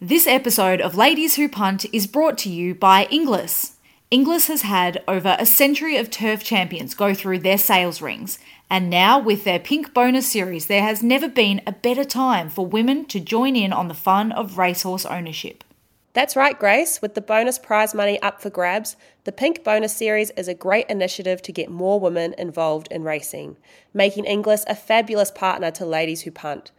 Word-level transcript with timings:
This 0.00 0.26
episode 0.26 0.82
of 0.82 0.94
Ladies 0.94 1.36
Who 1.36 1.48
Punt 1.48 1.86
is 1.90 2.06
brought 2.06 2.36
to 2.38 2.50
you 2.50 2.74
by 2.74 3.06
Inglis. 3.10 3.76
Inglis 4.10 4.48
has 4.48 4.60
had 4.60 5.02
over 5.08 5.36
a 5.38 5.46
century 5.46 5.96
of 5.96 6.10
turf 6.10 6.44
champions 6.44 6.92
go 6.94 7.14
through 7.14 7.38
their 7.38 7.56
sales 7.56 8.02
rings, 8.02 8.38
and 8.68 8.90
now 8.90 9.18
with 9.18 9.44
their 9.44 9.58
Pink 9.58 9.94
Bonus 9.94 10.30
series, 10.30 10.66
there 10.66 10.82
has 10.82 11.02
never 11.02 11.30
been 11.30 11.62
a 11.66 11.72
better 11.72 12.04
time 12.04 12.50
for 12.50 12.66
women 12.66 13.06
to 13.06 13.18
join 13.18 13.56
in 13.56 13.72
on 13.72 13.88
the 13.88 13.94
fun 13.94 14.32
of 14.32 14.58
racehorse 14.58 15.06
ownership. 15.06 15.64
That's 16.12 16.36
right, 16.36 16.58
Grace. 16.58 17.00
With 17.00 17.14
the 17.14 17.22
bonus 17.22 17.58
prize 17.58 17.94
money 17.94 18.20
up 18.20 18.42
for 18.42 18.50
grabs, 18.50 18.96
the 19.24 19.32
Pink 19.32 19.64
Bonus 19.64 19.96
Series 19.96 20.30
is 20.32 20.46
a 20.46 20.52
great 20.52 20.90
initiative 20.90 21.40
to 21.40 21.52
get 21.52 21.70
more 21.70 21.98
women 21.98 22.34
involved 22.36 22.88
in 22.90 23.02
racing, 23.02 23.56
making 23.94 24.26
Inglis 24.26 24.66
a 24.68 24.74
fabulous 24.74 25.30
partner 25.30 25.70
to 25.70 25.86
Ladies 25.86 26.20
Who 26.20 26.32
Punt. 26.32 26.70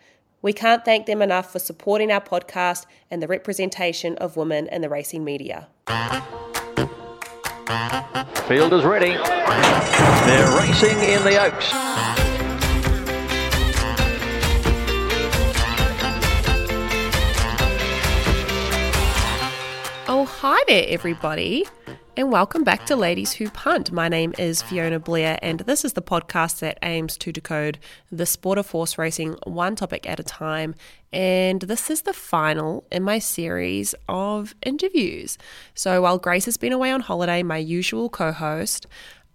We 0.42 0.54
can't 0.54 0.86
thank 0.86 1.08
them 1.08 1.24
enough 1.24 1.52
for 1.52 1.58
supporting 1.58 2.12
our 2.12 2.22
podcast 2.22 2.86
and 3.10 3.24
the 3.24 3.28
representation 3.28 4.16
of 4.18 4.38
women 4.38 4.68
in 4.68 4.82
the 4.82 4.90
racing 4.90 5.24
media. 5.24 5.68
Field 8.48 8.72
is 8.74 8.84
ready. 8.86 9.14
They're 10.28 10.58
racing 10.58 11.00
in 11.00 11.24
the 11.24 11.42
Oaks. 11.42 11.72
Oh, 20.10 20.26
hi 20.26 20.64
there, 20.68 20.86
everybody 20.88 21.66
and 22.18 22.32
welcome 22.32 22.64
back 22.64 22.84
to 22.84 22.96
Ladies 22.96 23.34
Who 23.34 23.48
Punt. 23.52 23.92
My 23.92 24.10
name 24.10 24.34
is 24.40 24.64
Fiona 24.64 25.00
Blair, 25.00 25.38
and 25.44 25.60
this 25.60 25.86
is 25.86 25.94
the 25.94 26.02
podcast 26.02 26.62
that 26.62 26.80
aims 26.82 27.16
to 27.18 27.32
decode 27.32 27.78
the 28.12 28.26
sport 28.26 28.58
of 28.58 28.68
horse 28.72 28.98
racing 28.98 29.36
one 29.44 29.76
topic 29.76 30.10
at 30.10 30.20
a 30.20 30.24
time. 30.24 30.74
And 31.14 31.62
this 31.62 31.92
is 31.92 32.02
the 32.02 32.14
final 32.14 32.88
in 32.92 33.04
my 33.04 33.20
series 33.20 33.94
of 34.10 34.56
interviews. 34.64 35.38
So 35.76 36.02
while 36.02 36.18
Grace 36.18 36.46
has 36.46 36.58
been 36.58 36.74
away 36.74 36.92
on 36.92 37.02
holiday, 37.02 37.44
my 37.44 37.58
usual 37.58 38.10
co 38.10 38.32
host, 38.32 38.88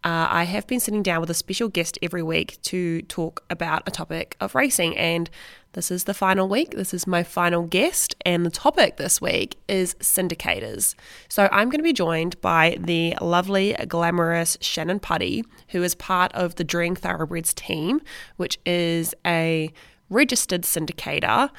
uh, 0.03 0.27
I 0.28 0.43
have 0.45 0.67
been 0.67 0.81
sitting 0.81 1.05
down 1.05 1.21
with 1.21 1.31
a 1.31 1.34
special 1.34 1.69
guest 1.69 2.01
every 2.03 2.25
week 2.25 2.61
to 2.62 3.03
talk 3.03 3.45
about 3.49 3.84
a 3.87 3.93
topic 3.93 4.37
of 4.41 4.56
racing. 4.56 4.99
And 4.99 5.31
this 5.73 5.91
is 5.91 6.05
the 6.05 6.15
final 6.15 6.48
week. 6.48 6.73
This 6.73 6.92
is 6.92 7.06
my 7.06 7.23
final 7.23 7.62
guest, 7.62 8.15
and 8.27 8.45
the 8.45 8.51
topic 8.51 8.97
this 8.97 9.20
week 9.20 9.56
is 9.69 9.95
syndicators. 9.95 10.95
So 11.28 11.48
I'm 11.51 11.69
going 11.69 11.78
to 11.78 11.84
be 11.84 11.92
joined 11.92 12.41
by 12.41 12.77
the 12.81 13.17
lovely, 13.20 13.75
glamorous 13.89 14.56
Shanyn 14.59 15.00
Puddy, 15.00 15.45
who 15.69 15.83
is 15.83 15.95
part 15.95 16.33
of 16.34 16.56
the 16.56 16.65
Dream 16.65 16.95
Thoroughbreds 16.95 17.55
team, 17.55 18.00
which 18.37 18.59
is 18.67 19.15
a 19.27 19.73
registered 20.11 20.62
syndicator 20.62 21.50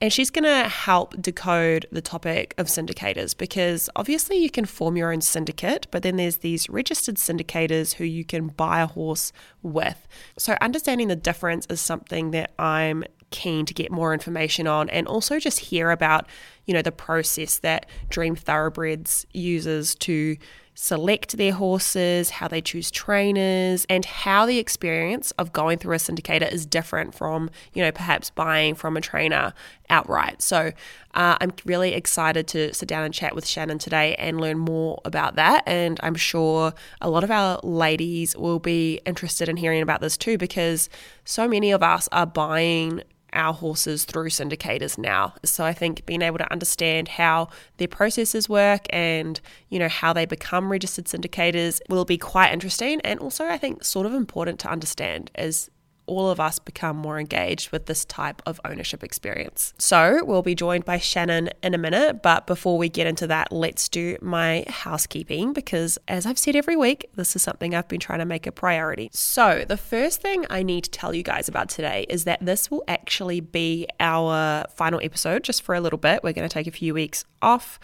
and 0.00 0.12
she's 0.12 0.30
going 0.30 0.44
to 0.44 0.68
help 0.68 1.20
decode 1.20 1.86
the 1.90 2.00
topic 2.00 2.54
of 2.56 2.66
syndicators 2.66 3.36
because 3.36 3.90
obviously 3.96 4.36
you 4.36 4.50
can 4.50 4.64
form 4.64 4.96
your 4.96 5.12
own 5.12 5.20
syndicate, 5.20 5.88
but 5.90 6.02
then 6.04 6.16
there's 6.16 6.38
these 6.38 6.68
registered 6.68 7.16
syndicators 7.16 7.94
who 7.94 8.04
you 8.04 8.24
can 8.24 8.48
buy 8.48 8.80
a 8.80 8.86
horse 8.86 9.32
with. 9.62 10.06
So, 10.38 10.56
understanding 10.60 11.08
the 11.08 11.16
difference 11.16 11.66
is 11.68 11.80
something 11.80 12.30
that 12.30 12.52
I'm 12.60 13.02
keen 13.30 13.66
to 13.66 13.74
get 13.74 13.90
more 13.90 14.12
information 14.12 14.66
on 14.66 14.88
and 14.90 15.06
also 15.06 15.38
just 15.38 15.60
hear 15.60 15.90
about, 15.90 16.26
you 16.66 16.74
know, 16.74 16.82
the 16.82 16.92
process 16.92 17.58
that 17.58 17.86
Dream 18.08 18.34
Thoroughbreds 18.34 19.26
uses 19.32 19.94
to 19.96 20.36
select 20.80 21.36
their 21.36 21.52
horses, 21.52 22.30
how 22.30 22.46
they 22.46 22.60
choose 22.60 22.88
trainers, 22.88 23.84
and 23.90 24.04
how 24.04 24.46
the 24.46 24.58
experience 24.58 25.32
of 25.32 25.52
going 25.52 25.76
through 25.76 25.92
a 25.92 25.98
syndicator 25.98 26.48
is 26.52 26.64
different 26.64 27.12
from, 27.16 27.50
you 27.74 27.82
know, 27.82 27.90
perhaps 27.90 28.30
buying 28.30 28.76
from 28.76 28.96
a 28.96 29.00
trainer 29.00 29.52
outright. 29.90 30.40
So 30.40 30.70
uh, 31.14 31.36
I'm 31.40 31.52
really 31.64 31.94
excited 31.94 32.46
to 32.48 32.72
sit 32.72 32.88
down 32.88 33.02
and 33.02 33.12
chat 33.12 33.34
with 33.34 33.44
Shanyn 33.44 33.80
today 33.80 34.14
and 34.20 34.40
learn 34.40 34.56
more 34.56 35.00
about 35.04 35.34
that. 35.34 35.64
And 35.66 35.98
I'm 36.00 36.14
sure 36.14 36.72
a 37.00 37.10
lot 37.10 37.24
of 37.24 37.30
our 37.32 37.58
ladies 37.64 38.36
will 38.36 38.60
be 38.60 39.00
interested 39.04 39.48
in 39.48 39.56
hearing 39.56 39.82
about 39.82 40.00
this 40.00 40.16
too, 40.16 40.38
because 40.38 40.88
so 41.24 41.48
many 41.48 41.72
of 41.72 41.82
us 41.82 42.08
are 42.12 42.26
buying 42.26 43.02
our 43.38 43.54
horses 43.54 44.04
through 44.04 44.28
syndicators 44.28 44.98
now. 44.98 45.34
So 45.44 45.64
I 45.64 45.72
think 45.72 46.04
being 46.04 46.22
able 46.22 46.38
to 46.38 46.52
understand 46.52 47.08
how 47.08 47.48
their 47.78 47.88
processes 47.88 48.48
work 48.48 48.86
and, 48.90 49.40
you 49.68 49.78
know, 49.78 49.88
how 49.88 50.12
they 50.12 50.26
become 50.26 50.70
registered 50.70 51.06
syndicators 51.06 51.80
will 51.88 52.04
be 52.04 52.18
quite 52.18 52.52
interesting 52.52 53.00
and 53.02 53.20
also 53.20 53.46
I 53.46 53.56
think 53.56 53.84
sort 53.84 54.06
of 54.06 54.12
important 54.12 54.58
to 54.60 54.70
understand 54.70 55.30
as 55.34 55.70
all 56.08 56.30
of 56.30 56.40
us 56.40 56.58
become 56.58 56.96
more 56.96 57.20
engaged 57.20 57.70
with 57.70 57.86
this 57.86 58.04
type 58.04 58.42
of 58.46 58.60
ownership 58.64 59.04
experience. 59.04 59.74
So, 59.78 60.24
we'll 60.24 60.42
be 60.42 60.54
joined 60.54 60.84
by 60.84 60.98
Shanyn 60.98 61.50
in 61.62 61.74
a 61.74 61.78
minute, 61.78 62.22
but 62.22 62.46
before 62.46 62.78
we 62.78 62.88
get 62.88 63.06
into 63.06 63.26
that, 63.28 63.52
let's 63.52 63.88
do 63.88 64.16
my 64.20 64.64
housekeeping 64.68 65.52
because, 65.52 65.98
as 66.08 66.26
I've 66.26 66.38
said 66.38 66.56
every 66.56 66.76
week, 66.76 67.10
this 67.14 67.36
is 67.36 67.42
something 67.42 67.74
I've 67.74 67.88
been 67.88 68.00
trying 68.00 68.20
to 68.20 68.24
make 68.24 68.46
a 68.46 68.52
priority. 68.52 69.10
So, 69.12 69.64
the 69.66 69.76
first 69.76 70.20
thing 70.20 70.46
I 70.50 70.62
need 70.62 70.84
to 70.84 70.90
tell 70.90 71.14
you 71.14 71.22
guys 71.22 71.48
about 71.48 71.68
today 71.68 72.06
is 72.08 72.24
that 72.24 72.44
this 72.44 72.70
will 72.70 72.84
actually 72.88 73.40
be 73.40 73.86
our 74.00 74.64
final 74.74 75.00
episode 75.02 75.44
just 75.44 75.62
for 75.62 75.74
a 75.74 75.80
little 75.80 75.98
bit. 75.98 76.22
We're 76.24 76.32
going 76.32 76.48
to 76.48 76.52
take 76.52 76.66
a 76.66 76.72
few 76.72 76.94
weeks 76.94 77.24
off 77.42 77.78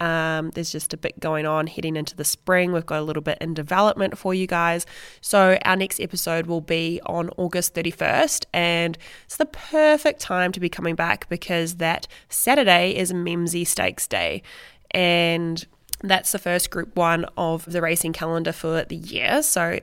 um, 0.00 0.50
there's 0.50 0.70
just 0.70 0.92
a 0.92 0.96
bit 0.96 1.18
going 1.20 1.46
on 1.46 1.66
heading 1.66 1.96
into 1.96 2.14
the 2.14 2.24
spring. 2.24 2.72
We've 2.72 2.84
got 2.84 3.00
a 3.00 3.02
little 3.02 3.22
bit 3.22 3.38
in 3.40 3.54
development 3.54 4.18
for 4.18 4.34
you 4.34 4.46
guys. 4.46 4.86
So, 5.20 5.58
our 5.64 5.76
next 5.76 6.00
episode 6.00 6.46
will 6.46 6.60
be 6.60 7.00
on 7.06 7.30
August 7.36 7.74
31st, 7.74 8.44
and 8.52 8.98
it's 9.24 9.36
the 9.36 9.46
perfect 9.46 10.20
time 10.20 10.52
to 10.52 10.60
be 10.60 10.68
coming 10.68 10.94
back 10.94 11.28
because 11.28 11.76
that 11.76 12.06
Saturday 12.28 12.94
is 12.94 13.12
Memsie 13.12 13.66
Stakes 13.66 14.06
Day. 14.06 14.42
And 14.90 15.64
that's 16.02 16.32
the 16.32 16.38
first 16.38 16.70
group 16.70 16.94
one 16.94 17.26
of 17.36 17.64
the 17.64 17.80
racing 17.80 18.12
calendar 18.12 18.52
for 18.52 18.84
the 18.84 18.96
year. 18.96 19.42
So, 19.42 19.80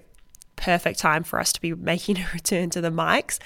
perfect 0.56 1.00
time 1.00 1.24
for 1.24 1.40
us 1.40 1.52
to 1.54 1.62
be 1.62 1.74
making 1.74 2.20
a 2.20 2.28
return 2.34 2.70
to 2.72 2.82
the 2.82 2.92
mics. 2.92 3.40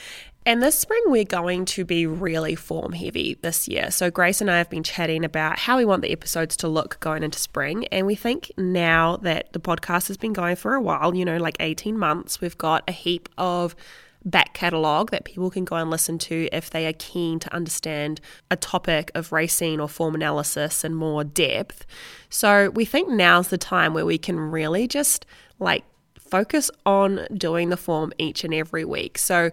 And 0.47 0.63
this 0.63 0.79
spring, 0.79 1.01
we're 1.07 1.25
going 1.25 1.65
to 1.65 1.83
be 1.83 2.07
really 2.07 2.55
form 2.55 2.93
heavy 2.93 3.37
this 3.41 3.67
year. 3.67 3.91
So, 3.91 4.09
Grace 4.09 4.39
and 4.39 4.49
I 4.49 4.59
have 4.59 4.69
been 4.69 4.81
chatting 4.81 5.25
about 5.25 5.59
how 5.59 5.75
we 5.75 5.83
want 5.83 6.03
the 6.03 6.11
episodes 6.13 6.55
to 6.57 6.69
look 6.69 7.01
going 7.01 7.21
into 7.21 7.37
spring. 7.37 7.85
And 7.87 8.07
we 8.07 8.15
think 8.15 8.49
now 8.57 9.17
that 9.17 9.51
the 9.51 9.59
podcast 9.59 10.07
has 10.07 10.15
been 10.15 10.31
going 10.31 10.55
for 10.55 10.73
a 10.73 10.81
while, 10.81 11.13
you 11.13 11.25
know, 11.25 11.35
like 11.35 11.57
18 11.59 11.99
months, 11.99 12.39
we've 12.39 12.57
got 12.57 12.85
a 12.87 12.93
heap 12.93 13.27
of 13.37 13.75
back 14.23 14.53
catalogue 14.53 15.11
that 15.11 15.25
people 15.25 15.49
can 15.49 15.65
go 15.65 15.75
and 15.75 15.89
listen 15.89 16.17
to 16.19 16.47
if 16.53 16.69
they 16.69 16.87
are 16.87 16.93
keen 16.93 17.39
to 17.39 17.53
understand 17.53 18.21
a 18.49 18.55
topic 18.55 19.11
of 19.15 19.33
racing 19.33 19.81
or 19.81 19.89
form 19.89 20.15
analysis 20.15 20.85
in 20.85 20.95
more 20.95 21.25
depth. 21.25 21.85
So, 22.29 22.69
we 22.69 22.85
think 22.85 23.09
now's 23.09 23.49
the 23.49 23.57
time 23.57 23.93
where 23.93 24.05
we 24.05 24.17
can 24.17 24.39
really 24.39 24.87
just 24.87 25.25
like 25.59 25.83
focus 26.17 26.71
on 26.85 27.27
doing 27.33 27.67
the 27.67 27.75
form 27.75 28.13
each 28.17 28.45
and 28.45 28.53
every 28.53 28.85
week. 28.85 29.17
So, 29.17 29.51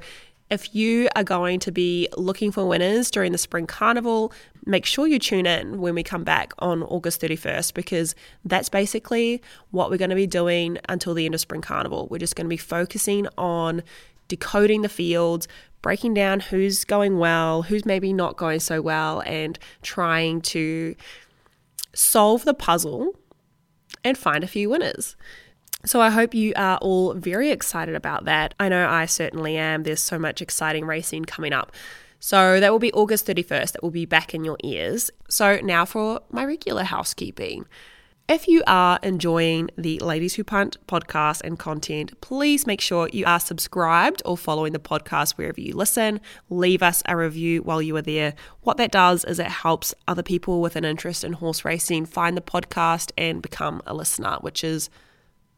if 0.51 0.75
you 0.75 1.09
are 1.17 1.25
going 1.25 1.59
to 1.61 1.73
be 1.73 2.09
looking 2.17 2.53
for 2.53 2.67
winners 2.67 3.11
during 3.11 3.33
the 3.33 3.39
Spring 3.39 3.67
Carnival, 3.67 4.33
make 4.67 4.85
sure 4.85 5.07
you 5.07 5.19
tune 5.19 5.47
in 5.47 5.81
when 5.81 5.95
we 5.95 6.03
come 6.03 6.25
back 6.25 6.53
on 6.59 6.83
August 6.83 7.21
31st 7.21 7.75
because 7.75 8.15
that's 8.45 8.69
basically 8.69 9.43
what 9.71 9.91
we're 9.91 9.97
going 9.97 10.11
to 10.11 10.17
be 10.17 10.27
doing 10.27 10.79
until 10.89 11.15
the 11.15 11.25
end 11.25 11.35
of 11.35 11.41
Spring 11.41 11.63
Carnival. 11.63 12.09
We're 12.11 12.19
just 12.19 12.37
going 12.37 12.47
to 12.47 12.51
be 12.51 12.57
focusing 12.57 13.27
on 13.39 13.83
decoding 14.29 14.83
the 14.83 14.89
fields, 14.89 15.49
breaking 15.83 16.15
down 16.15 16.41
who's 16.41 16.85
going 16.85 17.19
well, 17.19 17.63
who's 17.63 17.85
maybe 17.85 18.13
not 18.13 18.37
going 18.37 18.61
so 18.61 18.81
well, 18.81 19.21
and 19.27 19.59
trying 19.83 20.41
to 20.43 20.95
solve 21.95 22.45
the 22.45 22.55
puzzle 22.55 23.13
and 24.03 24.19
find 24.19 24.45
a 24.45 24.49
few 24.49 24.69
winners. 24.69 25.17
So 25.87 26.01
I 26.01 26.11
hope 26.11 26.35
you 26.35 26.53
are 26.57 26.79
all 26.79 27.13
very 27.15 27.51
excited 27.51 27.95
about 27.95 28.25
that. 28.25 28.55
I 28.59 28.69
know 28.69 28.89
I 28.89 29.07
certainly 29.07 29.57
am. 29.57 29.83
There's 29.83 30.01
so 30.01 30.19
much 30.19 30.41
exciting 30.41 30.87
racing 30.87 31.27
coming 31.27 31.53
up. 31.53 31.73
So 32.21 32.59
that 32.59 32.73
will 32.73 32.79
be 32.79 32.93
August 32.93 33.27
31st. 33.27 33.73
That 33.73 33.83
will 33.83 33.91
be 33.91 34.07
back 34.07 34.35
in 34.35 34.45
your 34.45 34.57
ears. 34.65 35.11
So 35.29 35.59
now 35.63 35.85
for 35.85 36.21
my 36.31 36.45
regular 36.45 36.85
housekeeping. 36.85 37.67
If 38.27 38.49
you 38.49 38.63
are 38.67 38.99
enjoying 39.03 39.69
the 39.77 39.99
Ladies 39.99 40.37
Who 40.37 40.45
Punt 40.45 40.79
podcast 40.87 41.43
and 41.45 41.59
content, 41.59 42.19
please 42.23 42.67
make 42.67 42.81
sure 42.81 43.11
you 43.13 43.27
are 43.27 43.39
subscribed 43.39 44.23
or 44.25 44.39
following 44.39 44.73
the 44.73 44.79
podcast 44.79 45.33
wherever 45.33 45.61
you 45.61 45.77
listen. 45.77 46.23
Leave 46.49 46.83
us 46.83 47.03
a 47.05 47.15
review 47.15 47.63
while 47.63 47.83
you 47.83 47.95
are 47.97 48.03
there. 48.03 48.33
What 48.63 48.79
that 48.79 48.91
does 48.91 49.27
is 49.27 49.39
it 49.39 49.49
helps 49.49 49.93
other 50.09 50.23
people 50.23 50.63
with 50.63 50.77
an 50.77 50.87
interest 50.87 51.23
in 51.23 51.35
horse 51.35 51.67
racing 51.67 52.07
find 52.07 52.35
the 52.35 52.41
podcast 52.41 53.13
and 53.19 53.43
become 53.43 53.83
a 53.87 53.93
listener, 53.93 54.39
which 54.41 54.65
is 54.65 54.89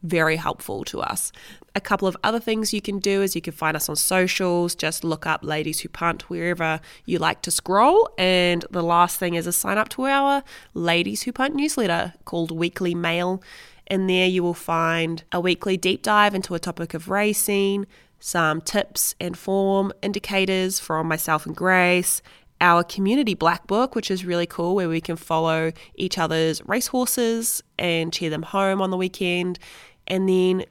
very 0.03 0.37
helpful 0.37 0.85
to 0.85 1.01
us. 1.01 1.33
A 1.75 1.81
couple 1.81 2.09
of 2.09 2.17
other 2.25 2.41
things 2.41 2.73
you 2.73 2.81
can 2.81 2.99
do 2.99 3.23
is 3.23 3.35
you 3.35 3.43
can 3.43 3.53
find 3.53 3.77
us 3.77 3.89
on 3.89 3.97
socials, 3.97 4.75
just 4.75 5.05
look 5.05 5.27
up 5.27 5.45
Ladies 5.45 5.81
Who 5.81 5.89
Punt 5.89 6.31
wherever 6.31 6.81
you 7.05 7.19
like 7.19 7.43
to 7.43 7.51
scroll. 7.51 8.09
And 8.17 8.65
the 8.71 8.83
last 8.83 9.19
thing 9.19 9.35
is 9.35 9.45
to 9.45 9.53
sign 9.53 9.79
up 9.79 9.89
to 9.91 10.07
our 10.07 10.43
Ladies 10.75 11.23
Who 11.23 11.33
Punt 11.33 11.55
newsletter 11.55 12.15
called 12.25 12.51
Weekly 12.51 12.95
Mail. 12.95 13.43
In 13.89 14.07
there, 14.07 14.27
you 14.27 14.43
will 14.43 14.55
find 14.55 15.23
a 15.33 15.41
weekly 15.41 15.77
deep 15.77 16.03
dive 16.03 16.35
into 16.35 16.55
a 16.55 16.59
topic 16.59 16.95
of 16.95 17.09
racing, 17.09 17.87
some 18.19 18.61
tips 18.61 19.15
and 19.21 19.37
form 19.37 19.93
indicators 20.03 20.81
from 20.81 21.07
myself 21.07 21.47
and 21.47 21.55
Grace, 21.55 22.23
our 22.61 22.83
community 22.83 23.35
black 23.35 23.67
book, 23.67 23.95
which 23.95 24.11
is 24.11 24.25
really 24.25 24.47
cool, 24.47 24.75
where 24.75 24.89
we 24.89 25.01
can 25.01 25.17
follow 25.17 25.73
each 25.95 26.19
other's 26.19 26.63
racehorses 26.67 27.63
and 27.79 28.13
cheer 28.13 28.31
them 28.31 28.43
home 28.43 28.81
on 28.81 28.91
the 28.91 28.97
weekend. 28.97 29.59
And 30.07 30.29
then 30.29 30.65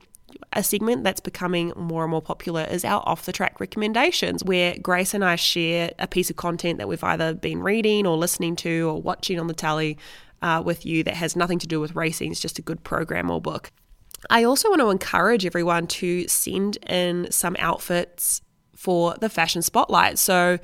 a 0.53 0.63
segment 0.63 1.03
that's 1.03 1.19
becoming 1.19 1.73
more 1.75 2.03
and 2.03 2.11
more 2.11 2.21
popular 2.21 2.63
is 2.63 2.83
our 2.83 3.03
off 3.05 3.25
the 3.25 3.31
track 3.31 3.59
recommendations, 3.59 4.43
where 4.43 4.75
Grace 4.81 5.13
and 5.13 5.23
I 5.23 5.35
share 5.35 5.91
a 5.99 6.07
piece 6.07 6.29
of 6.29 6.35
content 6.35 6.79
that 6.79 6.87
we've 6.87 7.03
either 7.03 7.33
been 7.33 7.61
reading 7.61 8.07
or 8.07 8.17
listening 8.17 8.55
to 8.57 8.89
or 8.89 9.01
watching 9.01 9.39
on 9.39 9.47
the 9.47 9.53
telly 9.53 9.97
uh, 10.41 10.61
with 10.63 10.85
you 10.85 11.03
that 11.03 11.15
has 11.15 11.35
nothing 11.35 11.59
to 11.59 11.67
do 11.67 11.79
with 11.79 11.95
racing. 11.95 12.31
It's 12.31 12.39
just 12.39 12.59
a 12.59 12.61
good 12.61 12.83
program 12.83 13.29
or 13.29 13.41
book. 13.41 13.71
I 14.29 14.43
also 14.43 14.69
want 14.69 14.81
to 14.81 14.89
encourage 14.89 15.45
everyone 15.45 15.87
to 15.87 16.27
send 16.27 16.77
in 16.87 17.31
some 17.31 17.55
outfits 17.59 18.41
for 18.75 19.15
the 19.19 19.29
fashion 19.29 19.61
spotlight. 19.61 20.17
So 20.19 20.59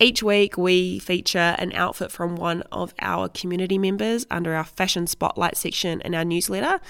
each 0.00 0.22
week 0.22 0.58
we 0.58 0.98
feature 0.98 1.54
an 1.58 1.72
outfit 1.72 2.10
from 2.10 2.36
one 2.36 2.62
of 2.72 2.94
our 3.00 3.28
community 3.28 3.78
members 3.78 4.26
under 4.30 4.54
our 4.54 4.64
fashion 4.64 5.06
spotlight 5.06 5.56
section 5.56 6.00
in 6.00 6.14
our 6.14 6.24
newsletter. 6.24 6.80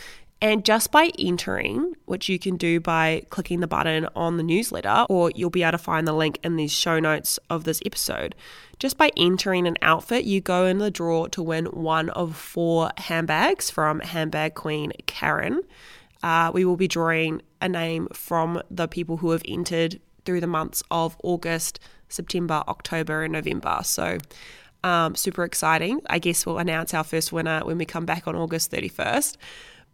And 0.40 0.64
just 0.64 0.90
by 0.90 1.10
entering, 1.18 1.94
which 2.04 2.28
you 2.28 2.38
can 2.38 2.56
do 2.56 2.78
by 2.80 3.24
clicking 3.30 3.60
the 3.60 3.66
button 3.66 4.06
on 4.14 4.36
the 4.36 4.42
newsletter, 4.42 5.06
or 5.08 5.30
you'll 5.34 5.48
be 5.48 5.62
able 5.62 5.72
to 5.72 5.78
find 5.78 6.06
the 6.06 6.12
link 6.12 6.38
in 6.42 6.56
the 6.56 6.68
show 6.68 6.98
notes 6.98 7.38
of 7.48 7.64
this 7.64 7.80
episode, 7.86 8.34
just 8.78 8.98
by 8.98 9.10
entering 9.16 9.66
an 9.66 9.78
outfit, 9.80 10.24
you 10.24 10.40
go 10.40 10.66
in 10.66 10.78
the 10.78 10.90
draw 10.90 11.26
to 11.28 11.42
win 11.42 11.66
one 11.66 12.10
of 12.10 12.36
four 12.36 12.90
handbags 12.98 13.70
from 13.70 14.00
Handbag 14.00 14.54
Queen 14.54 14.92
Karen. 15.06 15.62
Uh, 16.22 16.50
we 16.52 16.64
will 16.64 16.76
be 16.76 16.88
drawing 16.88 17.40
a 17.62 17.68
name 17.68 18.08
from 18.12 18.60
the 18.70 18.88
people 18.88 19.18
who 19.18 19.30
have 19.30 19.42
entered 19.46 20.00
through 20.24 20.40
the 20.40 20.46
months 20.46 20.82
of 20.90 21.16
August, 21.22 21.78
September, 22.14 22.62
October, 22.68 23.22
and 23.22 23.32
November. 23.32 23.80
So, 23.82 24.18
um, 24.82 25.14
super 25.14 25.44
exciting. 25.44 26.00
I 26.08 26.18
guess 26.18 26.44
we'll 26.44 26.58
announce 26.58 26.94
our 26.94 27.04
first 27.04 27.32
winner 27.32 27.64
when 27.64 27.78
we 27.78 27.84
come 27.84 28.04
back 28.04 28.28
on 28.28 28.36
August 28.36 28.70
31st. 28.70 29.36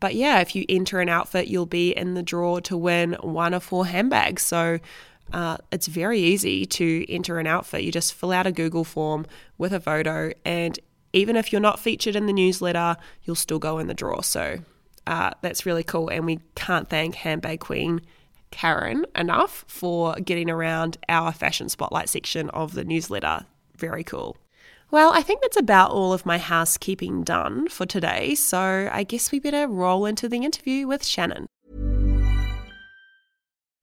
But 0.01 0.15
yeah, 0.15 0.41
if 0.41 0.57
you 0.57 0.65
enter 0.69 1.01
an 1.01 1.09
outfit, 1.09 1.49
you'll 1.49 1.67
be 1.67 1.91
in 1.91 2.15
the 2.15 2.23
draw 2.23 2.61
to 2.61 2.77
win 2.77 3.13
one 3.21 3.55
of 3.55 3.63
four 3.63 3.87
handbags. 3.87 4.43
So 4.43 4.79
uh, 5.33 5.59
it's 5.71 5.87
very 5.87 6.19
easy 6.19 6.67
to 6.67 7.07
enter 7.09 7.39
an 7.39 7.47
outfit. 7.47 7.85
You 7.85 7.93
just 7.93 8.15
fill 8.15 8.33
out 8.33 8.47
a 8.47 8.53
Google 8.53 8.85
form 8.85 9.27
with 9.59 9.73
a 9.73 9.81
photo, 9.81 10.33
and 10.45 10.79
even 11.13 11.37
if 11.37 11.53
you're 11.53 11.61
not 11.61 11.79
featured 11.81 12.17
in 12.17 12.27
the 12.27 12.33
newsletter, 12.33 12.97
you'll 13.23 13.37
still 13.37 13.59
go 13.59 13.79
in 13.79 13.87
the 13.87 13.95
draw. 13.95 14.23
So 14.23 14.59
uh, 15.07 15.31
that's 15.43 15.67
really 15.67 15.83
cool. 15.83 16.09
And 16.09 16.25
we 16.25 16.41
can't 16.55 16.89
thank 16.89 17.17
Handbag 17.17 17.61
Queen 17.61 18.01
Karen 18.51 19.07
enough 19.15 19.65
for 19.69 20.15
getting 20.17 20.51
around 20.51 20.99
our 21.09 21.33
fashion 21.33 21.69
spotlight 21.69 22.09
section 22.09 22.51
of 22.51 22.75
the 22.75 22.85
newsletter. 22.85 23.47
Very 23.77 24.05
cool. 24.05 24.37
Well, 24.91 25.13
I 25.13 25.23
think 25.23 25.41
that's 25.41 25.57
about 25.57 25.93
all 25.93 26.13
of 26.13 26.27
my 26.27 26.39
housekeeping 26.39 27.23
done 27.23 27.69
for 27.69 27.87
today, 27.87 28.35
so 28.35 28.91
I 28.93 29.05
guess 29.05 29.31
we 29.31 29.39
better 29.39 29.69
roll 29.69 30.05
into 30.05 30.29
the 30.29 30.39
interview 30.45 30.89
with 30.89 31.03
Shanyn. 31.03 31.47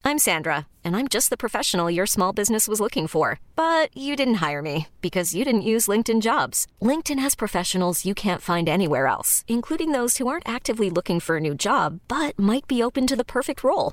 I'm 0.04 0.18
Sandra, 0.18 0.66
and 0.84 0.96
I'm 0.96 1.08
just 1.08 1.28
the 1.28 1.36
professional 1.36 1.90
your 1.90 2.06
small 2.06 2.32
business 2.32 2.66
was 2.66 2.80
looking 2.80 3.06
for. 3.06 3.40
But 3.56 3.94
you 3.96 4.16
didn't 4.16 4.42
hire 4.46 4.62
me 4.62 4.86
because 5.02 5.34
you 5.34 5.44
didn't 5.44 5.62
use 5.62 5.86
LinkedIn 5.86 6.22
jobs. 6.22 6.66
LinkedIn 6.80 7.18
has 7.18 7.34
professionals 7.34 8.04
you 8.04 8.14
can't 8.14 8.40
find 8.40 8.68
anywhere 8.68 9.06
else, 9.06 9.44
including 9.48 9.92
those 9.92 10.16
who 10.16 10.28
aren't 10.28 10.48
actively 10.48 10.88
looking 10.88 11.20
for 11.20 11.36
a 11.36 11.40
new 11.40 11.54
job 11.54 12.00
but 12.08 12.38
might 12.38 12.66
be 12.66 12.82
open 12.82 13.06
to 13.06 13.16
the 13.16 13.24
perfect 13.24 13.62
role, 13.62 13.92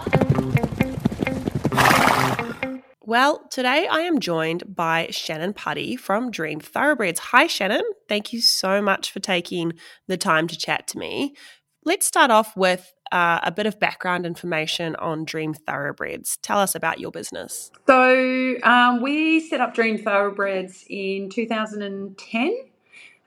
Well, 3.11 3.45
today 3.49 3.89
I 3.91 4.03
am 4.03 4.21
joined 4.21 4.73
by 4.73 5.07
Shanyn 5.07 5.53
Puddy 5.53 5.97
from 5.97 6.31
Dream 6.31 6.61
Thoroughbreds. 6.61 7.19
Hi 7.19 7.45
Shanyn, 7.45 7.81
thank 8.07 8.31
you 8.31 8.39
so 8.39 8.81
much 8.81 9.11
for 9.11 9.19
taking 9.19 9.73
the 10.07 10.15
time 10.15 10.47
to 10.47 10.57
chat 10.57 10.87
to 10.87 10.97
me. 10.97 11.35
Let's 11.83 12.07
start 12.07 12.31
off 12.31 12.55
with 12.55 12.93
uh, 13.11 13.41
a 13.43 13.51
bit 13.51 13.65
of 13.65 13.81
background 13.81 14.25
information 14.25 14.95
on 14.95 15.25
Dream 15.25 15.53
Thoroughbreds. 15.53 16.37
Tell 16.41 16.57
us 16.57 16.73
about 16.73 17.01
your 17.01 17.11
business. 17.11 17.69
So, 17.85 18.55
um, 18.63 19.01
we 19.01 19.41
set 19.41 19.59
up 19.59 19.73
Dream 19.73 19.97
Thoroughbreds 19.97 20.85
in 20.89 21.29
2010. 21.29 22.55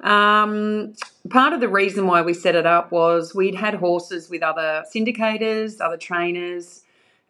Um, 0.02 0.94
part 1.28 1.52
of 1.52 1.60
the 1.60 1.69
reason 1.69 2.06
why 2.06 2.22
we 2.22 2.32
set 2.32 2.54
it 2.54 2.64
up 2.64 2.90
was 2.90 3.34
we'd 3.34 3.54
had 3.54 3.75
horses 3.75 4.31
with 4.31 4.42
other 4.42 4.82
syndicators, 4.94 5.82
other 5.82 5.98
trainers, 5.98 6.83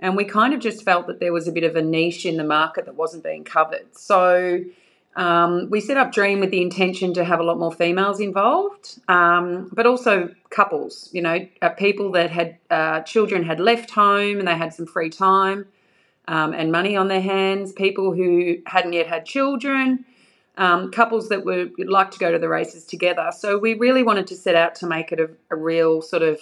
and 0.05 0.17
we 0.17 0.25
kind 0.25 0.53
of 0.53 0.61
just 0.61 0.85
felt 0.85 1.07
that 1.07 1.19
there 1.19 1.33
was 1.33 1.49
a 1.49 1.53
bit 1.53 1.65
of 1.65 1.77
a 1.77 1.83
niche 1.83 2.27
in 2.27 2.37
the 2.37 2.45
market 2.45 2.85
that 2.85 2.95
wasn't 2.95 3.25
being 3.25 3.43
covered. 3.43 3.97
So, 3.97 4.63
um, 5.17 5.71
we 5.71 5.81
set 5.81 5.97
up 5.97 6.13
Dream 6.13 6.41
with 6.41 6.51
the 6.51 6.61
intention 6.61 7.15
to 7.15 7.25
have 7.25 7.41
a 7.41 7.43
lot 7.43 7.59
more 7.59 7.73
females 7.73 8.21
involved, 8.21 9.01
um, 9.09 9.71
but 9.73 9.87
also 9.87 10.29
couples. 10.51 11.09
You 11.13 11.23
know, 11.23 11.49
uh, 11.63 11.71
people 11.71 12.13
that 12.13 12.31
had 12.31 12.59
uh, 12.69 13.01
children 13.01 13.45
had 13.45 13.61
left 13.61 13.93
home 13.93 14.41
and 14.41 14.47
they 14.47 14.57
had 14.57 14.75
some 14.75 14.85
free 14.85 15.09
time 15.09 15.67
um, 16.29 16.53
and 16.53 16.71
money 16.71 16.97
on 16.97 17.09
their 17.09 17.23
hands. 17.23 17.73
People 17.73 18.13
who 18.13 18.57
hadn't 18.67 18.93
yet 18.93 19.07
had 19.07 19.25
children. 19.25 20.05
Um, 20.59 20.91
couples 20.93 21.31
that 21.31 21.45
would 21.47 21.73
like 21.79 22.11
to 22.13 22.19
go 22.19 22.31
to 22.31 22.39
the 22.39 22.49
races 22.49 22.85
together. 22.85 23.33
So 23.37 23.59
we 23.59 23.75
really 23.75 24.05
wanted 24.05 24.27
to 24.29 24.37
set 24.37 24.55
out 24.55 24.77
to 24.77 24.87
make 24.87 25.11
it 25.13 25.19
a, 25.19 25.31
a 25.51 25.57
real 25.57 26.03
sort 26.03 26.23
of 26.23 26.39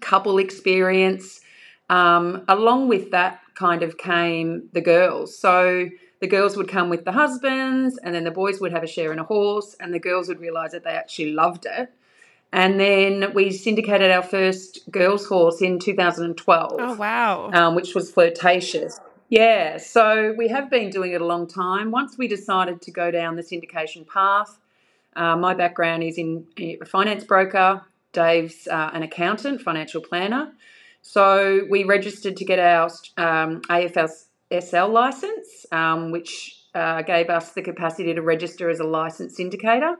couple 0.00 0.36
experience. 0.38 1.40
Um, 1.88 2.44
along 2.48 2.88
with 2.88 3.10
that, 3.12 3.40
kind 3.54 3.82
of 3.82 3.96
came 3.96 4.68
the 4.72 4.80
girls. 4.80 5.38
So 5.38 5.88
the 6.20 6.26
girls 6.26 6.56
would 6.56 6.68
come 6.68 6.88
with 6.88 7.04
the 7.04 7.12
husbands, 7.12 7.98
and 7.98 8.14
then 8.14 8.24
the 8.24 8.30
boys 8.30 8.60
would 8.60 8.72
have 8.72 8.82
a 8.82 8.86
share 8.86 9.12
in 9.12 9.18
a 9.18 9.24
horse, 9.24 9.76
and 9.80 9.92
the 9.92 9.98
girls 9.98 10.28
would 10.28 10.40
realize 10.40 10.72
that 10.72 10.84
they 10.84 10.90
actually 10.90 11.32
loved 11.32 11.66
it. 11.66 11.92
And 12.52 12.80
then 12.80 13.34
we 13.34 13.50
syndicated 13.50 14.10
our 14.10 14.22
first 14.22 14.90
girls' 14.90 15.26
horse 15.26 15.60
in 15.60 15.78
2012. 15.78 16.72
Oh, 16.78 16.94
wow. 16.94 17.50
Um, 17.52 17.74
which 17.74 17.94
was 17.94 18.10
Flirtatious. 18.10 18.98
Yeah, 19.28 19.78
so 19.78 20.34
we 20.38 20.48
have 20.48 20.70
been 20.70 20.88
doing 20.88 21.12
it 21.12 21.20
a 21.20 21.26
long 21.26 21.48
time. 21.48 21.90
Once 21.90 22.16
we 22.16 22.28
decided 22.28 22.80
to 22.82 22.90
go 22.92 23.10
down 23.10 23.34
the 23.34 23.42
syndication 23.42 24.06
path, 24.06 24.58
uh, 25.16 25.36
my 25.36 25.52
background 25.52 26.04
is 26.04 26.16
in 26.16 26.46
a 26.58 26.78
finance 26.84 27.24
broker, 27.24 27.82
Dave's 28.12 28.68
uh, 28.68 28.90
an 28.92 29.02
accountant, 29.02 29.60
financial 29.60 30.00
planner. 30.00 30.52
So 31.06 31.62
we 31.70 31.84
registered 31.84 32.36
to 32.38 32.44
get 32.44 32.58
our 32.58 32.90
um, 33.16 33.62
AFL 33.70 34.10
SL 34.50 34.86
license, 34.88 35.64
um, 35.70 36.10
which 36.10 36.64
uh, 36.74 37.02
gave 37.02 37.30
us 37.30 37.52
the 37.52 37.62
capacity 37.62 38.12
to 38.12 38.22
register 38.22 38.68
as 38.68 38.80
a 38.80 38.84
licensed 38.84 39.38
syndicator. 39.38 39.94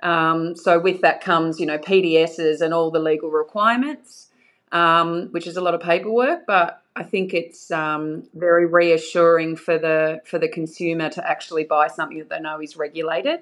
Um, 0.00 0.54
so 0.54 0.78
with 0.78 1.00
that 1.00 1.20
comes, 1.20 1.58
you 1.58 1.66
know, 1.66 1.78
PDSs 1.78 2.60
and 2.60 2.72
all 2.72 2.92
the 2.92 3.00
legal 3.00 3.32
requirements, 3.32 4.28
um, 4.70 5.26
which 5.32 5.48
is 5.48 5.56
a 5.56 5.60
lot 5.60 5.74
of 5.74 5.80
paperwork, 5.80 6.46
but 6.46 6.82
I 6.94 7.02
think 7.02 7.34
it's 7.34 7.72
um, 7.72 8.22
very 8.32 8.64
reassuring 8.64 9.56
for 9.56 9.76
the 9.76 10.20
for 10.24 10.38
the 10.38 10.48
consumer 10.48 11.10
to 11.10 11.28
actually 11.28 11.64
buy 11.64 11.88
something 11.88 12.18
that 12.18 12.30
they 12.30 12.38
know 12.38 12.60
is 12.60 12.76
regulated. 12.76 13.40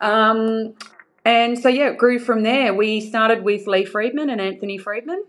Um, 0.00 0.74
and 1.22 1.58
so 1.58 1.68
yeah, 1.68 1.90
it 1.90 1.98
grew 1.98 2.18
from 2.18 2.44
there. 2.44 2.72
We 2.72 3.02
started 3.02 3.44
with 3.44 3.66
Lee 3.66 3.84
Freedman 3.84 4.30
and 4.30 4.40
Anthony 4.40 4.78
Freedman. 4.78 5.24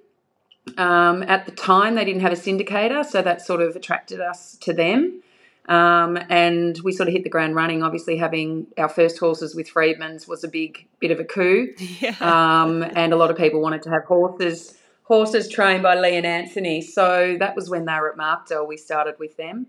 Um, 0.77 1.23
at 1.23 1.45
the 1.45 1.51
time, 1.51 1.95
they 1.95 2.05
didn't 2.05 2.21
have 2.21 2.33
a 2.33 2.35
syndicator, 2.35 3.05
so 3.05 3.21
that 3.21 3.41
sort 3.41 3.61
of 3.61 3.75
attracted 3.75 4.19
us 4.19 4.57
to 4.61 4.73
them. 4.73 5.21
Um, 5.67 6.17
and 6.29 6.79
we 6.83 6.91
sort 6.91 7.07
of 7.07 7.13
hit 7.13 7.23
the 7.23 7.29
ground 7.29 7.55
running. 7.55 7.81
Obviously, 7.81 8.17
having 8.17 8.67
our 8.77 8.89
first 8.89 9.17
horses 9.17 9.55
with 9.55 9.67
Freedmans 9.67 10.27
was 10.27 10.43
a 10.43 10.47
big 10.47 10.87
bit 10.99 11.11
of 11.11 11.19
a 11.19 11.23
coup. 11.23 11.73
Yeah. 11.99 12.15
Um, 12.19 12.83
and 12.83 13.13
a 13.13 13.15
lot 13.15 13.31
of 13.31 13.37
people 13.37 13.61
wanted 13.61 13.81
to 13.83 13.89
have 13.89 14.05
horses 14.05 14.77
horses 15.05 15.47
trained 15.47 15.83
by 15.83 15.99
Lee 15.99 16.15
and 16.15 16.25
Anthony. 16.25 16.81
So 16.81 17.37
that 17.39 17.55
was 17.55 17.69
when 17.69 17.85
they 17.85 17.93
were 17.93 18.11
at 18.11 18.17
Markdale. 18.17 18.67
We 18.67 18.77
started 18.77 19.15
with 19.19 19.37
them. 19.37 19.67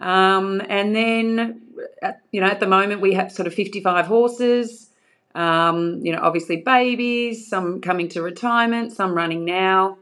Um, 0.00 0.62
and 0.68 0.94
then, 0.94 1.62
at, 2.02 2.20
you 2.30 2.40
know, 2.40 2.46
at 2.46 2.60
the 2.60 2.66
moment 2.66 3.00
we 3.00 3.14
have 3.14 3.32
sort 3.32 3.46
of 3.46 3.54
55 3.54 4.06
horses. 4.06 4.90
Um, 5.34 6.00
you 6.04 6.12
know, 6.12 6.20
obviously 6.22 6.58
babies, 6.58 7.48
some 7.48 7.80
coming 7.80 8.08
to 8.10 8.22
retirement, 8.22 8.92
some 8.92 9.14
running 9.14 9.44
now. 9.44 9.98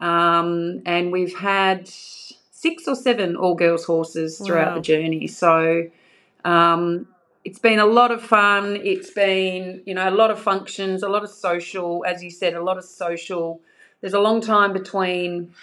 Um, 0.00 0.82
and 0.84 1.12
we've 1.12 1.36
had 1.36 1.88
six 1.88 2.86
or 2.86 2.94
seven 2.94 3.36
all 3.36 3.54
girls 3.54 3.84
horses 3.84 4.38
throughout 4.38 4.68
wow. 4.68 4.74
the 4.74 4.80
journey. 4.80 5.26
So 5.26 5.88
um, 6.44 7.08
it's 7.44 7.58
been 7.58 7.78
a 7.78 7.86
lot 7.86 8.10
of 8.10 8.22
fun. 8.22 8.76
It's 8.76 9.10
been, 9.10 9.82
you 9.86 9.94
know, 9.94 10.08
a 10.08 10.10
lot 10.10 10.30
of 10.30 10.40
functions, 10.40 11.02
a 11.02 11.08
lot 11.08 11.24
of 11.24 11.30
social, 11.30 12.04
as 12.06 12.22
you 12.22 12.30
said, 12.30 12.54
a 12.54 12.62
lot 12.62 12.78
of 12.78 12.84
social. 12.84 13.60
There's 14.00 14.14
a 14.14 14.20
long 14.20 14.40
time 14.40 14.72
between 14.72 15.54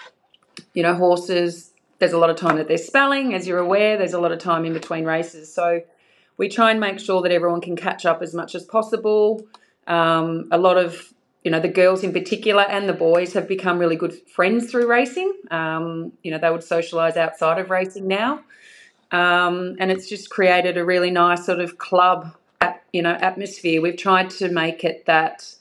you 0.74 0.84
know, 0.84 0.96
horses, 0.96 1.72
there's 2.00 2.14
a 2.14 2.18
lot 2.18 2.30
of 2.30 2.36
time 2.36 2.58
that 2.58 2.68
they're 2.68 2.78
spelling, 2.78 3.34
as 3.34 3.48
you're 3.48 3.60
aware, 3.60 3.98
there's 3.98 4.14
a 4.14 4.20
lot 4.20 4.32
of 4.32 4.40
time 4.40 4.66
in 4.66 4.74
between 4.74 5.06
races. 5.06 5.54
So 5.54 5.82
we 6.38 6.50
try 6.50 6.72
and 6.72 6.80
make 6.80 7.00
sure 7.00 7.22
that 7.22 7.32
everyone 7.32 7.62
can 7.62 7.76
catch 7.76 8.06
up 8.06 8.22
as 8.22 8.34
much 8.34 8.56
as 8.56 8.66
possible. 8.66 9.46
Um, 9.88 10.48
a 10.52 10.58
lot 10.58 10.78
of, 10.78 11.13
you 11.44 11.52
know, 11.52 11.60
the 11.60 11.68
girls 11.68 12.04
in 12.04 12.14
particular 12.14 12.64
and 12.64 12.88
the 12.88 12.94
boys 12.94 13.34
have 13.34 13.48
become 13.48 13.78
really 13.78 13.96
good 13.96 14.14
friends 14.30 14.72
through 14.72 14.88
racing. 14.88 15.34
Um, 15.52 16.14
you 16.24 16.32
know, 16.32 16.38
they 16.38 16.50
would 16.50 16.62
socialise 16.62 17.18
outside 17.18 17.60
of 17.60 17.70
racing 17.70 18.08
now. 18.08 18.42
Um, 19.12 19.76
and 19.80 19.92
it's 19.92 20.08
just 20.08 20.30
created 20.30 20.78
a 20.78 20.86
really 20.86 21.12
nice 21.12 21.46
sort 21.46 21.60
of 21.60 21.78
club, 21.78 22.36
you 22.92 23.02
know, 23.02 23.12
atmosphere. 23.12 23.82
We've 23.82 23.98
tried 23.98 24.30
to 24.32 24.50
make 24.50 24.84
it 24.84 25.06
that 25.06 25.54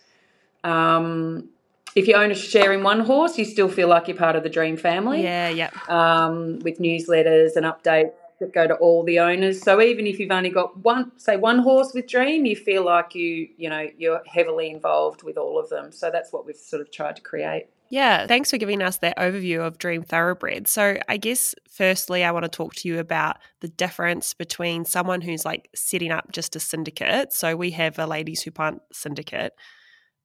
um, 0.64 1.48
if 1.94 2.06
you 2.06 2.14
own 2.14 2.30
a 2.30 2.34
share 2.34 2.72
in 2.72 2.82
one 2.82 3.00
horse, 3.00 3.36
you 3.36 3.44
still 3.44 3.68
feel 3.68 3.88
like 3.88 4.08
you're 4.08 4.16
part 4.16 4.36
of 4.36 4.44
the 4.44 4.48
Dream 4.48 4.76
family. 4.76 5.22
Yeah, 5.22 5.48
yeah. 5.48 5.70
Um, 5.88 6.60
with 6.60 6.78
newsletters 6.78 7.56
and 7.56 7.66
updates 7.66 8.12
that 8.42 8.52
go 8.52 8.66
to 8.66 8.74
all 8.74 9.02
the 9.04 9.18
owners. 9.18 9.62
So 9.62 9.80
even 9.80 10.06
if 10.06 10.18
you've 10.18 10.30
only 10.30 10.50
got 10.50 10.76
one, 10.78 11.12
say 11.16 11.36
one 11.36 11.60
horse 11.60 11.92
with 11.94 12.06
Dream, 12.06 12.44
you 12.44 12.56
feel 12.56 12.84
like 12.84 13.14
you, 13.14 13.48
you 13.56 13.70
know, 13.70 13.88
you're 13.96 14.20
heavily 14.26 14.70
involved 14.70 15.22
with 15.22 15.38
all 15.38 15.58
of 15.58 15.70
them. 15.70 15.92
So 15.92 16.10
that's 16.10 16.32
what 16.32 16.44
we've 16.44 16.56
sort 16.56 16.82
of 16.82 16.90
tried 16.90 17.16
to 17.16 17.22
create. 17.22 17.68
Yeah, 17.88 18.26
thanks 18.26 18.50
for 18.50 18.56
giving 18.56 18.80
us 18.80 18.96
that 18.98 19.18
overview 19.18 19.60
of 19.60 19.76
Dream 19.76 20.02
Thoroughbred. 20.02 20.66
So, 20.66 20.96
I 21.10 21.18
guess 21.18 21.54
firstly, 21.68 22.24
I 22.24 22.30
want 22.30 22.44
to 22.44 22.48
talk 22.48 22.74
to 22.76 22.88
you 22.88 22.98
about 22.98 23.36
the 23.60 23.68
difference 23.68 24.32
between 24.32 24.86
someone 24.86 25.20
who's 25.20 25.44
like 25.44 25.68
setting 25.74 26.10
up 26.10 26.32
just 26.32 26.56
a 26.56 26.60
syndicate. 26.60 27.34
So, 27.34 27.54
we 27.54 27.72
have 27.72 27.98
a 27.98 28.06
Ladies 28.06 28.40
Who 28.40 28.50
Punt 28.50 28.80
syndicate, 28.94 29.52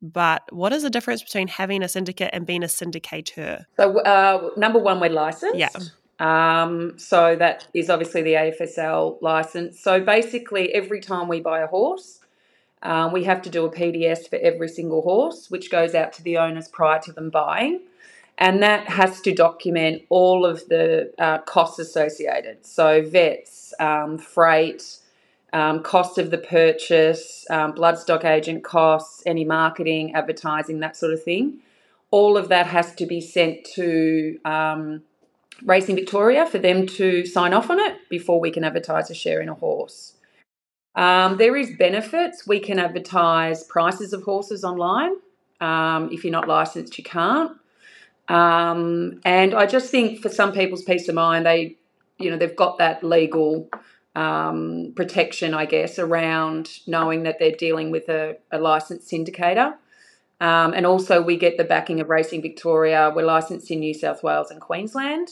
but 0.01 0.43
what 0.53 0.71
is 0.71 0.83
the 0.83 0.89
difference 0.89 1.21
between 1.21 1.49
having 1.49 1.83
a 1.83 1.89
syndicate 1.89 2.29
and 2.31 2.45
being 2.45 2.63
a 2.63 2.67
syndicator? 2.67 3.65
So, 3.75 3.99
uh, 3.99 4.51
number 4.55 4.79
one, 4.79 5.01
we're 5.01 5.09
licensed. 5.09 5.57
Yeah. 5.57 5.67
Um, 6.19 6.97
so 6.97 7.35
that 7.35 7.67
is 7.73 7.89
obviously 7.89 8.23
the 8.23 8.33
AFSL 8.33 9.21
license. 9.21 9.79
So 9.79 9.99
basically, 9.99 10.73
every 10.73 10.99
time 10.99 11.27
we 11.27 11.41
buy 11.41 11.59
a 11.61 11.67
horse, 11.67 12.19
um, 12.81 13.11
we 13.11 13.23
have 13.25 13.41
to 13.43 13.49
do 13.49 13.65
a 13.65 13.71
PDS 13.71 14.29
for 14.29 14.37
every 14.37 14.69
single 14.69 15.01
horse, 15.01 15.49
which 15.49 15.71
goes 15.71 15.95
out 15.95 16.13
to 16.13 16.23
the 16.23 16.37
owners 16.37 16.67
prior 16.67 16.99
to 17.01 17.11
them 17.11 17.29
buying. 17.29 17.81
And 18.39 18.61
that 18.61 18.87
has 18.87 19.19
to 19.21 19.33
document 19.33 20.03
all 20.09 20.45
of 20.45 20.67
the 20.69 21.11
uh, 21.17 21.39
costs 21.39 21.79
associated. 21.79 22.65
So, 22.65 23.01
vets, 23.01 23.73
um, 23.79 24.19
freight, 24.19 24.99
um, 25.53 25.81
cost 25.81 26.19
of 26.19 26.29
the 26.29 26.37
purchase, 26.37 27.45
um, 27.49 27.73
bloodstock 27.73 28.25
agent 28.25 28.63
costs, 28.63 29.23
any 29.25 29.43
marketing, 29.43 30.13
advertising, 30.13 30.81
that 30.81 30.95
sort 30.95 31.13
of 31.13 31.23
thing. 31.23 31.59
All 32.11 32.37
of 32.37 32.49
that 32.49 32.67
has 32.67 32.93
to 32.95 33.07
be 33.07 33.21
sent 33.21 33.65
to 33.73 34.39
um, 34.45 35.01
Racing 35.63 35.95
Victoria 35.95 36.45
for 36.45 36.59
them 36.59 36.85
to 36.87 37.25
sign 37.25 37.53
off 37.53 37.69
on 37.69 37.79
it 37.79 38.09
before 38.09 38.39
we 38.39 38.51
can 38.51 38.63
advertise 38.63 39.09
a 39.09 39.15
share 39.15 39.41
in 39.41 39.49
a 39.49 39.53
horse. 39.53 40.13
Um, 40.95 41.37
there 41.37 41.55
is 41.55 41.75
benefits. 41.77 42.47
We 42.47 42.59
can 42.59 42.79
advertise 42.79 43.63
prices 43.63 44.13
of 44.13 44.23
horses 44.23 44.63
online. 44.63 45.13
Um, 45.61 46.09
if 46.11 46.23
you're 46.23 46.31
not 46.31 46.47
licensed, 46.47 46.97
you 46.97 47.03
can't. 47.03 47.57
Um, 48.27 49.21
and 49.23 49.53
I 49.53 49.65
just 49.67 49.89
think 49.89 50.21
for 50.21 50.29
some 50.29 50.51
people's 50.51 50.83
peace 50.83 51.07
of 51.07 51.15
mind, 51.15 51.45
they, 51.45 51.77
you 52.17 52.29
know, 52.29 52.37
they've 52.37 52.55
got 52.55 52.79
that 52.79 53.03
legal 53.03 53.69
um, 54.15 54.93
protection, 54.95 55.53
I 55.53 55.65
guess, 55.65 55.99
around 55.99 56.79
knowing 56.87 57.23
that 57.23 57.37
they're 57.39 57.51
dealing 57.51 57.91
with 57.91 58.09
a, 58.09 58.37
a 58.51 58.59
licensed 58.59 59.09
syndicator. 59.09 59.75
Um, 60.39 60.73
and 60.73 60.85
also, 60.85 61.21
we 61.21 61.37
get 61.37 61.57
the 61.57 61.63
backing 61.63 61.99
of 61.99 62.09
Racing 62.09 62.41
Victoria. 62.41 63.11
We're 63.15 63.25
licensed 63.25 63.71
in 63.71 63.79
New 63.79 63.93
South 63.93 64.23
Wales 64.23 64.51
and 64.51 64.59
Queensland. 64.59 65.29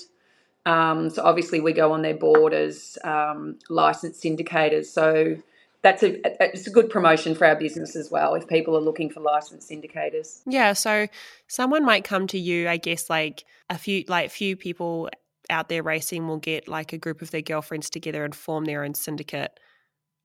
Um, 0.65 1.09
so 1.09 1.23
obviously, 1.23 1.59
we 1.59 1.73
go 1.73 1.91
on 1.91 2.01
their 2.01 2.15
board 2.15 2.53
as 2.53 2.97
um, 3.03 3.59
licensed 3.69 4.23
syndicators. 4.23 4.85
So 4.85 5.37
that's 5.85 6.01
a 6.01 6.19
it's 6.43 6.65
a 6.65 6.71
good 6.71 6.89
promotion 6.89 7.35
for 7.35 7.45
our 7.45 7.55
business 7.55 7.95
as 7.95 8.09
well 8.09 8.33
if 8.33 8.47
people 8.47 8.75
are 8.75 8.81
looking 8.81 9.07
for 9.07 9.19
licensed 9.19 9.69
syndicators. 9.69 10.41
Yeah, 10.47 10.73
so 10.73 11.07
someone 11.47 11.85
might 11.85 12.03
come 12.03 12.25
to 12.27 12.39
you, 12.39 12.67
I 12.67 12.77
guess 12.77 13.07
like 13.07 13.45
a 13.69 13.77
few 13.77 14.03
like 14.07 14.31
few 14.31 14.57
people 14.57 15.09
out 15.51 15.69
there 15.69 15.83
racing 15.83 16.27
will 16.27 16.39
get 16.39 16.67
like 16.67 16.91
a 16.91 16.97
group 16.97 17.21
of 17.21 17.29
their 17.29 17.43
girlfriends 17.43 17.91
together 17.91 18.25
and 18.25 18.35
form 18.35 18.65
their 18.65 18.83
own 18.83 18.95
syndicate. 18.95 19.59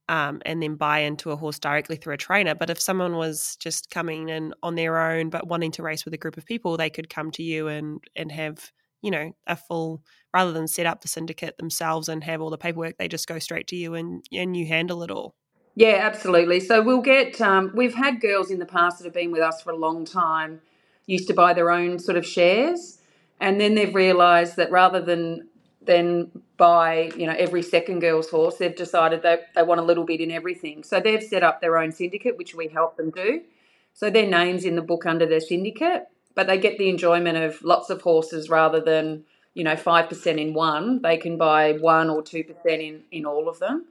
Um, 0.09 0.43
and 0.45 0.61
then 0.61 0.75
buy 0.75 1.01
into 1.01 1.31
a 1.31 1.37
horse 1.37 1.61
directly 1.61 1.95
through 1.95 2.15
a 2.15 2.17
trainer. 2.17 2.57
But 2.57 2.69
if 2.69 2.81
someone 2.81 3.15
was 3.15 3.55
just 3.61 3.91
coming 3.91 4.29
in 4.29 4.53
on 4.61 4.75
their 4.75 4.99
own 4.99 5.31
but 5.31 5.47
wanting 5.47 5.71
to 5.73 5.85
race 5.85 6.05
with 6.05 6.13
a 6.13 6.19
group 6.19 6.37
of 6.37 6.45
people, 6.47 6.77
they 6.77 6.91
could 6.91 7.09
come 7.09 7.31
to 7.33 7.45
you 7.45 7.69
and 7.69 8.03
and 8.17 8.33
have 8.33 8.73
you 9.03 9.11
know 9.11 9.33
a 9.47 9.57
full 9.57 10.03
rather 10.35 10.53
than 10.53 10.69
set 10.69 10.87
up 10.87 11.01
the 11.01 11.09
syndicate 11.09 11.59
themselves 11.59 12.09
and 12.09 12.25
have 12.25 12.41
all 12.41 12.51
the 12.51 12.59
paperwork. 12.59 12.99
They 12.99 13.09
just 13.09 13.27
go 13.27 13.39
straight 13.39 13.67
to 13.69 13.77
you 13.77 13.95
and 13.95 14.25
and 14.33 14.57
you 14.57 14.67
handle 14.67 15.03
it 15.03 15.11
all. 15.11 15.35
Yeah, 15.75 15.99
absolutely. 16.03 16.61
So 16.61 16.83
we'll 16.83 17.01
get, 17.01 17.41
um, 17.41 17.73
we've 17.75 17.95
had 17.95 18.21
girls 18.21 18.51
in 18.51 18.59
the 18.59 18.67
past 18.67 18.99
that 18.99 19.05
have 19.05 19.15
been 19.15 19.31
with 19.31 19.41
us 19.41 19.63
for 19.63 19.71
a 19.71 19.77
long 19.77 20.05
time, 20.05 20.61
used 21.07 21.29
to 21.29 21.35
buy 21.35 21.55
their 21.55 21.71
own 21.71 21.99
sort 21.99 22.17
of 22.17 22.27
shares, 22.27 22.99
and 23.41 23.61
then 23.61 23.75
they've 23.75 23.95
realised 23.95 24.57
that 24.57 24.71
rather 24.71 25.01
than 25.01 25.49
then 25.83 26.31
buy, 26.59 27.11
you 27.17 27.27
know, 27.27 27.35
every 27.39 27.63
second 27.63 28.01
girl's 28.01 28.29
horse, 28.29 28.57
they've 28.57 28.77
decided 28.77 29.23
that 29.23 29.49
they 29.55 29.63
want 29.63 29.81
a 29.81 29.85
little 29.85 30.05
bit 30.05 30.21
in 30.21 30.31
everything. 30.31 30.85
So 30.85 31.01
they've 31.01 31.23
set 31.23 31.43
up 31.43 31.61
their 31.61 31.79
own 31.79 31.93
syndicate, 31.93 32.37
which 32.37 32.55
we 32.55 32.69
help 32.69 32.99
them 32.99 33.11
do. 33.11 33.43
So 33.95 34.11
their 34.11 34.29
name's 34.29 34.65
in 34.65 34.77
the 34.77 34.83
book 34.83 35.07
under 35.07 35.25
their 35.25 35.41
syndicate, 35.41 36.07
but 36.35 36.47
they 36.47 36.59
get 36.59 36.79
the 36.79 36.89
enjoyment 36.89 37.37
of 37.37 37.63
lots 37.63 37.91
of 37.91 38.03
horses 38.03 38.49
rather 38.49 38.81
than, 38.81 39.25
you 39.55 39.65
know, 39.65 39.75
5% 39.75 40.41
in 40.41 40.55
one. 40.55 41.03
They 41.03 41.17
can 41.17 41.37
buy 41.37 41.73
1 41.73 42.11
or 42.11 42.23
2% 42.23 42.55
in, 42.67 43.03
in 43.11 43.27
all 43.27 43.49
of 43.49 43.59
them. 43.59 43.87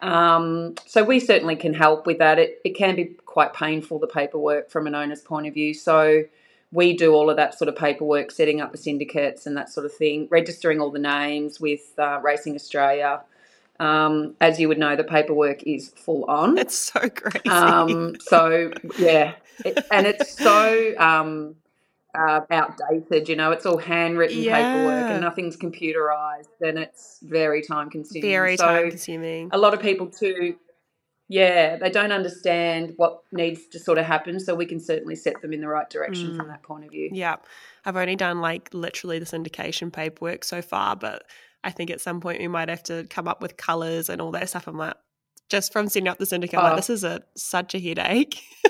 Um, 0.00 0.74
so 0.86 1.02
we 1.02 1.18
certainly 1.18 1.56
can 1.56 1.74
help 1.74 2.06
with 2.06 2.18
that. 2.18 2.38
It, 2.38 2.60
it 2.64 2.76
can 2.76 2.94
be 2.94 3.16
quite 3.26 3.52
painful, 3.52 3.98
the 3.98 4.06
paperwork 4.06 4.70
from 4.70 4.86
an 4.86 4.94
owner's 4.94 5.22
point 5.22 5.46
of 5.46 5.54
view. 5.54 5.74
So 5.74 6.24
we 6.70 6.96
do 6.96 7.14
all 7.14 7.30
of 7.30 7.36
that 7.36 7.58
sort 7.58 7.68
of 7.68 7.76
paperwork, 7.76 8.30
setting 8.30 8.60
up 8.60 8.72
the 8.72 8.78
syndicates 8.78 9.46
and 9.46 9.56
that 9.56 9.70
sort 9.70 9.86
of 9.86 9.94
thing, 9.94 10.28
registering 10.30 10.80
all 10.80 10.90
the 10.90 10.98
names 10.98 11.60
with 11.60 11.98
uh, 11.98 12.20
Racing 12.22 12.54
Australia. 12.54 13.22
Um, 13.80 14.34
as 14.40 14.58
you 14.58 14.68
would 14.68 14.78
know, 14.78 14.96
the 14.96 15.04
paperwork 15.04 15.62
is 15.62 15.90
full 15.90 16.24
on. 16.24 16.58
It's 16.58 16.76
so 16.76 17.00
crazy. 17.08 17.48
Um, 17.48 18.16
so 18.20 18.72
yeah, 18.98 19.34
it, 19.64 19.86
and 19.90 20.06
it's 20.06 20.36
so 20.36 20.94
um, 20.98 21.54
uh, 22.14 22.40
outdated. 22.50 23.28
You 23.28 23.36
know, 23.36 23.50
it's 23.50 23.66
all 23.66 23.78
handwritten 23.78 24.42
yeah. 24.42 24.56
paperwork 24.56 25.10
and 25.10 25.20
nothing's 25.20 25.56
computerized, 25.56 26.48
and 26.60 26.78
it's 26.78 27.18
very 27.22 27.62
time 27.62 27.90
consuming. 27.90 28.28
Very 28.28 28.56
so 28.56 28.66
time 28.66 28.90
consuming. 28.90 29.50
A 29.52 29.58
lot 29.58 29.74
of 29.74 29.80
people 29.80 30.08
too. 30.08 30.56
Yeah, 31.30 31.76
they 31.76 31.90
don't 31.90 32.12
understand 32.12 32.94
what 32.96 33.20
needs 33.32 33.66
to 33.68 33.78
sort 33.78 33.98
of 33.98 34.06
happen, 34.06 34.40
so 34.40 34.54
we 34.54 34.64
can 34.64 34.80
certainly 34.80 35.14
set 35.14 35.42
them 35.42 35.52
in 35.52 35.60
the 35.60 35.68
right 35.68 35.88
direction 35.90 36.30
mm. 36.30 36.36
from 36.38 36.48
that 36.48 36.62
point 36.62 36.84
of 36.84 36.90
view. 36.90 37.10
Yeah, 37.12 37.36
I've 37.84 37.96
only 37.96 38.16
done 38.16 38.40
like 38.40 38.72
literally 38.72 39.18
the 39.18 39.26
syndication 39.26 39.92
paperwork 39.92 40.42
so 40.42 40.62
far, 40.62 40.96
but 40.96 41.24
I 41.62 41.70
think 41.70 41.90
at 41.90 42.00
some 42.00 42.20
point 42.20 42.40
we 42.40 42.48
might 42.48 42.70
have 42.70 42.82
to 42.84 43.04
come 43.10 43.28
up 43.28 43.42
with 43.42 43.58
colors 43.58 44.08
and 44.08 44.22
all 44.22 44.30
that 44.32 44.48
stuff. 44.48 44.66
I'm 44.66 44.78
like, 44.78 44.94
just 45.50 45.70
from 45.70 45.88
setting 45.88 46.08
up 46.08 46.18
the 46.18 46.24
syndicate, 46.24 46.58
oh. 46.58 46.62
like 46.62 46.76
this 46.76 46.88
is 46.90 47.04
a 47.04 47.22
such 47.36 47.74
a 47.74 47.78
headache. 47.78 48.40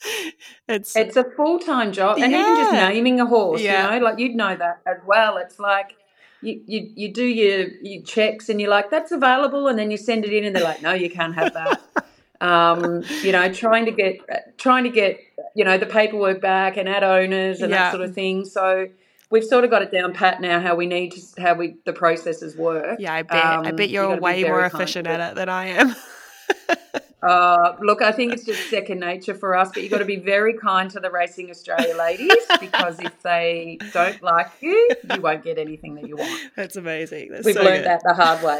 it's 0.68 0.96
it's 0.96 1.16
a 1.16 1.24
full 1.24 1.58
time 1.58 1.92
job, 1.92 2.18
and 2.18 2.32
yeah. 2.32 2.40
even 2.40 2.56
just 2.56 2.72
naming 2.72 3.20
a 3.20 3.26
horse, 3.26 3.60
yeah. 3.60 3.94
you 3.94 4.00
know, 4.00 4.04
like 4.04 4.18
you'd 4.18 4.34
know 4.34 4.56
that 4.56 4.80
as 4.86 4.98
well. 5.06 5.36
It's 5.38 5.58
like 5.58 5.96
you, 6.42 6.60
you 6.66 6.90
you 6.94 7.12
do 7.12 7.24
your 7.24 7.68
your 7.82 8.02
checks, 8.02 8.48
and 8.48 8.60
you're 8.60 8.70
like, 8.70 8.90
that's 8.90 9.12
available, 9.12 9.68
and 9.68 9.78
then 9.78 9.90
you 9.90 9.96
send 9.96 10.24
it 10.24 10.32
in, 10.32 10.44
and 10.44 10.54
they're 10.54 10.64
like, 10.64 10.82
no, 10.82 10.92
you 10.92 11.10
can't 11.10 11.34
have 11.34 11.54
that. 11.54 12.06
um, 12.40 13.02
you 13.22 13.32
know, 13.32 13.52
trying 13.52 13.86
to 13.86 13.92
get 13.92 14.58
trying 14.58 14.84
to 14.84 14.90
get 14.90 15.18
you 15.54 15.64
know 15.64 15.78
the 15.78 15.86
paperwork 15.86 16.40
back 16.40 16.76
and 16.76 16.88
add 16.88 17.02
owners 17.02 17.60
and 17.60 17.70
yeah. 17.70 17.78
that 17.78 17.92
sort 17.92 18.04
of 18.04 18.14
thing. 18.14 18.44
So 18.44 18.88
we've 19.30 19.44
sort 19.44 19.64
of 19.64 19.70
got 19.70 19.82
it 19.82 19.90
down 19.90 20.12
pat 20.12 20.40
now 20.40 20.60
how 20.60 20.74
we 20.74 20.86
need 20.86 21.12
to 21.12 21.42
how 21.42 21.54
we 21.54 21.76
the 21.84 21.92
processes 21.92 22.56
work. 22.56 22.98
Yeah, 23.00 23.14
I 23.14 23.22
bet 23.22 23.44
um, 23.44 23.66
I 23.66 23.72
bet 23.72 23.90
you're 23.90 24.14
you 24.14 24.20
way 24.20 24.44
more 24.44 24.64
efficient 24.64 25.06
at 25.06 25.30
it 25.30 25.36
than 25.36 25.48
I 25.48 25.66
am. 25.66 25.96
Uh, 27.22 27.74
look, 27.80 28.02
I 28.02 28.12
think 28.12 28.32
it's 28.32 28.44
just 28.44 28.68
second 28.70 29.00
nature 29.00 29.34
for 29.34 29.56
us, 29.56 29.70
but 29.72 29.82
you've 29.82 29.92
got 29.92 29.98
to 29.98 30.04
be 30.04 30.16
very 30.16 30.54
kind 30.54 30.90
to 30.90 31.00
the 31.00 31.10
Racing 31.10 31.50
Australia 31.50 31.96
ladies 31.96 32.32
because 32.60 33.00
if 33.00 33.22
they 33.22 33.78
don't 33.92 34.22
like 34.22 34.50
you, 34.60 34.90
you 35.14 35.20
won't 35.20 35.42
get 35.42 35.58
anything 35.58 35.94
that 35.96 36.06
you 36.06 36.16
want. 36.16 36.52
That's 36.56 36.76
amazing. 36.76 37.30
That's 37.32 37.44
We've 37.44 37.54
so 37.54 37.62
learned 37.62 37.84
good. 37.84 37.86
that 37.86 38.02
the 38.04 38.14
hard 38.14 38.42
way. 38.42 38.58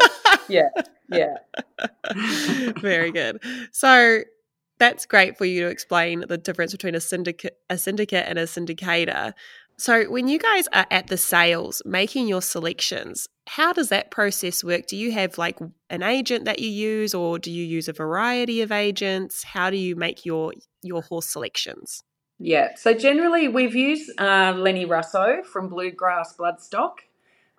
yeah, 0.49 0.69
yeah. 1.13 2.73
very 2.81 3.13
good. 3.13 3.43
So 3.73 4.23
that's 4.79 5.07
great 5.07 5.37
for 5.39 5.45
you 5.45 5.63
to 5.63 5.69
explain 5.69 6.25
the 6.29 6.39
difference 6.39 6.73
between 6.73 6.95
a 6.95 7.01
syndicate, 7.01 7.59
a 7.71 7.79
syndicate 7.79 8.27
and 8.27 8.39
a 8.39 8.45
syndicator. 8.45 9.33
So, 9.79 10.05
when 10.11 10.27
you 10.29 10.39
guys 10.39 10.69
are 10.73 10.87
at 10.91 11.09
the 11.09 11.19
sales 11.19 11.83
making 11.85 12.29
your 12.29 12.41
selections, 12.41 13.29
how 13.47 13.73
does 13.73 13.89
that 13.91 14.11
process 14.11 14.65
work? 14.65 14.87
Do 14.87 14.97
you 14.97 15.13
have 15.13 15.39
like 15.39 15.59
an 15.89 16.03
agent 16.03 16.45
that 16.47 16.59
you 16.59 16.69
use 16.69 17.15
or 17.15 17.39
do 17.39 17.51
you 17.51 17.65
use 17.65 17.89
a 17.89 17.93
variety 17.93 18.61
of 18.61 18.73
agents? 18.73 19.45
How 19.45 19.71
do 19.71 19.77
you 19.77 19.97
make 19.97 20.27
your 20.27 20.53
your 20.83 21.03
horse 21.03 21.27
selections? 21.27 22.03
Yeah. 22.39 22.75
So 22.77 22.93
generally, 22.93 23.49
we've 23.49 23.75
used 23.75 24.11
uh, 24.21 24.55
Lenny 24.57 24.85
Russo 24.85 25.43
from 25.43 25.69
Bluegrass 25.69 26.37
Bloodstock 26.37 26.97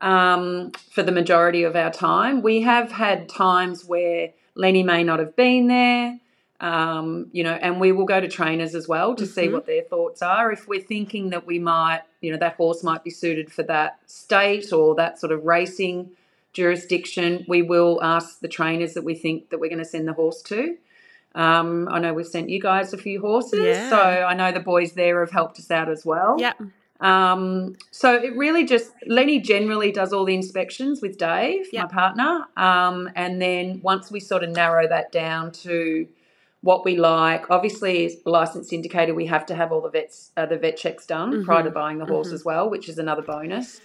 um, 0.01 0.71
for 0.91 1.03
the 1.03 1.11
majority 1.11 1.63
of 1.63 1.75
our 1.75 1.91
time. 1.91 2.41
We 2.41 2.61
have 2.61 2.91
had 2.91 3.27
times 3.29 3.85
where 3.85 4.33
Lenny 4.55 4.83
may 4.83 5.03
not 5.03 5.19
have 5.19 5.35
been 5.35 5.67
there, 5.67 6.19
um, 6.59 7.27
you 7.31 7.43
know, 7.43 7.53
and 7.53 7.79
we 7.79 7.91
will 7.91 8.05
go 8.05 8.19
to 8.19 8.27
trainers 8.27 8.73
as 8.73 8.87
well 8.87 9.13
to 9.15 9.25
see 9.25 9.47
Mhm. 9.47 9.51
what 9.53 9.65
their 9.67 9.83
thoughts 9.83 10.21
are. 10.21 10.51
If 10.51 10.67
we're 10.67 10.81
thinking 10.81 11.29
that 11.29 11.45
we 11.45 11.59
might, 11.59 12.01
you 12.21 12.31
know, 12.31 12.37
that 12.37 12.55
horse 12.55 12.83
might 12.83 13.03
be 13.03 13.11
suited 13.11 13.51
for 13.51 13.63
that 13.63 13.99
state 14.07 14.73
or 14.73 14.95
that 14.95 15.19
sort 15.19 15.31
of 15.31 15.45
racing 15.45 16.11
jurisdiction, 16.53 17.45
we 17.47 17.61
will 17.61 17.99
ask 18.03 18.39
the 18.39 18.47
trainers 18.47 18.93
that 18.95 19.03
we 19.03 19.13
think 19.13 19.49
that 19.49 19.59
we're 19.59 19.69
going 19.69 19.77
to 19.77 19.85
send 19.85 20.07
the 20.07 20.13
horse 20.13 20.41
to. 20.43 20.75
Um, 21.35 21.87
I 21.91 21.99
know 21.99 22.13
we've 22.13 22.25
sent 22.25 22.49
you 22.49 22.59
guys 22.59 22.93
a 22.93 22.97
few 22.97 23.21
horses, 23.21 23.59
Yeah. 23.59 23.89
so 23.91 23.97
I 23.99 24.33
know 24.33 24.51
the 24.51 24.59
boys 24.59 24.93
there 24.93 25.19
have 25.19 25.29
helped 25.29 25.59
us 25.59 25.69
out 25.69 25.89
as 25.89 26.03
well. 26.03 26.37
Yeah. 26.39 26.53
Um, 26.99 27.75
so 27.91 28.15
it 28.15 28.35
really 28.35 28.65
just 28.65 28.91
Lenny 29.05 29.39
generally 29.39 29.91
does 29.91 30.11
all 30.13 30.25
the 30.25 30.33
inspections 30.33 30.99
with 30.99 31.19
Dave, 31.19 31.67
Yep. 31.71 31.83
my 31.83 31.89
partner, 31.93 32.45
um, 32.57 33.11
and 33.15 33.39
then 33.39 33.79
once 33.83 34.09
we 34.09 34.19
sort 34.19 34.43
of 34.43 34.49
narrow 34.49 34.87
that 34.87 35.11
down 35.11 35.51
to 35.51 36.07
what 36.61 36.83
we 36.83 36.97
like, 36.97 37.49
obviously 37.49 38.05
as 38.05 38.15
a 38.25 38.29
licensed 38.29 38.71
syndicator, 38.71 39.15
we 39.15 39.27
have 39.27 39.45
to 39.47 39.55
have 39.55 39.71
all 39.71 39.81
the 39.81 39.89
vets 39.89 40.31
uh, 40.37 40.45
the 40.45 40.57
vet 40.57 40.77
checks 40.77 41.05
done 41.05 41.45
prior 41.45 41.63
to 41.63 41.71
buying 41.71 41.97
the 41.99 42.05
horse 42.05 42.31
as 42.31 42.43
well, 42.43 42.69
which 42.69 42.89
is 42.89 42.97
another 42.97 43.21
bonus. 43.21 43.79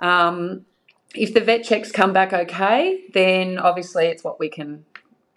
Um, 0.00 0.66
if 1.14 1.34
the 1.34 1.40
vet 1.40 1.64
checks 1.64 1.90
come 1.90 2.12
back 2.12 2.32
okay, 2.32 3.02
then 3.12 3.58
obviously 3.58 4.06
it's 4.06 4.22
what 4.22 4.38
we 4.38 4.48
can 4.48 4.84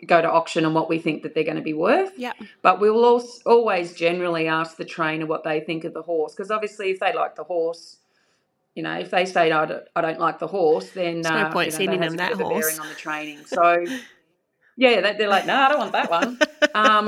go 0.05 0.21
to 0.21 0.29
auction 0.29 0.65
and 0.65 0.75
what 0.75 0.89
we 0.89 0.99
think 0.99 1.23
that 1.23 1.33
they're 1.33 1.43
going 1.43 1.57
to 1.57 1.63
be 1.63 1.73
worth. 1.73 2.11
Yeah. 2.17 2.33
But 2.61 2.79
we 2.79 2.91
will 2.91 3.05
also 3.05 3.41
always 3.45 3.93
generally 3.93 4.47
ask 4.47 4.77
the 4.77 4.85
trainer 4.85 5.25
what 5.25 5.43
they 5.43 5.61
think 5.61 5.83
of 5.85 5.93
the 5.93 6.01
horse 6.01 6.33
because 6.33 6.51
obviously 6.51 6.91
if 6.91 6.99
they 6.99 7.13
like 7.13 7.35
the 7.35 7.43
horse, 7.43 7.97
you 8.75 8.83
know, 8.83 8.97
if 8.97 9.11
they 9.11 9.25
say 9.25 9.51
I 9.51 9.65
don't, 9.65 9.83
I 9.95 10.01
don't 10.01 10.19
like 10.19 10.39
the 10.39 10.47
horse, 10.47 10.89
then 10.91 11.21
There's 11.21 11.33
no 11.33 11.43
uh, 11.43 11.51
point 11.51 11.67
you 11.67 11.71
know, 11.71 11.77
sending 11.77 11.99
them 12.01 12.17
that 12.17 12.31
bit 12.31 12.41
of 12.41 12.41
a 12.41 12.45
horse. 12.45 12.65
bearing 12.65 12.79
on 12.81 12.89
the 12.89 12.95
training. 12.95 13.45
So 13.45 13.85
yeah, 14.77 15.01
they, 15.01 15.13
they're 15.17 15.29
like, 15.29 15.45
no, 15.45 15.55
I 15.55 15.69
don't 15.69 15.79
want 15.79 15.91
that 15.93 16.09
one. 16.09 16.39
Um, 16.75 17.07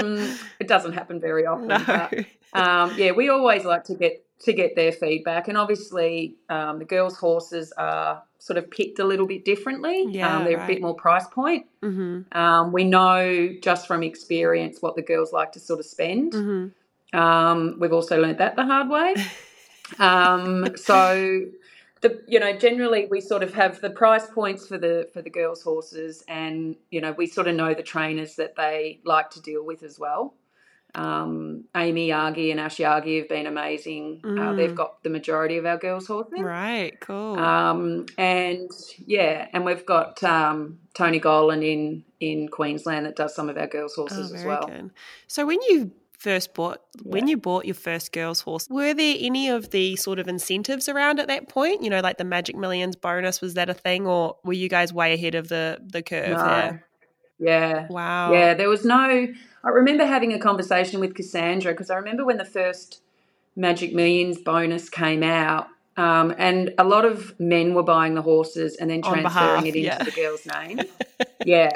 it 0.59 0.67
doesn't 0.67 0.93
happen 0.93 1.19
very 1.19 1.47
often. 1.47 1.69
No. 1.69 1.83
But, 1.87 2.25
um, 2.53 2.93
yeah, 2.97 3.13
we 3.13 3.29
always 3.29 3.65
like 3.65 3.83
to 3.85 3.95
get 3.95 4.23
to 4.41 4.53
get 4.53 4.75
their 4.75 4.91
feedback, 4.91 5.47
and 5.47 5.57
obviously 5.57 6.35
um, 6.49 6.77
the 6.77 6.85
girls' 6.85 7.17
horses 7.17 7.73
are 7.77 8.21
sort 8.37 8.57
of 8.57 8.69
picked 8.69 8.99
a 8.99 9.03
little 9.03 9.25
bit 9.25 9.43
differently. 9.43 10.05
Yeah, 10.09 10.37
um, 10.37 10.43
they're 10.43 10.63
a 10.63 10.67
bit 10.67 10.81
more 10.81 10.93
price 10.93 11.25
point. 11.27 11.65
hmm 11.81 12.21
Um, 12.33 12.71
we 12.73 12.83
know 12.83 13.49
just 13.63 13.87
from 13.87 14.03
experience 14.03 14.83
what 14.83 14.95
the 14.95 15.01
girls 15.01 15.33
like 15.33 15.53
to 15.53 15.59
sort 15.59 15.79
of 15.79 15.85
spend. 15.87 16.33
hmm 16.33 16.67
Um, 17.17 17.77
we've 17.79 17.93
also 17.93 18.21
learned 18.21 18.37
that 18.37 18.55
the 18.55 18.65
hard 18.65 18.89
way. 18.89 19.15
Um, 19.99 20.75
so, 20.77 21.41
the 22.01 22.21
you 22.27 22.39
know 22.39 22.53
generally 22.57 23.07
we 23.09 23.21
sort 23.21 23.43
of 23.43 23.53
have 23.53 23.81
the 23.81 23.89
price 23.89 24.27
points 24.27 24.67
for 24.67 24.77
the 24.77 25.09
for 25.13 25.21
the 25.21 25.29
girls' 25.29 25.61
horses, 25.61 26.23
and 26.27 26.75
you 26.91 27.01
know 27.01 27.13
we 27.13 27.25
sort 27.27 27.47
of 27.47 27.55
know 27.55 27.73
the 27.73 27.83
trainers 27.83 28.35
that 28.35 28.55
they 28.55 28.99
like 29.05 29.29
to 29.31 29.41
deal 29.41 29.65
with 29.65 29.83
as 29.83 29.97
well. 29.99 30.35
Um, 30.93 31.65
Amy 31.75 32.07
Yagi 32.07 32.51
and 32.51 32.59
Ash 32.59 32.77
Yagi 32.77 33.19
have 33.19 33.27
been 33.27 33.47
amazing. 33.47 34.21
Uh, 34.23 34.27
Mm. 34.27 34.55
they've 34.55 34.75
got 34.75 35.03
the 35.03 35.09
majority 35.09 35.57
of 35.57 35.65
our 35.65 35.77
girls' 35.77 36.07
horses. 36.07 36.39
Right. 36.39 36.97
Cool. 37.01 37.37
Um, 37.37 38.05
and 38.17 38.71
yeah, 39.05 39.49
and 39.51 39.65
we've 39.65 39.85
got 39.85 40.23
um, 40.23 40.79
Tony 40.93 41.19
Gollan 41.19 41.65
in 41.65 42.05
in 42.21 42.47
Queensland 42.47 43.05
that 43.05 43.15
does 43.17 43.35
some 43.35 43.49
of 43.49 43.57
our 43.57 43.67
girls' 43.67 43.93
horses 43.95 44.31
oh, 44.31 44.35
as 44.35 44.45
well. 44.45 44.67
good. 44.67 44.91
So 45.27 45.45
when 45.45 45.61
you 45.63 45.91
first 46.25 46.53
bought 46.55 46.79
when 47.03 47.27
you 47.27 47.37
bought 47.37 47.65
your 47.65 47.75
first 47.75 48.11
girls 48.11 48.39
horse 48.41 48.67
were 48.69 48.93
there 48.93 49.15
any 49.19 49.47
of 49.57 49.69
the 49.69 49.95
sort 49.95 50.17
of 50.19 50.27
incentives 50.27 50.89
around 50.89 51.19
at 51.19 51.27
that 51.27 51.47
point 51.47 51.83
you 51.83 51.89
know 51.89 51.99
like 52.07 52.17
the 52.17 52.23
magic 52.23 52.55
millions 52.55 52.95
bonus 52.95 53.41
was 53.41 53.53
that 53.53 53.69
a 53.69 53.73
thing 53.75 54.07
or 54.07 54.35
were 54.43 54.53
you 54.63 54.67
guys 54.67 54.91
way 54.91 55.13
ahead 55.13 55.35
of 55.35 55.47
the 55.49 55.77
the 55.95 56.01
curve 56.01 56.29
No. 56.37 56.45
there 56.47 56.87
Yeah. 57.39 57.87
wow 57.89 58.31
Yeah, 58.33 58.53
there 58.55 58.69
was 58.69 58.83
no. 58.85 59.27
I 59.67 59.69
remember 59.69 60.05
having 60.05 60.31
a 60.33 60.39
conversation 60.39 60.99
with 60.99 61.13
Cassandra 61.15 61.71
because 61.73 61.89
I 61.89 61.95
remember 61.97 62.23
when 62.25 62.37
the 62.37 62.45
first 62.59 63.01
Magic 63.55 63.93
Millions 63.93 64.37
bonus 64.41 64.89
came 64.89 65.23
out, 65.23 65.67
um, 65.97 66.27
and 66.37 66.73
a 66.77 66.83
lot 66.83 67.03
of 67.05 67.33
men 67.39 67.73
were 67.73 67.83
buying 67.95 68.13
the 68.15 68.21
horses 68.21 68.75
and 68.79 68.89
then 68.89 69.01
transferring 69.01 69.23
behalf, 69.23 69.65
it 69.65 69.75
into 69.75 69.79
yeah. 69.79 70.03
the 70.03 70.11
girl's 70.11 70.45
name. 70.55 70.77
yeah, 71.45 71.69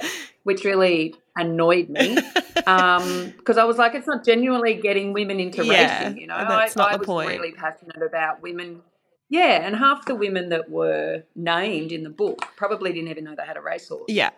which 0.49 0.65
really 0.65 1.13
annoyed 1.35 1.89
me 1.89 2.15
because 2.55 3.57
I 3.59 3.63
was 3.65 3.77
like, 3.77 3.93
it's 3.93 4.07
not 4.07 4.25
genuinely 4.25 4.73
getting 4.73 5.13
women 5.13 5.39
into 5.39 5.63
Yeah, 5.63 6.01
racing. 6.01 6.17
You 6.19 6.25
know, 6.25 6.37
that's 6.39 6.75
I, 6.75 6.79
not 6.79 6.93
I 6.93 6.95
was 6.97 7.05
point. 7.05 7.29
really 7.29 7.51
passionate 7.51 8.01
about 8.01 8.41
women. 8.41 8.81
Yeah, 9.29 9.63
and 9.65 9.75
half 9.75 10.05
the 10.07 10.15
women 10.15 10.49
that 10.49 10.71
were 10.71 11.21
named 11.35 11.91
in 11.91 12.01
the 12.03 12.09
book 12.09 12.39
probably 12.55 12.91
didn't 12.93 13.09
even 13.09 13.25
know 13.25 13.35
they 13.37 13.45
had 13.45 13.57
a 13.57 13.61
racehorse 13.61 14.05
yeah 14.07 14.31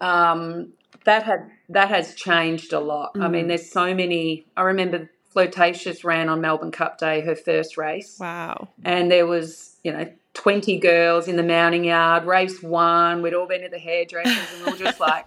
um, 0.00 0.74
that 1.04 1.24
had 1.24 1.50
that 1.70 1.88
has 1.88 2.14
changed 2.14 2.72
a 2.72 2.78
lot. 2.78 3.10
I 3.16 3.26
Mm. 3.26 3.30
mean, 3.32 3.48
there's 3.48 3.68
so 3.70 3.94
many. 3.94 4.46
I 4.56 4.62
remember 4.62 5.10
Flirtatious 5.34 6.04
ran 6.04 6.28
on 6.28 6.40
Melbourne 6.40 6.70
Cup 6.70 6.98
Day, 6.98 7.20
her 7.22 7.34
first 7.34 7.76
race, 7.76 8.16
wow 8.20 8.68
and 8.84 9.10
there 9.10 9.26
was 9.26 9.76
you 9.82 9.92
know 9.92 10.06
20 10.34 10.78
girls 10.78 11.26
in 11.26 11.36
the 11.36 11.42
mounting 11.42 11.84
yard. 11.84 12.24
Race 12.24 12.62
one, 12.62 13.22
we'd 13.22 13.34
all 13.34 13.46
been 13.48 13.64
at 13.64 13.70
the 13.70 13.78
hairdressers, 13.78 14.36
and 14.54 14.66
we 14.66 14.72
were 14.72 14.78
just 14.78 15.00
like 15.08 15.26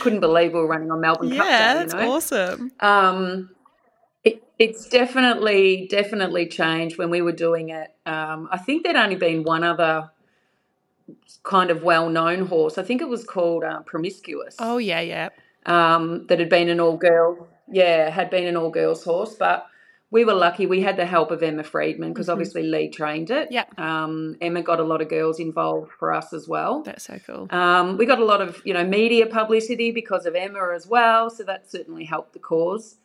couldn't 0.00 0.20
believe 0.20 0.52
we 0.52 0.60
were 0.60 0.66
running 0.66 0.90
on 0.90 1.00
Melbourne 1.00 1.30
Cup 1.30 1.46
yeah 1.46 1.74
Day. 1.74 1.78
that's 1.80 1.94
you 1.94 2.00
know? 2.00 2.12
awesome 2.12 2.72
Um, 2.80 3.50
it, 4.24 4.42
it's 4.58 4.88
definitely 4.88 5.86
definitely 5.90 6.46
changed 6.46 6.98
when 6.98 7.08
we 7.10 7.22
were 7.22 7.32
doing 7.32 7.70
it. 7.70 7.94
Um, 8.04 8.48
I 8.52 8.58
think 8.58 8.82
there'd 8.84 8.96
only 8.96 9.16
been 9.16 9.42
one 9.42 9.64
other 9.64 10.10
kind 11.44 11.70
of 11.70 11.82
well-known 11.82 12.46
horse. 12.46 12.78
I 12.78 12.82
think 12.82 13.00
it 13.00 13.08
was 13.08 13.24
called 13.24 13.64
uh, 13.64 13.80
Promiscuous. 13.82 14.56
oh 14.58 14.78
yeah 14.78 15.00
yeah 15.00 15.28
Um, 15.66 16.26
that 16.28 16.38
had 16.38 16.48
been 16.48 16.68
an 16.68 16.78
all-girl, 16.80 17.48
yeah, 17.70 18.10
had 18.10 18.28
been 18.30 18.46
an 18.46 18.56
all-girls 18.56 19.04
horse, 19.04 19.34
but. 19.34 19.66
We 20.12 20.24
were 20.24 20.34
lucky. 20.34 20.66
We 20.66 20.82
had 20.82 20.96
the 20.96 21.06
help 21.06 21.30
of 21.32 21.42
Emma 21.42 21.64
Freedman 21.64 22.12
because 22.12 22.28
Mhm. 22.28 22.32
obviously 22.32 22.62
Lee 22.62 22.88
trained 22.90 23.30
it. 23.30 23.50
Yep. 23.50 23.80
Um, 23.80 24.36
Emma 24.40 24.62
got 24.62 24.78
a 24.78 24.84
lot 24.84 25.00
of 25.02 25.08
girls 25.08 25.40
involved 25.40 25.90
for 25.98 26.12
us 26.12 26.32
as 26.32 26.46
well. 26.46 26.82
that's 26.84 27.04
so 27.04 27.18
cool 27.26 27.48
Um, 27.50 27.96
we 27.96 28.04
got 28.06 28.20
a 28.20 28.24
lot 28.24 28.40
of 28.40 28.60
you 28.64 28.74
know 28.74 28.84
media 28.84 29.26
publicity 29.26 29.90
because 29.90 30.26
of 30.26 30.34
Emma 30.36 30.72
as 30.74 30.86
well, 30.86 31.30
so 31.30 31.42
that 31.44 31.68
certainly 31.70 32.04
helped 32.04 32.34
the 32.34 32.38
cause. 32.38 32.96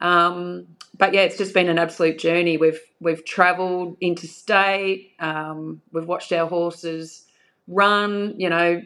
Um, 0.00 0.66
but 0.98 1.14
yeah, 1.14 1.22
it's 1.22 1.36
just 1.38 1.54
been 1.54 1.68
an 1.68 1.78
absolute 1.78 2.18
journey. 2.18 2.56
We've 2.56 2.80
we've 3.00 3.24
travelled 3.24 3.96
interstate. 4.00 5.12
Um, 5.20 5.82
we've 5.92 6.06
watched 6.06 6.32
our 6.32 6.46
horses 6.48 7.24
run. 7.68 8.34
You 8.38 8.48
know, 8.50 8.82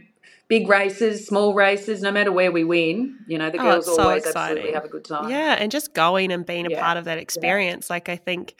big 0.48 0.68
races, 0.68 1.26
small 1.26 1.54
races. 1.54 2.02
No 2.02 2.10
matter 2.10 2.32
where 2.32 2.50
we 2.52 2.64
win, 2.64 3.18
you 3.26 3.38
know 3.38 3.50
the 3.50 3.58
Oh, 3.58 3.70
girls 3.70 3.86
it's 3.86 3.96
so 3.96 4.02
always 4.02 4.24
exciting. 4.24 4.56
absolutely 4.56 4.74
have 4.74 4.84
a 4.84 4.88
good 4.88 5.04
time. 5.04 5.28
Yeah, 5.28 5.56
and 5.58 5.70
just 5.70 5.94
going 5.94 6.32
and 6.32 6.46
being 6.46 6.66
a 6.66 6.70
Yeah, 6.70 6.80
part 6.80 6.96
of 6.96 7.04
that 7.04 7.18
experience. 7.18 7.90
Like 7.90 8.08
I 8.08 8.16
think, 8.16 8.54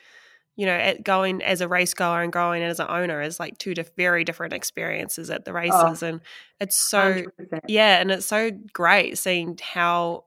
you 0.57 0.67
know, 0.67 0.95
going 1.03 1.43
as 1.43 1.61
a 1.61 1.69
race 1.69 1.95
goer 1.95 2.23
and 2.23 2.33
going 2.33 2.63
as 2.63 2.81
an 2.81 2.87
owner 2.89 3.23
is 3.23 3.39
like 3.39 3.59
two 3.59 3.75
diff- 3.75 3.95
very 3.97 4.25
different 4.25 4.53
experiences 4.53 5.31
at 5.31 5.45
the 5.45 5.53
oh, 5.53 5.55
races, 5.55 6.03
and 6.03 6.21
it's 6.61 6.77
so 6.77 7.15
100%. 7.15 7.63
yeah, 7.69 8.01
and 8.01 8.11
it's 8.11 8.27
so 8.27 8.51
great 8.73 9.19
seeing 9.19 9.57
how 9.63 10.25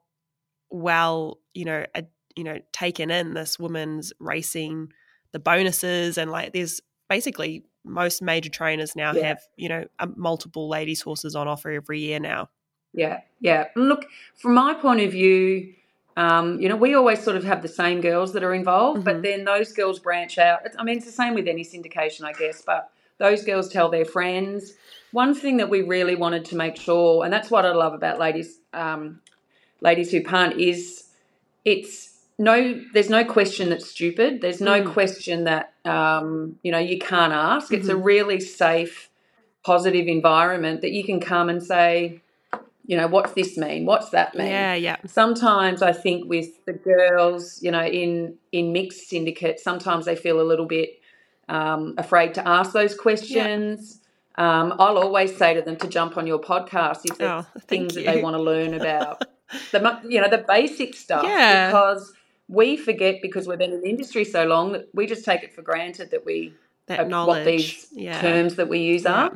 well 0.69 1.39
you 1.53 1.65
know 1.65 1.85
a, 1.95 2.05
you 2.37 2.43
know 2.43 2.59
taken 2.71 3.11
in 3.11 3.33
this 3.33 3.59
woman's 3.59 4.13
racing, 4.19 4.91
the 5.33 5.39
bonuses, 5.39 6.17
and 6.17 6.31
like 6.31 6.53
there's 6.53 6.81
basically 7.09 7.65
most 7.83 8.21
major 8.21 8.49
trainers 8.49 8.95
now 8.95 9.13
Yeah. 9.13 9.29
have 9.29 9.39
you 9.55 9.69
know 9.69 9.85
multiple 10.15 10.69
ladies 10.69 11.01
horses 11.01 11.35
on 11.35 11.47
offer 11.47 11.71
every 11.71 11.99
year 11.99 12.19
now. 12.19 12.49
Yeah, 12.93 13.21
yeah. 13.39 13.67
And 13.75 13.87
Look, 13.87 14.05
from 14.35 14.53
my 14.53 14.73
point 14.73 15.01
of 15.01 15.11
view, 15.11 15.73
um, 16.17 16.59
you 16.59 16.67
know, 16.67 16.75
we 16.75 16.93
always 16.93 17.23
sort 17.23 17.37
of 17.37 17.43
have 17.45 17.61
the 17.61 17.67
same 17.69 18.01
girls 18.01 18.33
that 18.33 18.43
are 18.43 18.53
involved, 18.53 19.01
Mhm. 19.01 19.05
but 19.05 19.21
then 19.21 19.45
those 19.45 19.71
girls 19.71 19.97
branch 19.99 20.37
out. 20.37 20.59
It's- 20.65 20.75
I 20.77 20.83
mean, 20.83 20.97
it's 20.97 21.05
the 21.05 21.11
same 21.11 21.33
with 21.33 21.47
any 21.47 21.63
syndication, 21.63 22.25
I 22.25 22.33
guess, 22.33 22.61
but 22.61 22.91
those 23.17 23.43
girls 23.45 23.69
tell 23.69 23.87
their 23.89 24.03
friends. 24.03 24.73
One 25.11 25.33
thing 25.33 25.57
that 25.57 25.69
we 25.69 25.81
really 25.81 26.15
wanted 26.15 26.43
to 26.45 26.57
make 26.57 26.75
sure, 26.75 27.23
and 27.23 27.31
that's 27.31 27.49
what 27.49 27.65
I 27.65 27.71
love 27.71 27.93
about 27.93 28.19
ladies, 28.19 28.59
um, 28.73 29.21
ladies 29.79 30.11
who 30.11 30.21
punt, 30.21 30.59
is 30.59 31.07
it's 31.63 32.20
no, 32.41 32.81
there's 32.93 33.09
no 33.09 33.23
question 33.23 33.69
that's 33.69 33.89
stupid. 33.89 34.41
There's 34.41 34.61
no 34.61 34.81
Mm. 34.81 34.91
question 34.93 35.43
that 35.45 35.73
um, 35.85 36.57
you 36.63 36.71
know 36.71 36.79
you 36.91 36.97
can't 36.99 37.33
ask. 37.33 37.71
It's 37.73 37.87
a 37.87 37.93
Mhm. 37.95 38.03
really 38.13 38.39
safe, 38.39 39.09
positive 39.63 40.07
environment 40.07 40.81
that 40.81 40.91
you 40.91 41.03
can 41.03 41.19
come 41.19 41.47
and 41.49 41.61
say, 41.63 42.19
you 42.85 42.97
know, 42.97 43.07
what's 43.07 43.33
this 43.33 43.57
mean? 43.57 43.85
What's 43.85 44.09
that 44.09 44.35
mean? 44.35 44.47
Yeah, 44.47 44.73
yeah, 44.73 44.97
Sometimes 45.05 45.81
I 45.81 45.93
think 45.93 46.29
with 46.29 46.49
the 46.65 46.73
girls, 46.73 47.61
you 47.61 47.71
know, 47.71 47.85
in 47.85 48.37
in 48.51 48.73
mixed 48.73 49.07
syndicates, 49.09 49.63
sometimes 49.63 50.05
they 50.05 50.15
feel 50.15 50.41
a 50.41 50.47
little 50.51 50.65
bit 50.65 50.89
um, 51.49 51.93
afraid 51.97 52.33
to 52.35 52.47
ask 52.47 52.71
those 52.73 52.95
questions. 52.95 53.99
Um, 54.35 54.73
I'll 54.79 54.97
always 54.97 55.35
say 55.35 55.53
to 55.53 55.61
them 55.61 55.75
to 55.77 55.87
jump 55.87 56.17
on 56.17 56.25
your 56.25 56.39
podcast 56.39 56.99
if 57.05 57.17
there's 57.19 57.31
Oh, 57.43 57.45
things 57.67 57.93
that 57.95 58.05
they 58.05 58.21
want 58.21 58.35
to 58.35 58.41
learn 58.41 58.73
about 58.73 59.19
the 59.71 59.99
you 60.07 60.19
know 60.21 60.29
the 60.29 60.43
basic 60.57 60.95
stuff 60.95 61.25
Yeah. 61.25 61.67
because 61.67 62.13
we 62.51 62.75
forget 62.77 63.21
because 63.21 63.47
we've 63.47 63.57
been 63.57 63.71
in 63.71 63.81
the 63.81 63.89
industry 63.89 64.25
so 64.25 64.43
long 64.45 64.73
that 64.73 64.89
we 64.93 65.07
just 65.07 65.23
take 65.25 65.41
it 65.41 65.53
for 65.53 65.61
granted 65.61 66.11
that 66.11 66.25
we 66.25 66.53
That 66.87 67.07
knowledge. 67.07 67.27
what 67.37 67.45
these 67.45 67.87
yeah. 67.91 68.19
terms 68.19 68.55
that 68.57 68.67
we 68.67 68.79
use 68.79 69.03
Yeah. 69.03 69.13
are. 69.13 69.31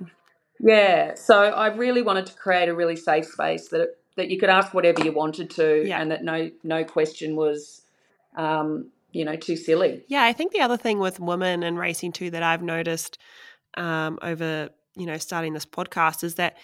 Yeah. 0.59 1.15
So 1.15 1.41
I 1.41 1.67
really 1.67 2.01
wanted 2.01 2.25
to 2.27 2.33
create 2.33 2.69
a 2.69 2.75
really 2.75 2.95
safe 2.95 3.25
space 3.25 3.69
that 3.69 3.97
that 4.17 4.29
you 4.29 4.39
could 4.39 4.49
ask 4.49 4.73
whatever 4.73 5.03
you 5.03 5.11
wanted 5.11 5.49
to, 5.51 5.85
Yeah. 5.85 6.01
and 6.01 6.11
that 6.11 6.23
no 6.23 6.49
no 6.63 6.83
question 6.83 7.35
was, 7.35 7.81
um, 8.35 8.91
you 9.11 9.25
know, 9.25 9.35
too 9.35 9.55
silly. 9.57 10.03
Yeah, 10.07 10.23
I 10.23 10.33
think 10.33 10.51
the 10.51 10.61
other 10.61 10.77
thing 10.77 10.99
with 10.99 11.19
women 11.19 11.63
and 11.63 11.77
racing 11.79 12.11
too 12.13 12.29
that 12.31 12.43
I've 12.43 12.61
noticed 12.63 13.17
um, 13.77 14.17
over 14.21 14.69
you 14.95 15.05
know 15.05 15.17
starting 15.17 15.53
this 15.53 15.65
podcast 15.65 16.23
is 16.23 16.35
that 16.35 16.57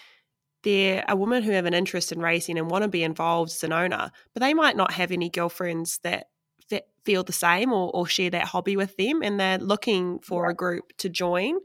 they're 0.63 1.03
a 1.09 1.15
woman 1.15 1.43
who 1.43 1.51
have 1.51 1.65
an 1.65 1.73
interest 1.73 2.11
in 2.11 2.19
racing 2.21 2.57
and 2.57 2.69
want 2.69 2.83
to 2.83 2.87
be 2.87 3.03
involved 3.03 3.51
as 3.51 3.63
an 3.63 3.73
owner, 3.73 4.11
but 4.33 4.41
they 4.41 4.53
might 4.53 4.75
not 4.77 4.91
have 4.93 5.11
any 5.11 5.29
girlfriends 5.29 5.99
that 6.03 6.27
fe- 6.71 6.87
feel 7.05 7.23
the 7.23 7.33
same 7.33 7.71
or, 7.71 7.91
or 7.93 8.07
share 8.07 8.29
that 8.31 8.45
hobby 8.45 8.75
with 8.77 8.95
them, 8.97 9.21
and 9.21 9.39
they're 9.39 9.57
looking 9.59 10.19
for 10.19 10.49
a 10.49 10.53
group 10.53 10.85
to 10.97 11.09
join. 11.09 11.57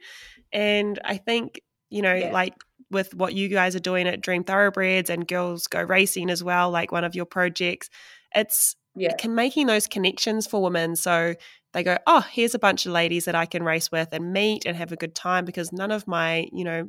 And 0.53 0.99
I 1.05 1.17
think 1.17 1.61
you 1.89 2.03
know, 2.03 2.15
Yeah. 2.15 2.33
like 2.33 2.55
with 2.91 3.15
what 3.15 3.33
you 3.35 3.49
guys 3.49 3.77
are 3.77 3.81
doing 3.91 4.09
at 4.09 4.21
Dream 4.21 4.43
Thoroughbreds 4.45 5.09
and 5.09 5.27
Girls 5.27 5.67
Go 5.69 5.83
Racing 5.83 6.31
as 6.31 6.43
well, 6.43 6.71
like 6.71 6.91
one 6.93 7.05
of 7.05 7.15
your 7.15 7.25
projects, 7.27 7.89
it's 8.35 8.75
Yeah. 8.97 9.15
can 9.17 9.35
making 9.35 9.67
those 9.69 9.87
connections 9.87 10.47
for 10.47 10.63
women 10.63 10.97
so 10.97 11.35
they 11.73 11.83
go 11.83 11.99
oh 12.07 12.25
here's 12.33 12.55
a 12.55 12.59
bunch 12.59 12.87
of 12.87 12.93
ladies 12.93 13.27
that 13.27 13.35
i 13.35 13.45
can 13.45 13.63
race 13.63 13.93
with 13.93 14.09
and 14.13 14.33
meet 14.33 14.65
and 14.67 14.75
have 14.77 14.91
a 14.93 14.97
good 14.97 15.15
time 15.15 15.45
because 15.45 15.71
none 15.73 15.91
of 15.91 16.07
my 16.07 16.49
you 16.53 16.65
know 16.65 16.89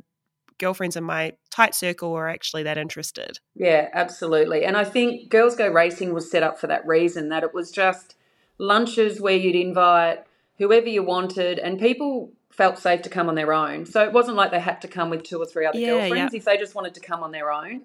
girlfriends 0.58 0.96
in 0.96 1.04
my 1.04 1.32
tight 1.50 1.74
circle 1.74 2.14
are 2.14 2.28
actually 2.28 2.62
that 2.62 2.78
interested 2.78 3.38
Yeah, 3.54 3.88
absolutely. 3.92 4.64
And 4.64 4.76
I 4.76 4.84
think 4.84 5.30
Girls 5.30 5.56
Go 5.56 5.68
Racing 5.68 6.12
was 6.14 6.30
set 6.30 6.42
up 6.42 6.58
for 6.58 6.66
that 6.66 6.86
reason 6.86 7.28
that 7.30 7.42
it 7.42 7.54
was 7.54 7.70
just 7.70 8.14
lunches 8.58 9.20
where 9.20 9.36
you'd 9.36 9.56
invite 9.56 10.24
whoever 10.58 10.88
you 10.88 11.02
wanted 11.02 11.58
and 11.58 11.78
people 11.78 12.32
felt 12.50 12.78
safe 12.78 13.02
to 13.02 13.08
come 13.08 13.28
on 13.28 13.36
their 13.36 13.52
own. 13.52 13.86
So 13.86 14.02
it 14.02 14.12
wasn't 14.12 14.36
like 14.36 14.50
they 14.50 14.60
had 14.60 14.80
to 14.82 14.88
come 14.88 15.10
with 15.10 15.22
two 15.22 15.40
or 15.40 15.46
three 15.46 15.64
other 15.64 15.78
Yeah, 15.78 16.00
girlfriends 16.00 16.34
if 16.34 16.44
they 16.44 16.56
just 16.56 16.74
wanted 16.74 16.94
to 16.94 17.00
come 17.00 17.22
on 17.22 17.30
their 17.30 17.52
own. 17.52 17.82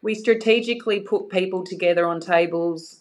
We 0.00 0.14
strategically 0.14 1.00
put 1.00 1.28
people 1.28 1.64
together 1.64 2.06
on 2.06 2.20
tables 2.20 3.00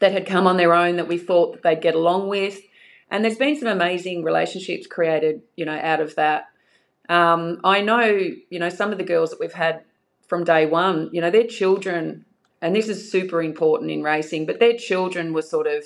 that 0.00 0.12
had 0.12 0.26
come 0.26 0.46
on 0.46 0.56
their 0.56 0.74
own 0.74 0.96
that 0.96 1.06
we 1.06 1.18
thought 1.18 1.52
that 1.52 1.62
they'd 1.62 1.80
get 1.80 1.94
along 1.94 2.28
with. 2.28 2.60
And 3.08 3.24
there's 3.24 3.36
been 3.36 3.56
some 3.56 3.68
amazing 3.68 4.24
relationships 4.24 4.86
created, 4.86 5.42
you 5.54 5.64
know, 5.64 5.78
out 5.80 6.00
of 6.00 6.16
that. 6.16 6.46
Um, 7.08 7.60
I 7.64 7.80
know, 7.80 8.04
you 8.50 8.58
know, 8.58 8.68
some 8.68 8.92
of 8.92 8.98
the 8.98 9.04
girls 9.04 9.30
that 9.30 9.40
we've 9.40 9.52
had 9.52 9.82
from 10.26 10.44
day 10.44 10.66
one, 10.66 11.10
you 11.12 11.20
know, 11.20 11.30
their 11.30 11.46
children, 11.46 12.24
and 12.60 12.74
this 12.74 12.88
is 12.88 13.10
super 13.10 13.42
important 13.42 13.90
in 13.90 14.02
racing, 14.02 14.46
but 14.46 14.60
their 14.60 14.76
children 14.76 15.32
were 15.32 15.42
sort 15.42 15.66
of, 15.66 15.84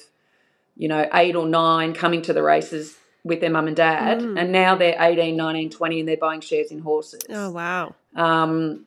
you 0.76 0.88
know, 0.88 1.08
eight 1.14 1.34
or 1.34 1.46
nine 1.46 1.94
coming 1.94 2.22
to 2.22 2.32
the 2.32 2.42
races 2.42 2.96
with 3.24 3.40
their 3.40 3.50
mum 3.50 3.66
and 3.66 3.76
dad, 3.76 4.20
Mm. 4.20 4.38
and 4.38 4.52
now 4.52 4.76
they're 4.76 4.94
18, 5.00 5.36
19, 5.36 5.70
20, 5.70 6.00
and 6.00 6.08
they're 6.08 6.16
buying 6.16 6.40
shares 6.40 6.70
in 6.70 6.80
horses. 6.80 7.22
oh 7.30 7.50
wow 7.50 7.94
Um, 8.14 8.86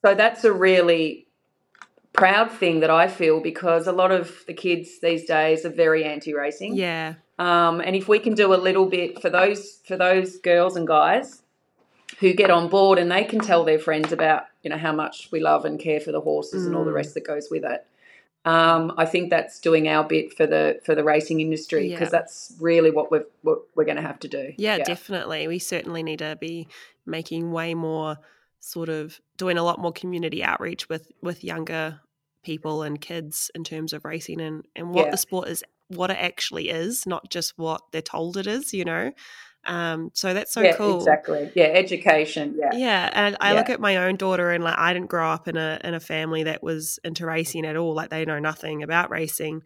so 0.00 0.14
that's 0.14 0.44
a 0.44 0.52
really 0.52 1.26
proud 2.14 2.50
thing 2.50 2.80
that 2.80 2.90
I 2.90 3.08
feel 3.08 3.40
because 3.40 3.86
a 3.86 3.92
lot 3.92 4.10
of 4.12 4.44
the 4.46 4.54
kids 4.54 5.00
these 5.00 5.24
days 5.26 5.66
are 5.66 5.70
very 5.70 6.04
anti-racing. 6.04 6.74
yeah 6.76 7.14
Um, 7.38 7.80
and 7.80 7.96
if 7.96 8.08
we 8.08 8.18
can 8.20 8.34
do 8.34 8.54
a 8.54 8.60
little 8.68 8.86
bit 8.86 9.20
for 9.20 9.28
those 9.28 9.80
for 9.86 9.96
those 9.96 10.38
girls 10.38 10.76
and 10.76 10.86
guys 10.86 11.42
who 12.20 12.32
get 12.32 12.50
on 12.50 12.68
board 12.68 12.98
and 12.98 13.10
they 13.10 13.24
can 13.24 13.40
tell 13.40 13.64
their 13.64 13.78
friends 13.78 14.12
about 14.12 14.44
you 14.62 14.70
know 14.70 14.78
how 14.78 14.92
much 14.92 15.28
we 15.32 15.40
love 15.40 15.64
and 15.64 15.78
care 15.80 16.00
for 16.00 16.12
the 16.12 16.20
horses 16.20 16.66
and 16.66 16.74
all 16.74 16.84
the 16.84 16.90
Mm. 16.90 16.94
rest 16.94 17.14
that 17.14 17.26
goes 17.26 17.48
with 17.50 17.64
it. 17.64 17.86
Um, 18.46 18.92
I 18.98 19.06
think 19.06 19.30
that's 19.30 19.58
doing 19.58 19.88
our 19.88 20.04
bit 20.04 20.34
for 20.34 20.46
the 20.46 20.78
for 20.84 20.94
the 20.94 21.02
racing 21.04 21.40
industry 21.40 21.88
because 21.88 22.08
Yeah. 22.12 22.18
that's 22.18 22.52
really 22.60 22.90
what 22.90 23.10
we've, 23.10 23.24
what 23.42 23.60
we're 23.74 23.84
going 23.86 23.96
to 23.96 24.02
have 24.02 24.18
to 24.20 24.28
do. 24.28 24.52
yeah 24.58 24.78
definitely 24.78 25.48
we 25.48 25.58
certainly 25.58 26.02
need 26.02 26.18
to 26.18 26.36
be 26.40 26.68
making 27.06 27.52
way 27.52 27.74
more 27.74 28.18
sort 28.60 28.88
of 28.88 29.18
doing 29.36 29.56
a 29.58 29.62
lot 29.62 29.78
more 29.78 29.92
community 29.92 30.42
outreach 30.44 30.88
with 30.88 31.10
with 31.22 31.42
younger 31.44 32.00
people 32.42 32.82
and 32.82 33.00
kids 33.00 33.50
in 33.54 33.64
terms 33.64 33.92
of 33.94 34.04
racing 34.04 34.40
and 34.40 34.64
and 34.76 34.90
what 34.94 35.06
Yeah. 35.06 35.10
the 35.12 35.16
sport 35.16 35.48
is 35.48 35.64
what 35.88 36.10
it 36.10 36.18
actually 36.18 36.68
is 36.70 37.06
not 37.06 37.30
just 37.30 37.52
what 37.56 37.80
they're 37.92 38.02
told 38.02 38.36
it 38.36 38.46
is 38.46 38.72
you 38.74 38.84
know 38.84 39.10
um 39.66 40.10
so 40.14 40.34
that's 40.34 40.52
so 40.52 40.62
yeah, 40.62 40.72
cool 40.76 41.00
exactly. 41.00 41.52
Yeah, 41.54 41.66
education. 41.66 42.54
Yeah, 42.58 42.72
Yeah, 42.72 43.10
and 43.12 43.36
I 43.40 43.52
look 43.54 43.68
at 43.70 43.80
my 43.80 43.96
own 43.98 44.16
daughter, 44.16 44.50
and 44.50 44.64
like 44.64 44.78
I 44.78 44.92
didn't 44.92 45.10
grow 45.10 45.28
up 45.30 45.46
in 45.48 45.56
a 45.56 45.78
in 45.84 45.94
a 45.94 46.00
family 46.00 46.44
that 46.44 46.62
was 46.62 46.98
into 47.04 47.26
racing 47.26 47.66
at 47.66 47.76
all. 47.76 47.94
Like 47.94 48.10
they 48.10 48.24
know 48.24 48.38
nothing 48.38 48.82
about 48.82 49.10
racing, 49.10 49.62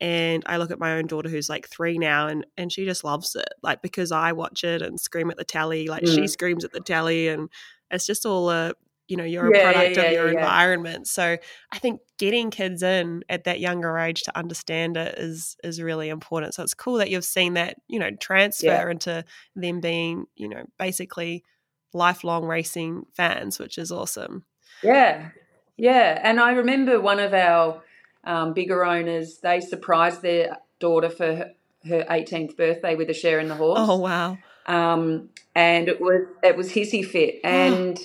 and 0.00 0.42
I 0.46 0.58
look 0.58 0.70
at 0.70 0.78
my 0.80 0.94
own 0.94 1.06
daughter 1.06 1.28
who's 1.28 1.48
like 1.48 1.68
three 1.68 1.98
now, 1.98 2.28
and 2.28 2.46
and 2.56 2.72
she 2.72 2.84
just 2.84 3.04
loves 3.04 3.34
it. 3.36 3.48
Like 3.62 3.82
because 3.82 4.12
I 4.12 4.32
watch 4.32 4.64
it 4.64 4.82
and 4.82 5.00
scream 5.00 5.30
at 5.30 5.36
the 5.38 5.44
tally, 5.44 5.88
like 5.88 6.06
she 6.06 6.26
Mm. 6.26 6.30
screams 6.30 6.64
at 6.64 6.72
the 6.72 6.80
tally, 6.80 7.28
and 7.28 7.50
it's 7.90 8.06
just 8.06 8.26
all 8.26 8.50
a 8.50 8.74
you 9.08 9.16
know 9.16 9.24
you're 9.24 9.46
a 9.46 9.52
Yeah, 9.52 9.58
yeah, 9.58 9.72
product 9.72 9.96
yeah, 9.96 10.02
of 10.04 10.12
your 10.12 10.24
yeah, 10.26 10.32
yeah. 10.32 10.38
environment. 10.38 11.08
So 11.08 11.36
I 11.72 11.78
think 11.78 12.00
getting 12.18 12.50
kids 12.50 12.82
in 12.82 13.22
at 13.28 13.44
that 13.44 13.60
younger 13.60 13.98
age 13.98 14.22
to 14.22 14.38
understand 14.38 14.96
it 14.96 15.18
is 15.18 15.56
is 15.62 15.80
really 15.82 16.08
important. 16.08 16.54
So 16.54 16.62
it's 16.62 16.74
cool 16.74 16.94
that 16.98 17.10
you've 17.10 17.24
seen 17.24 17.54
that 17.54 17.76
you 17.88 17.98
know 17.98 18.10
transfer 18.20 18.66
Yeah. 18.68 18.90
into 18.90 19.24
them 19.56 19.80
being 19.80 20.26
you 20.36 20.48
know 20.48 20.64
basically 20.78 21.44
lifelong 21.92 22.44
racing 22.44 23.04
fans, 23.14 23.58
which 23.58 23.78
is 23.78 23.92
awesome. 23.92 24.44
Yeah, 24.82 25.30
yeah. 25.76 26.20
And 26.22 26.40
I 26.40 26.52
remember 26.52 27.00
one 27.00 27.20
of 27.20 27.32
our 27.32 27.82
um, 28.24 28.52
bigger 28.52 28.84
owners, 28.84 29.38
they 29.38 29.60
surprised 29.60 30.22
their 30.22 30.58
daughter 30.80 31.10
for 31.10 31.26
her, 31.36 31.50
her 31.86 32.04
18th 32.10 32.56
birthday 32.56 32.94
with 32.96 33.10
a 33.10 33.14
share 33.14 33.38
in 33.38 33.48
the 33.48 33.54
horse. 33.54 33.78
Oh 33.80 33.98
wow! 33.98 34.38
Um, 34.66 35.28
and 35.54 35.88
it 35.88 36.00
was 36.00 36.22
it 36.42 36.56
was 36.56 36.70
hissy 36.72 37.04
fit, 37.04 37.36
and 37.44 37.98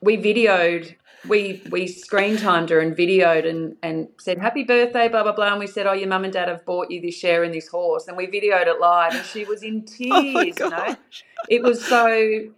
we 0.00 0.16
videoed. 0.16 0.94
We 1.28 1.62
we 1.70 1.86
screen 1.86 2.36
timed 2.36 2.70
her 2.70 2.80
and 2.80 2.96
videoed 2.96 3.48
and, 3.48 3.76
and 3.80 4.08
said 4.18 4.38
happy 4.38 4.64
birthday 4.64 5.08
blah 5.08 5.22
blah 5.22 5.32
blah. 5.32 5.50
And 5.52 5.60
we 5.60 5.68
said 5.68 5.86
oh 5.86 5.92
your 5.92 6.08
mum 6.08 6.24
and 6.24 6.32
dad 6.32 6.48
have 6.48 6.64
bought 6.64 6.90
you 6.90 7.00
this 7.00 7.14
share 7.14 7.44
in 7.44 7.52
this 7.52 7.68
horse. 7.68 8.08
And 8.08 8.16
we 8.16 8.26
videoed 8.26 8.66
it 8.66 8.80
live 8.80 9.14
and 9.14 9.24
she 9.24 9.44
was 9.44 9.62
in 9.62 9.86
oh 10.10 10.22
tears 10.22 10.56
Oh 10.60 10.64
you 10.64 10.70
know? 10.70 10.96
it 11.48 11.62
was 11.62 11.84
so 11.84 12.06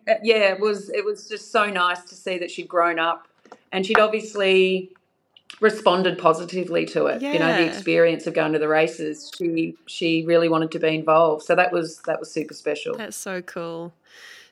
uh, 0.08 0.14
yeah 0.22 0.52
it 0.52 0.60
was 0.60 0.88
it 0.90 1.04
was 1.04 1.28
just 1.28 1.52
so 1.52 1.66
nice 1.66 2.02
to 2.04 2.14
see 2.14 2.38
that 2.38 2.50
she'd 2.50 2.68
grown 2.68 2.98
up 2.98 3.28
and 3.70 3.84
she'd 3.84 3.98
obviously 3.98 4.90
responded 5.60 6.18
positively 6.18 6.84
to 6.84 7.06
it 7.06 7.22
you 7.22 7.38
know 7.38 7.56
the 7.56 7.66
experience 7.66 8.26
of 8.26 8.34
going 8.34 8.52
to 8.52 8.58
the 8.58 8.68
races. 8.68 9.30
She 9.36 9.76
she 9.86 10.24
really 10.24 10.48
wanted 10.48 10.70
to 10.72 10.78
be 10.78 10.94
involved. 10.94 11.44
So 11.44 11.54
that 11.54 11.72
was 11.72 11.98
that 12.06 12.18
was 12.18 12.30
super 12.30 12.54
special. 12.54 12.96
That's 12.96 13.16
so 13.16 13.42
cool. 13.42 13.92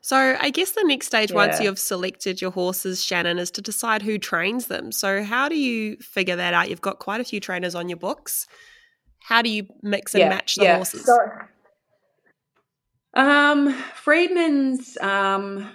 So 0.05 0.37
I 0.41 0.51
guess 0.51 0.73
the 0.73 0.83
next 0.83 1.07
stage, 1.07 1.33
once 1.33 1.61
you've 1.61 1.79
selected 1.79 2.43
your 2.43 2.51
horses, 2.51 3.01
Shanyn, 3.01 3.38
is 3.38 3.53
to 3.53 3.62
decide 3.62 4.03
who 4.03 4.19
trains 4.19 4.67
them. 4.67 4.91
So 4.91 5.23
how 5.23 5.49
do 5.49 5.57
you 5.57 5.97
figure 5.99 6.35
that 6.35 6.53
out? 6.53 6.69
You've 6.69 6.81
got 6.81 6.99
quite 6.99 7.21
a 7.21 7.25
few 7.25 7.38
trainers 7.38 7.77
on 7.77 7.88
your 7.88 7.99
books. 7.99 8.49
How 9.21 9.43
do 9.43 9.49
you 9.49 9.69
mix 9.81 10.15
and 10.17 10.29
match 10.29 10.57
the 10.57 10.75
horses? 10.75 11.05
So, 11.05 11.19
um, 13.15 13.73
Freedman's, 13.95 14.99
um, 14.99 15.71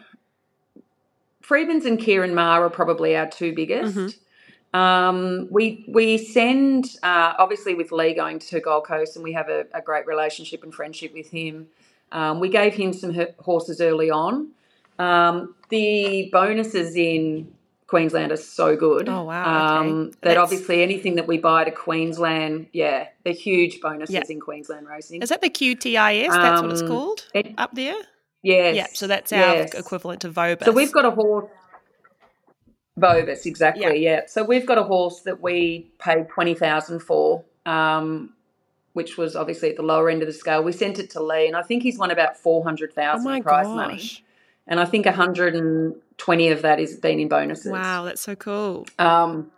Freedman's 1.41 1.85
and 1.85 1.97
Ciaron 1.97 2.33
Maher 2.33 2.65
are 2.65 2.69
probably 2.69 3.15
our 3.15 3.29
two 3.29 3.55
biggest. 3.55 3.95
Mm-hmm. 3.95 4.77
Um, 4.77 5.47
we 5.49 5.85
we 5.87 6.17
send 6.17 6.87
uh, 7.01 7.33
obviously 7.39 7.73
with 7.73 7.93
Lee 7.93 8.13
going 8.13 8.39
to 8.39 8.59
Gold 8.59 8.83
Coast, 8.83 9.15
and 9.15 9.23
we 9.23 9.31
have 9.31 9.47
a, 9.47 9.65
a 9.73 9.81
great 9.81 10.05
relationship 10.05 10.63
and 10.63 10.73
friendship 10.73 11.13
with 11.13 11.29
him. 11.29 11.67
Um, 12.11 12.39
we 12.39 12.49
gave 12.49 12.73
him 12.73 12.93
some 12.93 13.13
horses 13.39 13.81
early 13.81 14.09
on. 14.09 14.49
Um, 14.99 15.55
the 15.69 16.29
bonuses 16.31 16.95
in 16.95 17.53
Queensland 17.87 18.31
are 18.31 18.37
so 18.37 18.75
good. 18.75 19.07
Oh, 19.07 19.23
wow, 19.23 19.41
okay. 19.79 19.89
Um, 19.89 20.11
that 20.11 20.21
That's- 20.21 20.43
obviously 20.43 20.81
anything 20.83 21.15
that 21.15 21.27
we 21.27 21.37
buy 21.37 21.63
to 21.65 21.71
Queensland, 21.71 22.67
yeah, 22.73 23.07
they're 23.23 23.33
huge 23.33 23.79
bonuses 23.81 24.13
Yeah. 24.13 24.23
in 24.29 24.39
Queensland 24.39 24.87
racing. 24.87 25.21
Is 25.21 25.29
that 25.29 25.41
the 25.41 25.49
QTIS? 25.49 26.29
That's 26.29 26.61
what 26.61 26.71
it's 26.71 26.81
Um, 26.81 26.87
called 26.87 27.25
it- 27.33 27.53
up 27.57 27.73
there? 27.75 27.95
yes. 28.43 28.75
Yeah, 28.75 28.87
so 28.93 29.07
that's 29.07 29.31
our 29.31 29.39
yes. 29.39 29.73
equivalent 29.73 30.21
to 30.21 30.29
VOBIS. 30.29 30.65
So 30.65 30.71
we've 30.71 30.91
got 30.91 31.05
a 31.05 31.11
horse. 31.11 31.49
VOBIS, 32.99 33.45
exactly. 33.45 34.03
Yeah. 34.03 34.21
So 34.27 34.43
we've 34.43 34.65
got 34.65 34.77
a 34.79 34.83
horse 34.83 35.21
that 35.21 35.41
we 35.41 35.91
paid 35.99 36.27
twenty 36.29 36.55
thousand 36.55 36.99
for, 37.01 37.43
um, 37.65 38.33
which 38.97 39.15
was 39.15 39.35
obviously 39.35 39.69
at 39.69 39.75
the 39.75 39.83
lower 39.83 40.09
end 40.09 40.23
of 40.23 40.27
the 40.27 40.33
scale. 40.33 40.63
We 40.63 40.71
sent 40.71 40.97
it 40.97 41.11
to 41.11 41.21
Lee, 41.21 41.45
and 41.45 41.55
I 41.55 41.61
think 41.61 41.83
he's 41.83 41.99
won 41.99 42.09
about 42.09 42.35
four 42.35 42.63
hundred 42.63 42.89
oh 42.93 42.95
thousand 42.95 43.31
in 43.31 43.43
prize 43.43 43.67
gosh. 43.67 43.75
money, 43.75 44.23
and 44.65 44.79
I 44.79 44.85
think 44.85 45.05
one 45.05 45.13
hundred 45.13 45.55
and 45.55 45.95
twenty 46.17 46.49
of 46.49 46.63
that 46.63 46.79
has 46.79 46.95
been 46.95 47.19
in 47.19 47.27
bonuses. 47.27 47.71
Wow, 47.71 48.05
that's 48.05 48.21
so 48.21 48.35
cool. 48.35 48.87
Um, 48.97 49.51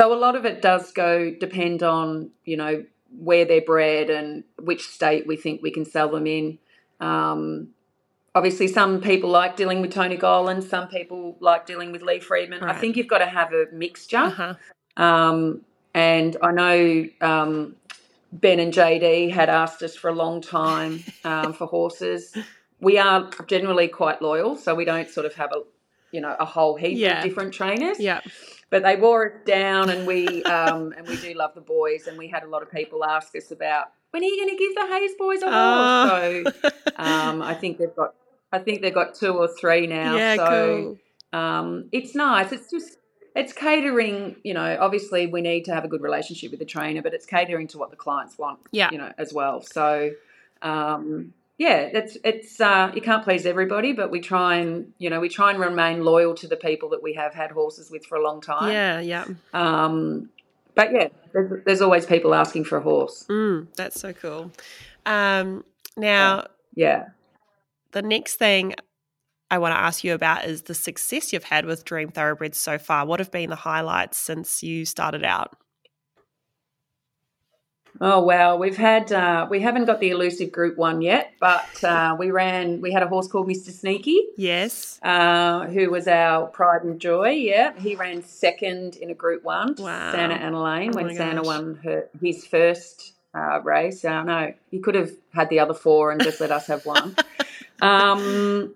so 0.00 0.14
a 0.14 0.16
lot 0.16 0.34
of 0.34 0.46
it 0.46 0.62
does 0.62 0.92
go 0.92 1.30
depend 1.30 1.82
on 1.82 2.30
you 2.46 2.56
know 2.56 2.86
where 3.18 3.44
they're 3.44 3.60
bred 3.60 4.08
and 4.08 4.44
which 4.58 4.88
state 4.88 5.26
we 5.26 5.36
think 5.36 5.60
we 5.62 5.70
can 5.70 5.84
sell 5.84 6.08
them 6.08 6.26
in. 6.26 6.58
Um, 7.00 7.68
obviously, 8.34 8.66
some 8.66 9.02
people 9.02 9.28
like 9.28 9.56
dealing 9.56 9.82
with 9.82 9.92
Tony 9.92 10.16
Gollan, 10.16 10.62
some 10.62 10.88
people 10.88 11.36
like 11.40 11.66
dealing 11.66 11.92
with 11.92 12.00
Lee 12.00 12.18
Freedman. 12.18 12.62
I 12.62 12.72
think 12.72 12.96
you've 12.96 13.08
got 13.08 13.18
to 13.18 13.26
have 13.26 13.52
a 13.52 13.66
mixture. 13.74 14.16
Uh-huh. 14.16 14.54
Um, 14.96 15.66
and 15.92 16.36
I 16.42 16.50
know 16.50 17.06
um, 17.20 17.76
Ben 18.34 18.58
and 18.60 18.72
JD 18.72 19.30
had 19.32 19.48
asked 19.48 19.82
us 19.82 19.94
for 19.96 20.08
a 20.10 20.12
long 20.14 20.40
time 20.42 21.02
um, 21.24 21.52
for 21.52 21.66
horses. 21.66 22.36
We 22.80 22.98
are 22.98 23.30
generally 23.46 23.88
quite 23.88 24.20
loyal, 24.20 24.56
so 24.56 24.74
we 24.74 24.84
don't 24.84 25.08
sort 25.08 25.24
of 25.26 25.34
have 25.34 25.52
a 25.52 25.62
you 26.12 26.20
know 26.20 26.36
a 26.38 26.44
whole 26.44 26.76
heap 26.76 26.98
Yeah. 26.98 27.18
of 27.18 27.24
different 27.24 27.54
trainers. 27.54 27.98
Yeah. 28.00 28.20
But 28.70 28.82
they 28.82 28.96
wore 28.96 29.26
us 29.26 29.40
down, 29.46 29.88
and 29.88 30.06
we 30.06 30.42
um, 30.44 30.92
and 30.96 31.06
we 31.06 31.16
do 31.16 31.32
love 31.34 31.54
the 31.54 31.60
boys, 31.60 32.06
and 32.08 32.18
we 32.18 32.28
had 32.28 32.42
a 32.42 32.48
lot 32.48 32.62
of 32.62 32.70
people 32.72 33.04
ask 33.04 33.34
us 33.36 33.50
about 33.52 33.86
when 34.10 34.22
are 34.22 34.26
you 34.26 34.36
going 34.44 34.56
to 34.56 34.64
give 34.64 34.74
the 34.74 34.86
Hayes 34.94 35.12
boys 35.16 35.42
a 35.42 35.50
horse? 35.50 36.52
Oh. 36.64 36.70
So 36.70 36.92
um, 36.96 37.40
I 37.42 37.54
think 37.54 37.78
they've 37.78 37.94
got 37.94 38.14
I 38.52 38.58
think 38.58 38.82
they've 38.82 38.94
got 38.94 39.14
two 39.14 39.32
or 39.32 39.48
three 39.48 39.86
now. 39.86 40.16
yeah, 40.16 40.36
so 40.36 40.46
cool. 41.32 41.40
um, 41.40 41.88
it's 41.92 42.14
nice. 42.16 42.50
It's 42.52 42.68
just 42.70 42.98
it's 43.34 43.52
catering. 43.52 44.36
You 44.44 44.54
know, 44.54 44.76
obviously 44.80 45.26
we 45.26 45.40
need 45.40 45.64
to 45.66 45.74
have 45.74 45.84
a 45.84 45.88
good 45.88 46.02
relationship 46.02 46.50
with 46.50 46.60
the 46.60 46.66
trainer, 46.66 47.02
but 47.02 47.14
it's 47.14 47.26
catering 47.26 47.68
to 47.68 47.78
what 47.78 47.90
the 47.90 47.96
clients 47.96 48.38
want. 48.38 48.60
Yeah. 48.70 48.90
you 48.90 48.98
know, 48.98 49.12
as 49.18 49.32
well. 49.32 49.60
So 49.62 50.10
um, 50.62 51.34
yeah, 51.58 51.88
it's 51.92 52.16
it's 52.24 52.60
uh, 52.60 52.90
you 52.94 53.00
can't 53.00 53.22
please 53.22 53.46
everybody, 53.46 53.92
but 53.92 54.10
we 54.10 54.20
try 54.20 54.56
and 54.56 54.92
you 54.98 55.10
know 55.10 55.20
we 55.20 55.28
try 55.28 55.50
and 55.50 55.60
remain 55.60 56.04
loyal 56.04 56.34
to 56.36 56.48
the 56.48 56.56
people 56.56 56.88
that 56.90 57.02
we 57.02 57.14
have 57.14 57.32
had 57.34 57.50
horses 57.52 57.90
with 57.90 58.04
for 58.06 58.16
a 58.16 58.22
long 58.22 58.40
time. 58.40 58.72
Yeah, 58.72 59.00
yeah. 59.00 59.24
Um, 59.52 60.30
but 60.74 60.92
yeah, 60.92 61.08
there's, 61.32 61.64
there's 61.64 61.80
always 61.80 62.06
people 62.06 62.34
asking 62.34 62.64
for 62.64 62.78
a 62.78 62.80
horse. 62.80 63.24
Mm, 63.28 63.68
that's 63.76 64.00
so 64.00 64.12
cool. 64.12 64.50
Um, 65.06 65.64
now, 65.96 66.46
Yeah. 66.74 67.10
the 67.92 68.02
next 68.02 68.34
thing 68.36 68.74
I 69.50 69.58
want 69.58 69.74
to 69.74 69.78
ask 69.80 70.02
you 70.04 70.14
about 70.14 70.44
is 70.46 70.62
the 70.62 70.74
success 70.74 71.32
you've 71.32 71.44
had 71.44 71.66
with 71.66 71.84
Dream 71.84 72.08
Thoroughbreds 72.08 72.58
so 72.58 72.78
far. 72.78 73.06
What 73.06 73.20
have 73.20 73.30
been 73.30 73.50
the 73.50 73.56
highlights 73.56 74.16
since 74.18 74.62
you 74.62 74.84
started 74.84 75.24
out? 75.24 75.56
Oh 78.00 78.20
wow, 78.24 78.56
we've 78.56 78.76
had 78.76 79.12
uh, 79.12 79.46
we 79.48 79.60
haven't 79.60 79.84
got 79.84 80.00
the 80.00 80.10
elusive 80.10 80.50
Group 80.50 80.76
One 80.76 81.00
yet, 81.00 81.32
but 81.38 81.84
uh, 81.84 82.16
we 82.18 82.32
ran. 82.32 82.80
We 82.80 82.90
had 82.90 83.04
a 83.04 83.06
horse 83.06 83.28
called 83.28 83.46
Mister 83.46 83.70
Sneaky, 83.70 84.20
Yes. 84.36 84.98
uh, 85.04 85.66
who 85.66 85.90
was 85.92 86.08
our 86.08 86.48
pride 86.48 86.82
and 86.82 87.00
joy. 87.00 87.28
Yeah, 87.30 87.72
he 87.78 87.94
ran 87.94 88.24
second 88.24 88.96
in 88.96 89.10
a 89.10 89.14
Group 89.14 89.44
One, 89.44 89.76
Wow. 89.78 90.10
Santa 90.10 90.34
Ana 90.34 90.60
Lane, 90.60 90.90
Oh 90.92 90.96
when 91.04 91.14
Santa 91.14 91.36
gosh. 91.42 91.46
won 91.46 91.78
her 91.84 92.08
his 92.20 92.44
first 92.44 93.12
uh, 93.32 93.60
race. 93.62 94.04
Uh, 94.04 94.24
know. 94.24 94.52
he 94.72 94.80
could 94.80 94.96
have 94.96 95.12
had 95.32 95.48
the 95.48 95.60
other 95.60 95.74
four 95.74 96.10
and 96.10 96.20
just 96.20 96.40
let 96.40 96.50
us 96.50 96.66
have 96.66 96.84
one. 96.84 97.14
um, 97.80 98.74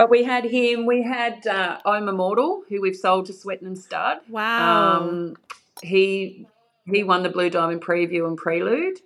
but 0.00 0.08
we 0.08 0.24
had 0.24 0.44
him. 0.44 0.86
We 0.86 1.02
had 1.02 1.46
uh, 1.46 1.78
I'm 1.84 2.08
Immortal, 2.08 2.62
who 2.70 2.80
we've 2.80 2.96
sold 2.96 3.26
to 3.26 3.34
Swettenham 3.34 3.76
Stud. 3.76 4.20
Wow. 4.30 4.96
Um, 4.96 5.36
he 5.82 6.46
he 6.86 7.04
won 7.04 7.22
the 7.22 7.28
Blue 7.28 7.50
Diamond 7.50 7.82
Preview 7.82 8.26
and 8.26 8.34
Prelude, 8.34 8.98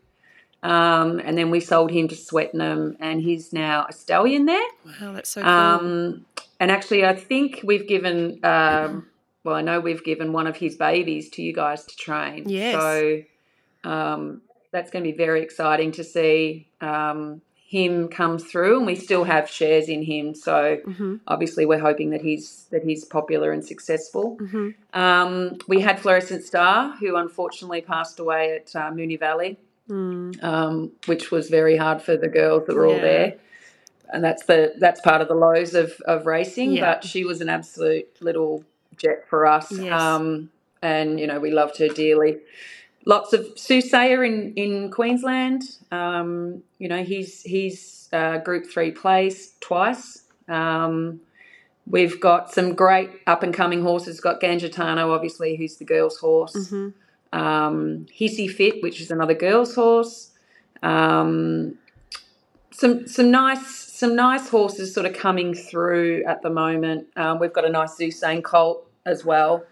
um, 0.63 1.19
and 1.19 1.37
then 1.37 1.51
we 1.51 1.59
sold 1.59 1.91
him 1.91 2.07
to 2.07 2.15
Swettenham, 2.15 2.95
and 3.01 3.21
he's 3.21 3.53
now 3.53 3.87
a 3.89 3.93
stallion 3.93 4.47
there. 4.47 4.69
wow, 4.87 5.15
that's 5.15 5.31
so 5.31 5.43
cool. 5.43 5.51
Um, 5.51 6.27
and 6.61 6.71
actually, 6.71 7.05
I 7.05 7.17
think 7.17 7.63
we've 7.65 7.89
given. 7.89 8.39
Um, 8.45 9.09
well, 9.43 9.57
I 9.57 9.63
know 9.63 9.81
we've 9.81 10.05
given 10.05 10.33
one 10.33 10.47
of 10.47 10.59
his 10.59 10.77
babies 10.77 11.29
to 11.31 11.43
you 11.43 11.53
guys 11.53 11.85
to 11.87 11.97
train. 11.97 12.49
Yes. 12.49 12.81
So 12.81 13.23
um, 13.83 14.43
that's 14.71 14.93
going 14.93 15.05
to 15.05 15.11
be 15.11 15.17
very 15.17 15.43
exciting 15.43 15.91
to 15.91 16.05
see 16.05 16.69
um, 16.81 17.43
him 17.66 18.09
come 18.09 18.38
through, 18.38 18.77
and 18.79 18.87
we 18.87 18.94
still 18.94 19.24
have 19.24 19.48
shares 19.48 19.88
in 19.88 20.03
him. 20.03 20.35
So 20.35 20.79
Mhm. 20.87 21.20
obviously, 21.27 21.64
we're 21.66 21.79
hoping 21.81 22.11
that 22.11 22.22
he's 22.22 22.66
that 22.70 22.85
he's 22.85 23.05
popular 23.05 23.50
and 23.53 23.64
successful. 23.64 24.37
Mhm. 24.40 24.74
Um, 24.92 25.59
we 25.66 25.81
had 25.81 25.98
Fluorescent 25.98 26.44
Star, 26.44 26.94
who 27.00 27.16
unfortunately 27.16 27.81
passed 27.81 28.18
away 28.20 28.55
at 28.57 28.74
uh, 28.77 28.90
Moonee 28.90 29.18
Valley, 29.18 29.57
Mm. 29.88 30.42
um, 30.42 30.92
which 31.07 31.31
was 31.31 31.48
very 31.50 31.77
hard 31.77 32.00
for 32.03 32.16
the 32.16 32.29
girls 32.29 32.66
that 32.66 32.74
were 32.77 32.87
all 32.87 33.00
there. 33.00 33.35
And 34.12 34.22
that's 34.22 34.44
the 34.44 34.74
that's 34.79 35.00
part 35.00 35.20
of 35.22 35.29
the 35.29 35.35
lows 35.35 35.74
of, 35.74 36.00
of 36.07 36.27
racing. 36.27 36.72
Yeah. 36.72 36.94
But 36.94 37.05
she 37.05 37.24
was 37.24 37.40
an 37.40 37.48
absolute 37.48 38.09
little 38.20 38.64
jet 38.96 39.27
for 39.29 39.46
us. 39.46 39.72
Yes. 39.72 40.00
Um, 40.00 40.50
and 40.83 41.18
you 41.18 41.27
know 41.27 41.40
we 41.40 41.50
loved 41.50 41.79
her 41.79 41.88
dearly. 41.88 42.38
Lots 43.07 43.33
of 43.35 43.47
Soothsayer 43.59 44.25
in 44.25 44.55
in 44.55 44.90
Queensland. 44.90 45.62
Um, 45.90 46.62
you 46.79 46.88
know 46.88 47.05
he's 47.05 47.43
he's 47.43 48.09
uh, 48.12 48.38
Group 48.38 48.67
Three 48.67 48.90
place 48.93 49.55
twice. 49.61 50.23
Um, 50.49 51.21
we've 51.87 52.19
got 52.21 52.51
some 52.51 52.75
great 52.75 53.11
up 53.27 53.43
and 53.43 53.53
coming 53.53 53.83
horses. 53.83 54.21
Got 54.21 54.40
Ganjitano, 54.40 55.14
obviously, 55.14 55.57
who's 55.57 55.77
the 55.77 55.85
girls' 55.85 56.17
horse 56.19 56.55
Mhm. 56.71 56.95
um, 57.33 58.07
Hissy 58.19 58.51
Fit, 58.51 58.83
which 58.83 59.01
is 59.01 59.11
another 59.11 59.35
girl's 59.35 59.75
horse. 59.75 60.31
Um, 60.83 61.79
some 62.71 63.07
some 63.07 63.31
nice 63.31 63.67
some 63.67 64.17
nice 64.17 64.49
horses 64.49 64.95
sort 64.95 65.05
of 65.07 65.12
coming 65.14 65.53
through 65.55 66.25
at 66.27 66.40
the 66.43 66.51
moment. 66.51 67.09
Um, 67.17 67.38
we've 67.38 67.53
got 67.53 67.64
a 67.67 67.71
nice 67.71 67.97
Zusane 67.97 68.43
colt 68.43 68.87
as 69.05 69.25
well. 69.27 69.64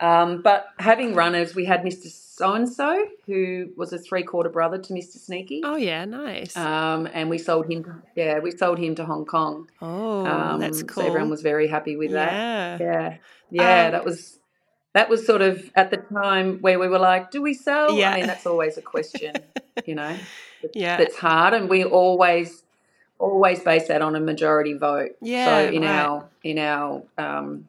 Um, 0.00 0.42
but 0.42 0.66
having 0.80 1.14
runners, 1.14 1.54
we 1.54 1.64
had 1.64 1.82
Mr. 1.82 2.08
So 2.42 2.52
and 2.54 2.68
So, 2.68 3.06
who 3.26 3.70
was 3.76 3.92
a 3.92 3.98
three 3.98 4.22
quarter 4.22 4.48
brother 4.50 4.78
to 4.78 4.92
Mr. 4.92 5.16
Sneaky. 5.18 5.60
Oh 5.64 5.76
yeah, 5.76 6.04
nice. 6.04 6.56
Um, 6.56 7.08
and 7.12 7.30
we 7.30 7.38
sold 7.38 7.70
him. 7.70 7.84
To, 7.84 8.02
yeah, 8.16 8.38
we 8.40 8.50
sold 8.50 8.78
him 8.78 8.94
to 8.96 9.04
Hong 9.04 9.24
Kong. 9.24 9.68
oh, 9.80 10.26
Um, 10.26 10.60
that's 10.60 10.82
cool. 10.82 11.02
So 11.02 11.08
everyone 11.08 11.30
was 11.30 11.42
very 11.42 11.68
happy 11.68 11.96
with 11.96 12.10
that. 12.12 12.32
yeah. 12.32 12.78
Yeah, 12.80 13.16
yeah, 13.50 13.86
Um, 13.86 13.92
that 13.92 14.04
was 14.04 14.38
that 14.94 15.08
was 15.08 15.24
sort 15.26 15.40
of 15.42 15.70
at 15.74 15.90
the 15.90 15.96
time 15.98 16.58
where 16.60 16.78
we 16.78 16.88
were 16.88 16.98
like, 16.98 17.30
do 17.30 17.40
we 17.40 17.54
sell? 17.54 17.92
Yeah. 17.92 18.10
I 18.10 18.16
mean, 18.16 18.26
that's 18.26 18.46
always 18.46 18.76
a 18.76 18.82
question, 18.82 19.32
you 19.86 19.94
know. 19.94 20.16
Yeah. 20.74 20.96
that's 20.96 21.16
hard, 21.16 21.54
and 21.54 21.68
we 21.68 21.84
always 21.84 22.62
always 23.18 23.60
base 23.60 23.86
that 23.88 24.02
on 24.02 24.14
a 24.16 24.20
majority 24.20 24.74
vote. 24.74 25.12
Yeah, 25.20 25.46
So 25.46 25.72
in 25.72 25.82
right. 25.82 25.90
our 25.90 26.28
in 26.42 26.58
our 26.58 27.02
um, 27.18 27.68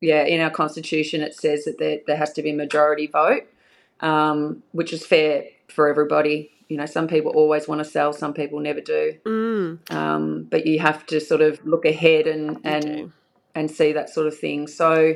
yeah 0.00 0.22
in 0.24 0.40
our 0.40 0.50
constitution, 0.50 1.20
it 1.22 1.34
says 1.34 1.64
that 1.64 1.78
there 1.78 1.98
there 2.06 2.16
has 2.16 2.32
to 2.34 2.42
be 2.42 2.50
a 2.50 2.54
majority 2.54 3.06
vote, 3.06 3.44
um, 4.00 4.62
which 4.72 4.92
is 4.92 5.04
fair 5.06 5.44
for 5.68 5.88
everybody. 5.88 6.50
You 6.68 6.76
know, 6.76 6.86
some 6.86 7.06
people 7.06 7.32
always 7.32 7.68
want 7.68 7.78
to 7.78 7.84
sell, 7.84 8.12
some 8.12 8.34
people 8.34 8.58
never 8.60 8.80
do. 8.80 9.14
Mm, 9.24 9.92
Um, 9.92 10.44
but 10.50 10.66
you 10.66 10.80
have 10.80 11.06
to 11.06 11.20
sort 11.20 11.40
of 11.40 11.64
look 11.64 11.84
ahead 11.84 12.26
and 12.26 12.58
and 12.64 13.12
and 13.54 13.70
see 13.70 13.92
that 13.92 14.10
sort 14.10 14.26
of 14.26 14.36
thing. 14.38 14.66
So, 14.66 15.14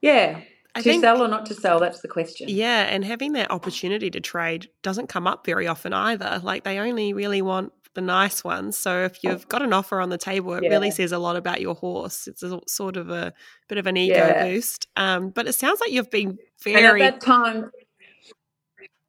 yeah, 0.00 0.40
I 0.74 0.80
to 0.80 0.84
think- 0.90 1.02
sell 1.02 1.22
or 1.22 1.28
not 1.28 1.46
to 1.46 1.54
sell, 1.54 1.78
that's 1.78 2.00
the 2.00 2.08
question. 2.08 2.48
Yeah, 2.48 2.84
and 2.84 3.04
having 3.04 3.34
that 3.34 3.50
opportunity 3.50 4.10
to 4.10 4.20
trade 4.20 4.68
doesn't 4.82 5.08
come 5.08 5.26
up 5.26 5.44
very 5.46 5.66
often 5.66 5.92
either. 5.92 6.40
Like 6.42 6.64
they 6.64 6.78
only 6.78 7.12
really 7.12 7.42
want 7.42 7.72
the 7.94 8.00
nice 8.00 8.42
ones. 8.42 8.74
So 8.78 9.04
if 9.04 9.22
you've 9.22 9.46
got 9.48 9.60
an 9.60 9.74
offer 9.74 10.00
on 10.00 10.08
the 10.08 10.16
table, 10.16 10.54
it 10.54 10.62
really 10.62 10.90
says 10.90 11.12
a 11.12 11.18
lot 11.18 11.36
about 11.36 11.60
your 11.60 11.74
horse. 11.74 12.26
It's 12.26 12.42
a 12.42 12.58
sort 12.66 12.96
of 12.96 13.10
a 13.10 13.34
bit 13.68 13.76
of 13.76 13.86
an 13.86 13.98
ego 13.98 14.14
Yeah. 14.16 14.44
boost. 14.46 14.86
Um, 14.96 15.28
but 15.28 15.46
it 15.46 15.52
sounds 15.52 15.78
like 15.78 15.92
you've 15.92 16.10
been 16.10 16.38
And 16.64 16.76
at 16.76 16.80
very 16.80 17.00
that 17.02 17.20
time, 17.20 17.70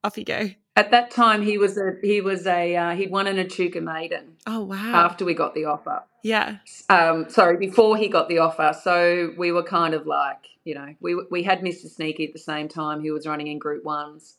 off 0.04 0.18
you 0.18 0.26
go. 0.26 0.50
at 0.76 0.92
that 0.92 1.12
time, 1.12 1.42
he 1.42 1.58
was 1.58 1.78
a 1.78 1.94
he 2.02 2.22
was 2.22 2.46
a 2.48 2.76
uh, 2.76 2.92
he'd 2.96 3.12
won 3.12 3.28
an 3.28 3.38
Echuca 3.39 3.82
maiden 3.82 4.34
Oh 4.48 4.63
wow. 4.63 4.94
after 5.06 5.24
we 5.26 5.34
got 5.34 5.54
the 5.56 5.66
offer. 5.66 6.04
yeah. 6.24 6.58
Um, 6.89 7.30
sorry, 7.30 7.58
before 7.58 7.98
he 7.98 8.08
got 8.08 8.28
the 8.30 8.39
offer. 8.39 8.74
So 8.84 9.32
we 9.38 9.52
were 9.52 9.63
kind 9.63 9.94
of 9.94 10.06
like, 10.08 10.39
you 10.63 10.76
know, 10.76 10.96
we 11.00 11.16
we 11.32 11.44
had 11.44 11.62
Mr. 11.62 11.88
Sneaky 11.89 12.26
at 12.28 12.34
the 12.34 12.39
same 12.39 12.68
time. 12.68 13.02
He 13.02 13.12
was 13.12 13.26
running 13.28 13.48
in 13.48 13.60
Group 13.60 13.84
Ones. 13.84 14.38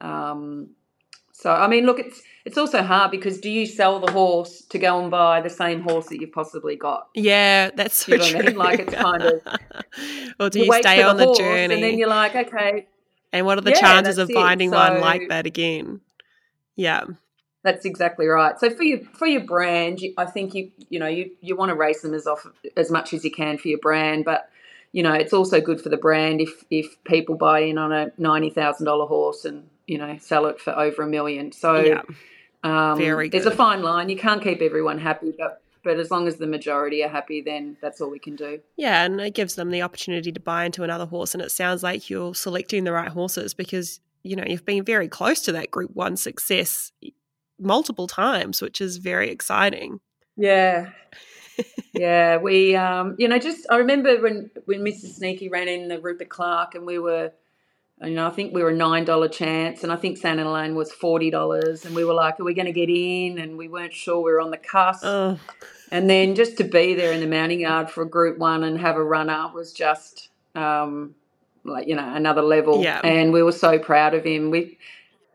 Um, 0.00 0.70
so 1.32 1.50
I 1.52 1.68
mean, 1.68 1.86
look, 1.86 1.98
it's 1.98 2.22
it's 2.44 2.58
also 2.58 2.82
hard 2.82 3.10
because 3.10 3.40
do 3.40 3.50
you 3.50 3.64
sell 3.66 3.98
the 4.00 4.12
horse 4.12 4.62
to 4.70 4.78
go 4.78 5.00
and 5.00 5.10
buy 5.10 5.40
the 5.40 5.48
same 5.50 5.80
horse 5.80 6.06
that 6.08 6.20
you've 6.20 6.32
possibly 6.32 6.76
got? 6.76 7.08
Yeah, 7.14 7.70
that's 7.74 8.04
so 8.04 8.12
You 8.12 8.18
know 8.18 8.24
what 8.26 8.36
I 8.36 8.48
mean? 8.48 8.56
Like, 8.56 8.80
it's 8.80 8.94
kind 8.94 9.22
of- 9.22 9.42
or 10.40 10.50
do 10.50 10.60
you, 10.60 10.68
wait 10.68 10.82
stay 10.82 11.02
on 11.02 11.16
the 11.16 11.24
horse, 11.26 11.38
journey? 11.38 11.74
and 11.74 11.82
then 11.82 11.98
you're 11.98 12.08
like, 12.08 12.34
okay, 12.36 12.86
and 13.32 13.46
what 13.46 13.58
are 13.58 13.62
the 13.62 13.70
Yeah, 13.70 13.80
chances 13.80 14.18
of 14.18 14.30
finding 14.30 14.70
one 14.70 15.00
like 15.00 15.28
that 15.28 15.46
again? 15.46 16.00
Yeah. 16.76 17.04
That's 17.62 17.84
exactly 17.84 18.26
right. 18.26 18.58
So 18.58 18.70
for 18.70 18.82
your 18.84 19.00
for 19.12 19.26
your 19.26 19.42
brand, 19.44 20.00
I 20.16 20.24
think 20.24 20.54
you 20.54 20.70
you 20.88 20.98
know 20.98 21.06
you 21.08 21.32
you 21.40 21.56
want 21.56 21.68
to 21.70 21.74
race 21.74 22.00
them 22.02 22.14
as 22.14 22.26
off 22.26 22.46
as 22.76 22.90
much 22.90 23.12
as 23.12 23.24
you 23.24 23.30
can 23.30 23.58
for 23.58 23.68
your 23.68 23.78
brand, 23.78 24.24
but 24.24 24.48
you 24.92 25.02
know 25.02 25.12
it's 25.12 25.34
also 25.34 25.60
good 25.60 25.80
for 25.80 25.90
the 25.90 25.98
brand 25.98 26.40
if 26.40 26.64
if 26.70 26.96
people 27.04 27.34
buy 27.36 27.60
in 27.60 27.76
on 27.76 27.92
a 27.92 28.12
ninety 28.16 28.48
thousand 28.48 28.86
dollar 28.86 29.06
horse 29.06 29.44
and 29.44 29.68
you 29.86 29.98
know 29.98 30.16
sell 30.18 30.46
it 30.46 30.58
for 30.58 30.70
over 30.78 31.02
a 31.02 31.06
million. 31.06 31.52
So 31.52 31.84
Yeah. 31.84 32.02
um, 32.64 32.96
Very 32.96 33.28
there's 33.28 33.44
a 33.46 33.50
fine 33.50 33.82
line. 33.82 34.08
You 34.08 34.16
can't 34.16 34.42
keep 34.42 34.62
everyone 34.62 34.98
happy, 34.98 35.34
but 35.36 35.60
but 35.82 35.98
as 35.98 36.10
long 36.10 36.28
as 36.28 36.36
the 36.36 36.46
majority 36.46 37.02
are 37.02 37.08
happy, 37.08 37.40
then 37.40 37.76
that's 37.80 38.00
all 38.00 38.10
we 38.10 38.18
can 38.18 38.36
do. 38.36 38.60
Yeah, 38.76 39.04
and 39.04 39.20
it 39.20 39.34
gives 39.34 39.54
them 39.54 39.70
the 39.70 39.82
opportunity 39.82 40.32
to 40.32 40.40
buy 40.40 40.64
into 40.64 40.82
another 40.82 41.06
horse. 41.06 41.34
And 41.34 41.42
it 41.42 41.50
sounds 41.50 41.82
like 41.82 42.10
you're 42.10 42.34
selecting 42.34 42.84
the 42.84 42.92
right 42.92 43.08
horses 43.08 43.54
because, 43.54 44.00
you 44.22 44.36
know, 44.36 44.44
you've 44.46 44.64
been 44.64 44.84
very 44.84 45.08
close 45.08 45.40
to 45.42 45.52
that 45.52 45.70
Group 45.70 45.90
One 45.94 46.16
success 46.16 46.92
multiple 47.58 48.06
times, 48.06 48.62
which 48.62 48.80
is 48.80 48.96
very 48.98 49.30
exciting. 49.30 50.00
Yeah. 50.36 50.90
yeah, 51.92 52.38
we 52.38 52.74
um 52.76 53.16
you 53.18 53.28
know 53.28 53.38
just 53.38 53.66
I 53.70 53.76
remember 53.76 54.20
when 54.20 54.50
when 54.64 54.80
Mrs. 54.80 55.14
Sneaky 55.14 55.48
ran 55.48 55.68
in 55.68 55.88
the 55.88 56.00
Rupert 56.00 56.28
Clark 56.28 56.74
and 56.74 56.86
we 56.86 56.98
were 56.98 57.32
you 58.02 58.14
know, 58.14 58.26
I 58.26 58.30
think 58.30 58.54
we 58.54 58.62
were 58.62 58.70
a 58.70 58.74
nine 58.74 59.04
dollar 59.04 59.28
chance, 59.28 59.82
and 59.82 59.92
I 59.92 59.96
think 59.96 60.16
San 60.16 60.38
Elaine 60.38 60.74
was 60.74 60.92
forty 60.92 61.30
dollars, 61.30 61.84
and 61.84 61.94
we 61.94 62.04
were 62.04 62.14
like, 62.14 62.40
"Are 62.40 62.44
we 62.44 62.54
going 62.54 62.66
to 62.66 62.72
get 62.72 62.88
in?" 62.88 63.38
And 63.38 63.58
we 63.58 63.68
weren't 63.68 63.92
sure. 63.92 64.22
We 64.22 64.32
were 64.32 64.40
on 64.40 64.50
the 64.50 64.56
cusp, 64.56 65.02
Oh, 65.04 65.38
and 65.90 66.08
then 66.08 66.34
just 66.34 66.56
to 66.58 66.64
be 66.64 66.94
there 66.94 67.12
in 67.12 67.20
the 67.20 67.26
mounting 67.26 67.60
yard 67.60 67.90
for 67.90 68.02
a 68.02 68.08
Group 68.08 68.38
One 68.38 68.64
and 68.64 68.78
have 68.78 68.96
a 68.96 69.04
runner 69.04 69.50
was 69.52 69.72
just 69.72 70.30
um, 70.54 71.14
like 71.64 71.88
you 71.88 71.94
know 71.94 72.14
another 72.14 72.42
level. 72.42 72.82
Yeah. 72.82 73.00
And 73.04 73.32
we 73.32 73.42
were 73.42 73.52
so 73.52 73.78
proud 73.78 74.14
of 74.14 74.24
him. 74.24 74.50
We 74.50 74.78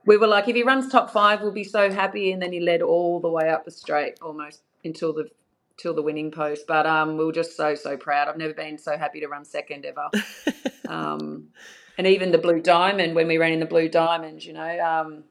we 0.05 0.17
were 0.17 0.27
like, 0.27 0.47
if 0.47 0.55
he 0.55 0.63
runs 0.63 0.91
top 0.91 1.11
five, 1.11 1.41
we'll 1.41 1.51
be 1.51 1.63
so 1.63 1.91
happy. 1.91 2.31
And 2.31 2.41
then 2.41 2.51
he 2.51 2.59
led 2.59 2.81
all 2.81 3.19
the 3.19 3.29
way 3.29 3.49
up 3.49 3.65
the 3.65 3.71
straight, 3.71 4.19
almost 4.21 4.61
until 4.83 5.13
the 5.13 5.29
till 5.77 5.93
the 5.93 6.01
winning 6.01 6.31
post. 6.31 6.65
But 6.67 6.85
um, 6.85 7.17
we 7.17 7.25
were 7.25 7.33
just 7.33 7.55
so 7.57 7.75
so 7.75 7.97
proud. 7.97 8.27
I've 8.27 8.37
never 8.37 8.53
been 8.53 8.77
so 8.77 8.97
happy 8.97 9.19
to 9.19 9.27
run 9.27 9.45
second 9.45 9.85
ever. 9.85 10.09
um, 10.87 11.49
and 11.97 12.05
even 12.07 12.31
the 12.31 12.37
Blue 12.37 12.59
Diamond 12.61 13.15
when 13.15 13.27
we 13.27 13.37
ran 13.37 13.51
in 13.53 13.59
the 13.59 13.65
Blue 13.65 13.89
Diamond, 13.89 14.43
you 14.43 14.53
know. 14.53 14.79
Um, 14.79 15.23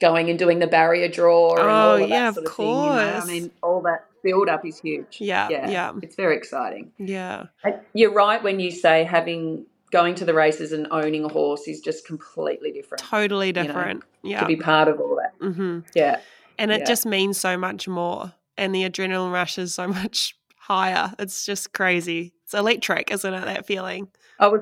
Going 0.00 0.30
and 0.30 0.36
doing 0.36 0.58
the 0.58 0.66
barrier 0.66 1.06
draw 1.06 1.50
and 1.54 1.60
Oh, 1.60 1.70
all 1.70 2.02
of 2.02 2.08
yeah, 2.10 2.22
that 2.22 2.28
of 2.30 2.34
sort 2.34 2.46
of 2.48 2.54
thing. 2.56 2.66
You 2.66 2.74
know? 2.74 3.20
I 3.22 3.24
mean, 3.24 3.50
all 3.62 3.80
that 3.82 4.04
build 4.24 4.48
up 4.48 4.66
is 4.66 4.80
huge. 4.80 5.18
Yeah, 5.20 5.48
yeah. 5.48 5.70
yeah. 5.70 5.92
It's 6.02 6.16
very 6.16 6.36
exciting. 6.36 6.90
yeah. 6.98 7.44
And 7.62 7.76
You're 7.94 8.12
right 8.12 8.42
when 8.42 8.58
you 8.58 8.72
say 8.72 9.04
having 9.04 9.64
going 9.92 10.16
to 10.16 10.24
the 10.24 10.34
races 10.34 10.72
and 10.72 10.88
owning 10.90 11.24
a 11.24 11.28
horse 11.28 11.68
is 11.68 11.80
just 11.80 12.04
completely 12.04 12.72
different. 12.72 13.00
Totally 13.04 13.52
know, 13.52 13.62
different. 13.62 14.02
yeah. 14.24 14.40
To 14.40 14.46
be 14.46 14.56
part 14.56 14.88
of 14.88 14.98
all 14.98 15.16
that. 15.22 15.34
hmm 15.54 15.80
Yeah. 15.94 16.18
And 16.58 16.72
it 16.72 16.80
Yeah. 16.80 16.86
just 16.86 17.06
means 17.06 17.38
so 17.38 17.56
much 17.56 17.86
more. 17.86 18.32
And 18.58 18.74
the 18.74 18.82
adrenaline 18.82 19.32
rush 19.32 19.56
is 19.56 19.72
so 19.72 19.86
much 20.02 20.36
higher. 20.56 21.12
It's 21.20 21.46
just 21.46 21.72
crazy. 21.74 22.32
It's 22.42 22.54
electric, 22.54 23.12
isn't 23.12 23.32
it? 23.34 23.44
That 23.44 23.66
feeling. 23.66 24.08
I 24.42 24.48
was 24.48 24.60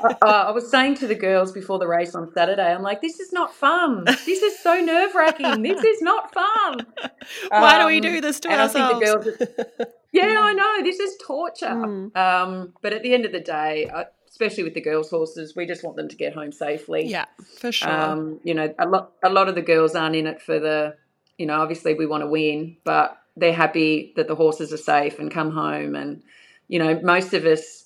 I, 0.00 0.26
I 0.48 0.50
was 0.50 0.70
saying 0.70 0.96
to 0.96 1.06
the 1.06 1.14
girls 1.14 1.52
before 1.52 1.78
the 1.78 1.86
race 1.86 2.14
on 2.14 2.32
Saturday, 2.34 2.72
I'm 2.74 2.82
like, 2.82 3.00
this 3.00 3.20
is 3.20 3.32
not 3.32 3.54
fun. 3.54 4.04
This 4.04 4.42
is 4.42 4.58
so 4.58 4.80
nerve 4.80 5.14
wracking. 5.14 5.62
This 5.62 5.82
is 5.82 6.02
not 6.02 6.32
fun. 6.34 6.86
Why 7.48 7.78
do 7.78 7.86
we 7.86 7.96
Um, 7.96 8.02
do 8.02 8.20
this 8.20 8.40
to 8.40 8.50
and 8.50 8.60
I 8.60 8.64
ourselves? 8.64 8.98
think 9.24 9.38
the 9.38 9.56
girls, 9.76 9.88
yeah, 10.12 10.36
I 10.40 10.52
know 10.54 10.82
this 10.82 10.98
is 10.98 11.16
torture. 11.24 11.66
Mm. 11.66 12.16
Um, 12.16 12.72
but 12.82 12.92
at 12.92 13.02
the 13.02 13.14
end 13.14 13.24
of 13.24 13.32
the 13.32 13.40
day, 13.40 13.88
I, 13.94 14.06
especially 14.28 14.64
with 14.64 14.74
the 14.74 14.80
girls' 14.80 15.10
horses, 15.10 15.54
we 15.54 15.66
just 15.66 15.84
want 15.84 15.96
them 15.96 16.08
to 16.08 16.16
get 16.16 16.34
home 16.34 16.52
safely. 16.52 17.06
yeah, 17.06 17.26
for 17.60 17.70
sure. 17.70 17.90
Um, 17.90 18.40
you 18.44 18.54
know, 18.54 18.74
a 18.78 18.86
lot 18.88 19.12
a 19.22 19.30
lot 19.30 19.48
of 19.48 19.54
the 19.54 19.62
girls 19.62 19.94
aren't 19.94 20.16
in 20.16 20.26
it 20.26 20.42
for 20.42 20.58
the, 20.58 20.96
you 21.38 21.46
know, 21.46 21.60
obviously 21.60 21.94
we 21.94 22.06
want 22.06 22.22
to 22.22 22.26
win, 22.28 22.76
but 22.84 23.18
they're 23.36 23.52
happy 23.54 24.12
that 24.16 24.26
the 24.28 24.34
horses 24.34 24.72
are 24.72 24.78
safe 24.78 25.18
and 25.18 25.30
come 25.30 25.52
home. 25.52 25.94
And 25.94 26.22
you 26.68 26.78
know, 26.78 26.98
most 27.02 27.34
of 27.34 27.44
us, 27.44 27.81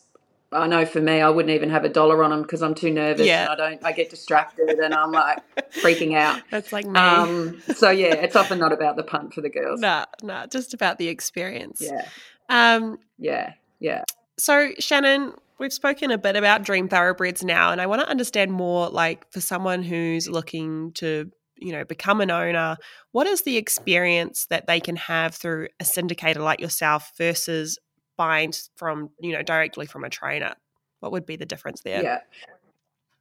I 0.53 0.67
know 0.67 0.87
for 0.87 1.01
me, 1.01 1.21
I 1.21 1.29
wouldn't 1.29 1.55
even 1.55 1.71
have 1.71 1.85
a 1.85 1.89
dollar 1.89 2.23
on 2.23 2.31
them 2.31 2.43
because 2.43 2.63
I'm 2.63 2.75
too 2.75 2.91
nervous. 2.91 3.27
Yeah. 3.27 3.43
and 3.43 3.51
I 3.51 3.57
don't. 3.57 3.85
I 3.85 3.93
get 3.93 4.11
distracted 4.11 4.69
and 4.79 4.95
I'm 4.95 5.11
like 5.13 5.39
freaking 5.73 6.15
out. 6.17 6.41
That's 6.51 6.73
like 6.73 6.87
me. 6.87 6.99
Um, 6.99 7.61
so 7.75 7.91
yeah, 7.91 8.15
it's 8.15 8.37
often 8.37 8.59
not 8.59 8.73
about 8.73 8.97
the 8.97 9.03
punt 9.03 9.35
for 9.35 9.41
the 9.41 9.51
girls. 9.51 9.81
nah, 9.81 10.05
nah, 10.23 10.47
just 10.47 10.73
about 10.75 10.99
the 10.99 11.09
experience. 11.09 11.83
Yeah, 11.83 12.07
Um, 12.49 12.99
yeah, 13.19 13.55
yeah. 13.81 14.05
So, 14.39 14.71
Shanyn, 14.81 15.35
we've 15.59 15.73
spoken 15.73 16.11
a 16.11 16.19
bit 16.19 16.37
about 16.37 16.63
dream 16.63 16.89
thoroughbreds 16.89 17.43
now, 17.43 17.73
and 17.73 17.81
I 17.81 17.87
want 17.87 18.03
to 18.03 18.09
understand 18.09 18.53
more 18.53 18.89
like 18.89 19.31
for 19.33 19.41
someone 19.41 19.83
who's 19.83 20.29
looking 20.29 20.93
to, 20.97 21.31
you 21.57 21.73
know, 21.73 21.85
become 21.85 22.21
an 22.21 22.31
owner, 22.31 22.77
what 23.13 23.27
is 23.27 23.43
the 23.43 23.57
experience 23.57 24.47
that 24.51 24.67
they 24.67 24.79
can 24.79 24.97
have 24.97 25.35
through 25.35 25.69
a 25.81 25.85
syndicator 25.85 26.39
like 26.39 26.61
yourself 26.61 27.11
versus 27.17 27.79
buying 28.17 28.53
from, 28.77 29.11
you 29.21 29.33
know, 29.33 29.43
directly 29.43 29.87
from 29.87 30.05
a 30.05 30.11
trainer? 30.11 30.55
What 31.01 31.13
would 31.13 31.27
be 31.27 31.37
the 31.37 31.47
difference 31.47 31.83
there? 31.83 32.03
Yeah. 32.03 32.21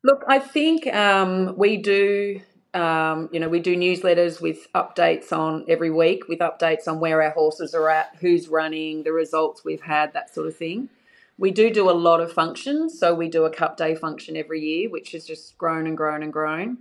Look, 0.03 0.23
I 0.27 0.39
think 0.39 0.87
um, 0.93 1.57
we 1.57 1.77
do, 1.77 2.41
um, 2.73 3.29
you 3.31 3.39
know, 3.39 3.49
we 3.49 3.59
do 3.59 3.75
newsletters 3.75 4.39
with 4.39 4.71
updates 4.73 5.31
on 5.31 5.65
every 5.67 5.89
week, 5.89 6.27
with 6.27 6.39
updates 6.39 6.87
on 6.87 6.99
where 6.99 7.21
our 7.21 7.31
horses 7.31 7.73
are 7.73 7.89
at, 7.89 8.15
who's 8.19 8.47
running, 8.47 9.03
the 9.03 9.11
results 9.11 9.63
we've 9.65 9.81
had, 9.81 10.13
that 10.13 10.33
sort 10.33 10.47
of 10.47 10.55
thing. 10.55 10.89
We 11.37 11.51
do 11.51 11.69
do 11.69 11.89
a 11.89 11.91
lot 11.91 12.21
of 12.21 12.31
functions. 12.31 12.97
So 12.97 13.13
we 13.13 13.29
do 13.29 13.45
a 13.45 13.49
cup 13.49 13.77
day 13.77 13.95
function 13.95 14.37
every 14.37 14.61
year, 14.61 14.89
which 14.89 15.11
has 15.11 15.25
just 15.25 15.57
grown 15.57 15.87
and 15.87 15.97
grown 15.97 16.23
and 16.23 16.31
grown. 16.31 16.77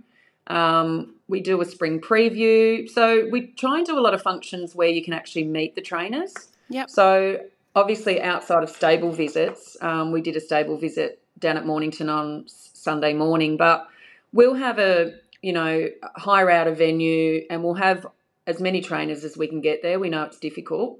Um, 0.47 1.15
we 1.27 1.41
do 1.41 1.59
a 1.61 1.65
spring 1.65 1.99
preview. 1.99 2.87
So 2.89 3.27
we 3.29 3.47
try 3.47 3.77
and 3.77 3.85
do 3.85 3.97
a 3.97 4.01
lot 4.01 4.13
of 4.13 4.21
functions 4.21 4.75
where 4.75 4.87
you 4.87 5.03
can 5.03 5.13
actually 5.13 5.45
meet 5.45 5.75
the 5.75 5.81
trainers. 5.81 6.33
Yep. 6.69 6.89
So 6.89 7.39
obviously, 7.75 8.21
outside 8.21 8.63
of 8.63 8.69
stable 8.69 9.11
visits, 9.11 9.77
um, 9.81 10.11
we 10.11 10.21
did 10.21 10.35
a 10.35 10.39
stable 10.39 10.77
visit 10.77 11.21
down 11.39 11.57
at 11.57 11.65
Mornington 11.65 12.09
on 12.09 12.45
Sunday 12.47 13.13
morning, 13.13 13.57
but 13.57 13.87
we'll 14.31 14.55
have 14.55 14.79
a 14.79 15.13
you 15.41 15.53
know 15.53 15.87
hire 16.15 16.49
out 16.49 16.67
a 16.67 16.73
venue 16.73 17.45
and 17.49 17.63
we'll 17.63 17.75
have 17.75 18.07
as 18.47 18.59
many 18.59 18.81
trainers 18.81 19.23
as 19.23 19.37
we 19.37 19.47
can 19.47 19.61
get 19.61 19.81
there. 19.81 19.99
We 19.99 20.09
know 20.09 20.23
it's 20.23 20.39
difficult. 20.39 20.99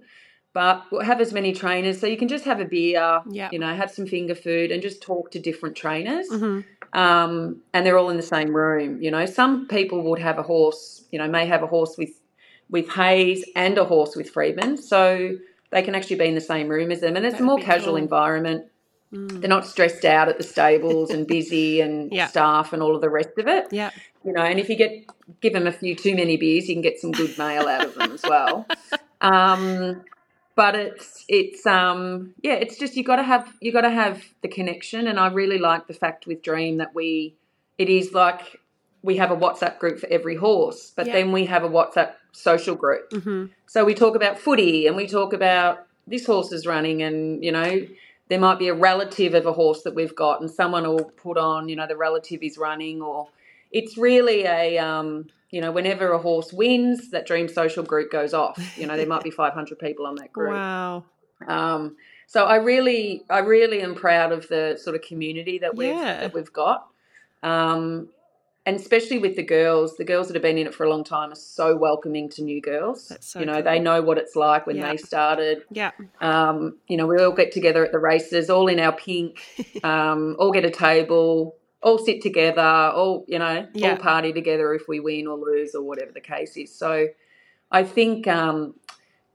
But 0.53 0.85
we'll 0.89 1.01
have 1.01 1.19
as 1.19 1.33
many 1.33 1.51
trainers 1.51 1.99
so 1.99 2.07
you 2.07 2.15
can 2.15 2.29
just 2.29 2.45
have 2.45 2.61
a 2.61 2.65
beer, 2.65 3.19
Yep. 3.29 3.51
you 3.51 3.59
know, 3.59 3.75
have 3.75 3.91
some 3.91 4.07
finger 4.07 4.33
food 4.33 4.71
and 4.71 4.81
just 4.81 5.01
talk 5.01 5.31
to 5.31 5.39
different 5.39 5.75
trainers 5.75 6.29
hmm 6.29 6.61
um, 6.95 7.61
and 7.73 7.85
they're 7.85 7.97
all 7.97 8.09
in 8.09 8.17
the 8.17 8.23
same 8.23 8.55
room. 8.55 9.01
You 9.01 9.11
know, 9.11 9.25
some 9.25 9.67
people 9.67 10.01
would 10.03 10.19
have 10.19 10.39
a 10.39 10.43
horse, 10.43 11.03
you 11.11 11.19
know, 11.19 11.27
may 11.27 11.45
have 11.45 11.61
a 11.61 11.67
horse 11.67 11.97
with 11.97 12.11
with 12.69 12.89
Hayes 12.93 13.45
and 13.55 13.77
a 13.77 13.85
horse 13.85 14.15
with 14.15 14.29
Freedman, 14.29 14.77
so 14.77 15.37
they 15.75 15.81
can 15.81 15.93
actually 15.93 16.15
be 16.15 16.25
in 16.25 16.35
the 16.35 16.41
same 16.41 16.69
room 16.69 16.89
as 16.89 17.01
them, 17.01 17.17
and 17.17 17.25
it's 17.25 17.33
That'd 17.33 17.43
a 17.43 17.45
more 17.45 17.59
casual 17.59 17.93
cool. 17.95 17.95
environment. 17.97 18.65
Mm. 19.13 19.41
They're 19.41 19.49
not 19.49 19.67
stressed 19.67 20.05
out 20.05 20.29
at 20.29 20.37
the 20.37 20.43
stables 20.43 21.09
and 21.09 21.27
busy 21.27 21.81
and 21.85 22.11
Yeah. 22.13 22.27
staff 22.27 22.71
and 22.71 22.81
all 22.81 22.95
of 22.95 23.01
the 23.01 23.09
rest 23.09 23.37
of 23.37 23.47
it. 23.47 23.67
Yeah. 23.71 23.91
You 24.23 24.31
know, 24.31 24.41
and 24.41 24.57
if 24.57 24.69
you 24.69 24.77
get 24.77 25.05
give 25.41 25.51
them 25.51 25.67
a 25.67 25.73
few 25.73 25.93
too 25.93 26.15
many 26.15 26.37
beers, 26.37 26.69
you 26.69 26.75
can 26.75 26.81
get 26.81 26.97
some 26.97 27.11
good 27.11 27.37
mail 27.37 27.67
out 27.67 27.83
of 27.85 27.93
them 27.95 28.11
as 28.13 28.23
well. 28.23 28.65
Um, 29.21 30.03
but 30.55 30.75
it's 30.75 31.25
it's 31.27 31.65
um 31.65 32.33
yeah, 32.41 32.53
it's 32.53 32.77
just 32.77 32.95
you 32.95 33.03
got 33.03 33.15
to 33.17 33.23
have 33.23 33.51
you 33.61 33.71
got 33.73 33.81
to 33.81 33.89
have 33.89 34.23
the 34.41 34.47
connection, 34.47 35.07
and 35.07 35.19
I 35.19 35.27
really 35.27 35.57
like 35.57 35.87
the 35.87 35.93
fact 35.93 36.27
with 36.27 36.41
Dream 36.43 36.77
that 36.77 36.93
we 36.95 37.35
it 37.77 37.89
is 37.89 38.13
like 38.13 38.59
we 39.01 39.17
have 39.17 39.31
a 39.31 39.35
WhatsApp 39.35 39.79
group 39.79 39.99
for 39.99 40.07
every 40.07 40.35
horse, 40.35 40.91
but 40.95 41.07
Yeah. 41.07 41.13
then 41.13 41.31
we 41.31 41.45
have 41.45 41.63
a 41.63 41.69
WhatsApp 41.69 42.13
social 42.35 42.75
group. 42.75 43.11
hmm 43.11 43.45
So 43.67 43.83
we 43.85 43.93
talk 43.93 44.15
about 44.15 44.37
footy 44.39 44.87
and 44.87 44.95
we 44.95 45.07
talk 45.07 45.33
about 45.33 45.87
this 46.07 46.25
horse 46.25 46.51
is 46.51 46.65
running 46.67 47.01
and, 47.01 47.43
you 47.43 47.51
know, 47.51 47.87
there 48.27 48.39
might 48.39 48.59
be 48.59 48.67
a 48.67 48.73
relative 48.73 49.33
of 49.33 49.45
a 49.45 49.53
horse 49.53 49.83
that 49.83 49.95
we've 49.95 50.15
got 50.15 50.41
and 50.41 50.49
someone 50.49 50.83
will 50.83 51.05
put 51.17 51.37
on, 51.37 51.69
you 51.69 51.75
know, 51.75 51.87
the 51.87 51.95
relative 51.97 52.41
is 52.43 52.57
running 52.57 53.01
or 53.01 53.27
it's 53.71 53.97
really 53.97 54.43
a, 54.45 54.77
um, 54.77 55.29
you 55.51 55.61
know, 55.61 55.71
whenever 55.71 56.11
a 56.11 56.17
horse 56.17 56.51
wins, 56.53 57.11
that 57.11 57.25
dream 57.25 57.47
social 57.47 57.83
group 57.83 58.11
goes 58.11 58.33
off. 58.33 58.59
You 58.77 58.87
know, 58.87 58.97
there 58.97 59.07
might 59.07 59.23
be 59.23 59.31
500 59.43 59.79
people 59.79 60.05
on 60.05 60.15
that 60.15 60.31
group. 60.33 60.53
Wow. 60.53 61.03
Um, 61.47 61.97
so 62.27 62.45
I 62.45 62.55
really, 62.57 63.23
I 63.29 63.39
really 63.39 63.81
am 63.81 63.95
proud 63.95 64.31
of 64.31 64.47
the 64.47 64.77
sort 64.81 64.95
of 64.95 65.01
community 65.01 65.59
that 65.59 65.75
we've 65.75 65.89
Yeah. 65.89 66.21
that 66.21 66.33
we've 66.33 66.51
got, 66.53 66.87
um, 67.43 68.09
and 68.65 68.75
especially 68.77 69.19
with 69.19 69.35
the 69.35 69.43
girls. 69.43 69.95
The 69.97 70.03
girls 70.03 70.27
that 70.27 70.33
have 70.35 70.41
been 70.41 70.57
in 70.57 70.65
it 70.67 70.73
for 70.73 70.85
a 70.85 70.89
long 70.89 71.03
time 71.03 71.31
are 71.31 71.35
so 71.35 71.75
welcoming 71.75 72.29
to 72.29 72.43
new 72.43 72.61
girls. 72.61 73.09
That's 73.09 73.27
so 73.27 73.39
you 73.39 73.45
know, 73.45 73.61
they 73.61 73.79
know 73.79 74.01
what 74.01 74.17
it's 74.17 74.35
like 74.35 74.65
when 74.65 74.77
Yeah. 74.77 74.89
they 74.91 74.97
started. 74.97 75.63
Yeah. 75.71 75.91
Um, 76.19 76.77
you 76.87 76.97
know, 76.97 77.05
we 77.07 77.17
all 77.19 77.31
get 77.31 77.51
together 77.51 77.85
at 77.85 77.91
the 77.91 77.99
races, 77.99 78.49
all 78.49 78.67
in 78.67 78.79
our 78.79 78.91
pink, 78.93 79.39
um, 79.83 80.35
all 80.39 80.51
get 80.51 80.65
a 80.65 80.71
table, 80.71 81.55
all 81.83 81.99
sit 81.99 82.21
together, 82.21 82.61
all 82.61 83.25
you 83.27 83.37
know, 83.37 83.67
Yeah. 83.73 83.91
all 83.91 83.97
party 83.97 84.33
together 84.33 84.73
if 84.73 84.87
we 84.87 84.99
win 84.99 85.27
or 85.27 85.37
lose 85.37 85.75
or 85.75 85.83
whatever 85.83 86.11
the 86.11 86.21
case 86.21 86.57
is. 86.57 86.73
So, 86.73 87.07
I 87.71 87.83
think 87.83 88.27
um, 88.27 88.73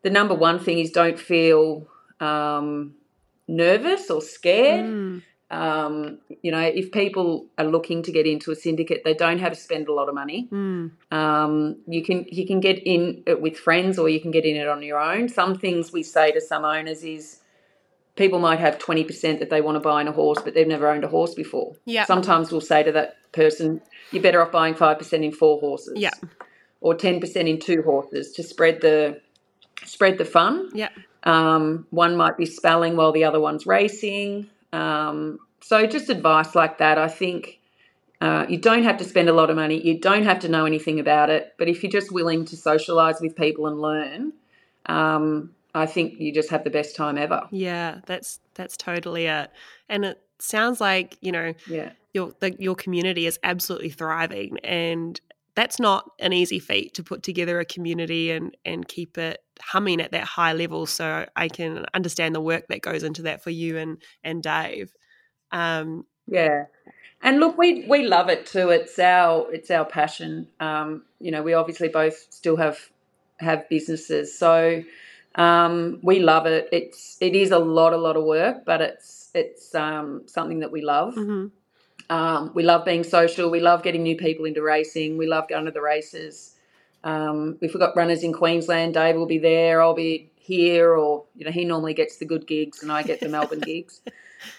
the 0.03 0.11
number 0.11 0.35
one 0.35 0.59
thing 0.59 0.79
is 0.81 0.91
don't 0.91 1.19
feel 1.19 1.87
um, 2.21 2.95
nervous 3.47 4.11
or 4.11 4.21
scared. 4.23 4.87
Mm. 4.87 5.23
Um, 5.51 6.19
you 6.43 6.53
know, 6.53 6.61
if 6.61 6.93
people 6.93 7.47
are 7.59 7.65
looking 7.65 8.05
to 8.05 8.13
get 8.13 8.27
into 8.27 8.53
a 8.53 8.55
syndicate, 8.55 9.03
they 9.05 9.15
don't 9.15 9.41
have 9.41 9.53
to 9.53 9.59
spend 9.59 9.89
a 9.89 9.93
lot 9.93 10.09
of 10.09 10.15
money. 10.15 10.49
Mm. 10.51 10.93
Um, 11.11 11.77
you 11.89 12.05
can 12.05 12.25
you 12.31 12.47
can 12.47 12.61
get 12.61 12.79
in 12.79 13.25
it 13.27 13.41
with 13.41 13.59
friends 13.59 13.99
or 13.99 14.09
you 14.09 14.21
can 14.21 14.31
get 14.31 14.45
in 14.45 14.57
it 14.57 14.69
on 14.69 14.83
your 14.83 15.01
own. 15.01 15.29
Some 15.29 15.57
things 15.59 15.93
we 15.93 16.05
say 16.05 16.31
to 16.33 16.41
some 16.41 16.65
owners 16.65 17.03
is 17.03 17.41
people 18.15 18.39
might 18.39 18.61
have 18.61 18.79
twenty 18.79 19.03
percent 19.03 19.41
that 19.41 19.51
they 19.51 19.61
want 19.61 19.75
to 19.77 19.81
buy 19.81 20.01
in 20.01 20.07
a 20.09 20.13
horse, 20.13 20.41
but 20.43 20.55
they've 20.55 20.69
never 20.69 20.89
owned 20.89 21.03
a 21.03 21.09
horse 21.09 21.35
before. 21.35 21.75
Yeah. 21.85 22.05
Sometimes 22.05 22.53
we'll 22.53 22.61
say 22.61 22.85
to 22.85 22.93
that 22.93 23.17
person, 23.33 23.81
"You're 24.13 24.23
better 24.23 24.41
off 24.41 24.53
buying 24.53 24.75
five 24.75 24.99
percent 24.99 25.25
in 25.25 25.33
four 25.33 25.59
horses." 25.59 25.95
Yeah. 25.97 26.15
Or 26.81 26.95
ten 26.95 27.19
percent 27.19 27.49
in 27.49 27.59
two 27.59 27.83
horses 27.83 28.33
to 28.33 28.45
spread 28.45 28.83
the 28.83 29.21
spread 29.85 30.19
the 30.19 30.25
fun. 30.25 30.71
Yeah. 30.75 30.91
Um, 31.25 31.87
one 31.91 32.17
might 32.17 32.37
be 32.37 32.47
spelling 32.47 32.97
while 32.97 33.13
the 33.13 33.25
other 33.25 33.41
one's 33.41 33.67
racing. 33.67 34.49
Um, 34.73 35.39
so 35.61 35.87
just 35.87 36.09
advice 36.09 36.55
like 36.55 36.79
that. 36.79 36.99
I 36.99 37.09
think 37.09 37.61
uh, 38.21 38.47
you 38.49 38.59
don't 38.59 38.83
have 38.83 38.99
to 38.99 39.05
spend 39.05 39.29
a 39.29 39.33
lot 39.33 39.51
of 39.51 39.57
money. 39.57 39.81
You 39.85 39.99
don't 39.99 40.25
have 40.25 40.41
to 40.41 40.49
know 40.49 40.67
anything 40.67 41.01
about 41.01 41.31
it. 41.31 41.55
But 41.59 41.69
if 41.69 41.83
you're 41.83 41.93
just 41.93 42.13
willing 42.13 42.45
to 42.47 42.57
socialise 42.57 43.21
with 43.21 43.37
people 43.37 43.67
and 43.67 43.81
learn, 43.81 44.33
um, 44.87 45.55
I 45.75 45.87
think 45.87 46.19
you 46.19 46.33
just 46.33 46.51
have 46.51 46.65
the 46.65 46.71
best 46.71 46.97
time 46.97 47.17
ever. 47.17 47.47
Yeah, 47.51 48.01
that's 48.07 48.41
that's 48.55 48.77
totally 48.77 49.27
it. 49.27 49.51
And 49.89 50.05
it 50.05 50.23
sounds 50.39 50.81
like 50.81 51.17
you 51.21 51.33
know 51.33 51.55
Yeah. 51.67 51.93
your 52.13 52.33
the, 52.41 52.55
your 52.59 52.75
community 52.75 53.27
is 53.27 53.39
absolutely 53.43 53.91
thriving, 53.91 54.59
and 54.65 55.21
that's 55.55 55.79
not 55.79 56.11
an 56.19 56.33
easy 56.33 56.59
feat 56.59 56.95
to 56.95 57.03
put 57.03 57.23
together 57.23 57.61
a 57.61 57.65
community 57.65 58.31
and 58.31 58.57
and 58.65 58.87
keep 58.89 59.17
it 59.17 59.43
humming 59.61 60.01
at 60.01 60.13
that 60.13 60.25
high 60.25 60.53
level. 60.53 60.87
So 60.87 61.27
I 61.37 61.49
can 61.49 61.87
understand 61.95 62.35
the 62.35 62.41
work 62.41 62.69
that 62.69 62.83
goes 62.83 63.03
into 63.03 63.23
that 63.23 63.43
for 63.43 63.51
you 63.51 63.77
and 63.79 64.03
and 64.25 64.43
Dave. 64.43 64.93
Um, 65.53 66.07
Yeah. 66.27 66.65
And 67.23 67.39
look, 67.41 67.59
we 67.59 67.85
we 67.87 68.07
love 68.07 68.29
it 68.29 68.47
too. 68.47 68.71
It's 68.71 68.99
our 68.99 69.53
it's 69.53 69.71
our 69.71 69.85
passion. 69.85 70.49
Um, 70.59 71.05
you 71.21 71.31
know, 71.31 71.43
we 71.43 71.55
obviously 71.55 71.89
both 71.89 72.27
still 72.31 72.57
have 72.57 72.79
have 73.41 73.69
businesses, 73.69 74.37
so 74.39 74.83
um, 75.35 76.01
we 76.03 76.21
love 76.21 76.47
it. 76.47 76.69
It's 76.73 77.19
it 77.21 77.35
is 77.37 77.51
a 77.51 77.59
lot 77.59 77.93
a 77.93 77.99
lot 77.99 78.17
of 78.17 78.25
work, 78.25 78.65
but 78.65 78.81
it's 78.81 79.31
it's 79.35 79.75
um, 79.75 80.23
something 80.27 80.61
that 80.61 80.73
we 80.73 80.83
love. 80.83 81.15
mhm. 81.15 81.51
Um, 82.09 82.51
we 82.55 82.63
love 82.65 82.85
being 82.85 83.05
social. 83.05 83.51
We 83.51 83.61
love 83.61 83.83
getting 83.83 84.03
new 84.03 84.17
people 84.17 84.45
into 84.47 84.63
racing. 84.63 85.17
We 85.17 85.27
love 85.27 85.49
going 85.49 85.67
to 85.67 85.71
the 85.71 85.83
races. 85.83 86.57
Um, 87.03 87.59
if 87.61 87.73
we've 87.73 87.81
got 87.81 87.97
runners 87.97 88.23
in 88.23 88.33
Queensland, 88.33 88.95
Dave 88.95 89.17
will 89.17 89.27
be 89.27 89.39
there. 89.39 89.81
I'll 89.81 89.95
be 89.95 90.31
here, 90.37 90.93
or 90.95 91.25
you 91.35 91.45
know, 91.45 91.53
he 91.53 91.65
normally 91.65 91.95
gets 91.95 92.19
the 92.19 92.25
good 92.25 92.47
gigs, 92.47 92.83
and 92.83 92.91
I 92.93 93.03
get 93.03 93.21
the 93.21 93.29
Melbourne 93.29 93.61
gigs. 93.61 94.01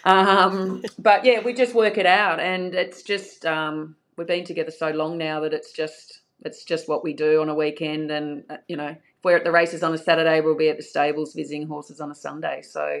Um, 0.04 0.84
but 0.96 1.24
yeah, 1.24 1.40
we 1.40 1.54
just 1.54 1.74
work 1.74 1.98
it 1.98 2.06
out, 2.06 2.38
and 2.38 2.72
it's 2.72 3.02
just 3.02 3.44
um, 3.44 3.96
we've 4.16 4.28
been 4.28 4.44
together 4.44 4.70
so 4.70 4.90
long 4.90 5.18
now 5.18 5.40
that 5.40 5.52
it's 5.52 5.72
just 5.72 6.20
it's 6.44 6.64
just 6.64 6.88
what 6.88 7.02
we 7.02 7.12
do 7.12 7.40
on 7.40 7.48
a 7.48 7.54
weekend, 7.54 8.12
and 8.12 8.44
uh, 8.48 8.58
you 8.68 8.76
know, 8.76 8.88
if 8.88 9.24
we're 9.24 9.36
at 9.36 9.42
the 9.42 9.50
races 9.50 9.82
on 9.82 9.92
a 9.92 9.98
Saturday, 9.98 10.40
we'll 10.40 10.56
be 10.56 10.68
at 10.68 10.76
the 10.76 10.84
stables 10.84 11.34
visiting 11.34 11.66
horses 11.66 12.00
on 12.00 12.12
a 12.12 12.14
Sunday. 12.14 12.62
So 12.62 13.00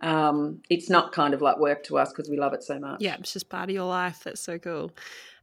um, 0.00 0.62
it's 0.68 0.88
not 0.88 1.12
kind 1.12 1.34
of 1.34 1.42
like 1.42 1.58
work 1.58 1.84
to 1.84 1.98
us 1.98 2.10
because 2.10 2.28
we 2.28 2.36
love 2.36 2.54
it 2.54 2.62
so 2.62 2.78
much. 2.78 3.00
Yeah, 3.00 3.16
it's 3.18 3.32
just 3.32 3.48
part 3.48 3.68
of 3.68 3.74
your 3.74 3.86
life. 3.86 4.22
That's 4.24 4.40
so 4.40 4.58
cool. 4.58 4.92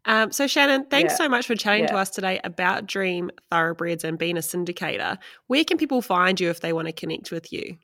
Um, 0.07 0.31
so, 0.31 0.45
Shanyn, 0.45 0.89
thanks 0.89 1.13
Yeah. 1.13 1.17
so 1.17 1.29
much 1.29 1.45
for 1.45 1.55
chatting 1.55 1.85
to 1.87 1.97
us 1.97 2.09
today 2.09 2.39
about 2.43 2.87
Dream 2.87 3.29
Thoroughbreds 3.51 4.03
and 4.03 4.17
being 4.17 4.37
a 4.37 4.41
syndicator. 4.41 5.17
Where 5.47 5.63
can 5.65 5.77
people 5.77 6.01
find 6.01 6.39
you 6.39 6.49
if 6.49 6.61
they 6.61 6.73
want 6.73 6.87
to 6.87 6.93
connect 6.93 7.29
with 7.29 7.51
you? 7.51 7.77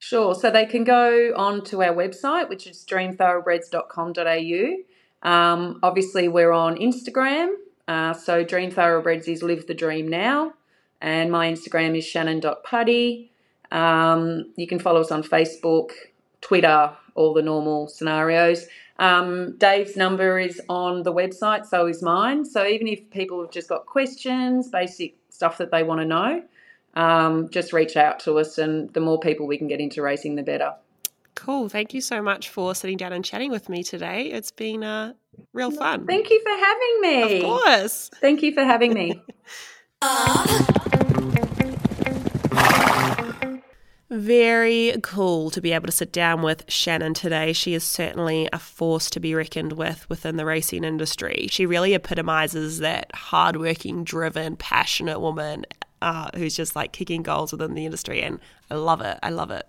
Sure. 0.00 0.34
So 0.34 0.50
they 0.50 0.66
can 0.66 0.84
go 0.84 1.32
on 1.36 1.64
to 1.66 1.82
our 1.82 1.94
website, 1.94 2.48
which 2.50 2.66
is 2.66 2.84
dreamthoroughbreds.com.au. 2.84 5.28
Um, 5.28 5.78
obviously, 5.82 6.28
we're 6.28 6.52
on 6.52 6.76
Instagram. 6.76 7.54
Uh, 7.88 8.12
so 8.12 8.44
Dream 8.44 8.70
Thoroughbreds 8.70 9.28
is 9.28 9.42
Live 9.42 9.66
the 9.66 9.74
Dream 9.74 10.08
Now. 10.08 10.54
And 11.00 11.30
my 11.30 11.50
Instagram 11.50 11.96
is 11.96 12.04
shanyn.puddy. 12.04 13.30
Um, 13.70 14.52
you 14.56 14.66
can 14.66 14.78
follow 14.78 15.00
us 15.00 15.10
on 15.10 15.22
Facebook, 15.22 15.90
Twitter, 16.40 16.92
all 17.14 17.32
the 17.32 17.42
normal 17.42 17.88
scenarios. 17.88 18.66
Um, 18.98 19.56
Dave's 19.56 19.96
number 19.96 20.38
is 20.38 20.60
on 20.68 21.02
the 21.02 21.12
website, 21.12 21.66
so 21.66 21.86
is 21.86 22.02
mine. 22.02 22.44
So 22.44 22.64
even 22.66 22.86
if 22.86 23.10
people 23.10 23.40
have 23.40 23.50
just 23.50 23.68
got 23.68 23.86
questions, 23.86 24.68
basic 24.68 25.16
stuff 25.30 25.58
that 25.58 25.70
they 25.70 25.82
want 25.82 26.00
to 26.00 26.06
know, 26.06 26.42
um, 26.94 27.48
just 27.50 27.72
reach 27.72 27.96
out 27.96 28.20
to 28.20 28.38
us, 28.38 28.58
and 28.58 28.92
the 28.94 29.00
more 29.00 29.18
people 29.18 29.46
we 29.46 29.58
can 29.58 29.66
get 29.66 29.80
into 29.80 30.00
racing, 30.00 30.36
the 30.36 30.42
better. 30.42 30.74
Cool. 31.34 31.68
Thank 31.68 31.92
you 31.92 32.00
so 32.00 32.22
much 32.22 32.48
for 32.48 32.74
sitting 32.74 32.96
down 32.96 33.12
and 33.12 33.24
chatting 33.24 33.50
with 33.50 33.68
me 33.68 33.82
today. 33.82 34.26
It's 34.26 34.52
been 34.52 34.84
uh, 34.84 35.14
real 35.52 35.72
fun. 35.72 36.06
Thank 36.06 36.30
you 36.30 36.40
for 36.42 36.50
having 36.50 37.00
me. 37.00 37.38
Of 37.38 37.42
course. 37.42 38.10
Thank 38.20 38.42
you 38.42 38.54
for 38.54 38.62
having 38.62 38.94
me. 38.94 39.20
Very 44.14 44.94
cool 45.02 45.50
to 45.50 45.60
be 45.60 45.72
able 45.72 45.86
to 45.86 45.92
sit 45.92 46.12
down 46.12 46.42
with 46.42 46.64
Shanyn 46.68 47.16
today. 47.16 47.52
She 47.52 47.74
is 47.74 47.82
certainly 47.82 48.48
a 48.52 48.60
force 48.60 49.10
to 49.10 49.18
be 49.18 49.34
reckoned 49.34 49.72
with 49.72 50.08
within 50.08 50.36
the 50.36 50.44
racing 50.44 50.84
industry. 50.84 51.48
She 51.50 51.66
really 51.66 51.94
epitomizes 51.94 52.78
that 52.78 53.12
hardworking, 53.12 54.04
driven, 54.04 54.54
passionate 54.54 55.18
woman 55.18 55.66
uh, 56.00 56.28
who's 56.36 56.54
just 56.54 56.76
like 56.76 56.92
kicking 56.92 57.24
goals 57.24 57.50
within 57.50 57.74
the 57.74 57.86
industry. 57.86 58.22
And 58.22 58.38
I 58.70 58.76
love 58.76 59.00
it. 59.00 59.18
I 59.20 59.30
love 59.30 59.50
it. 59.50 59.66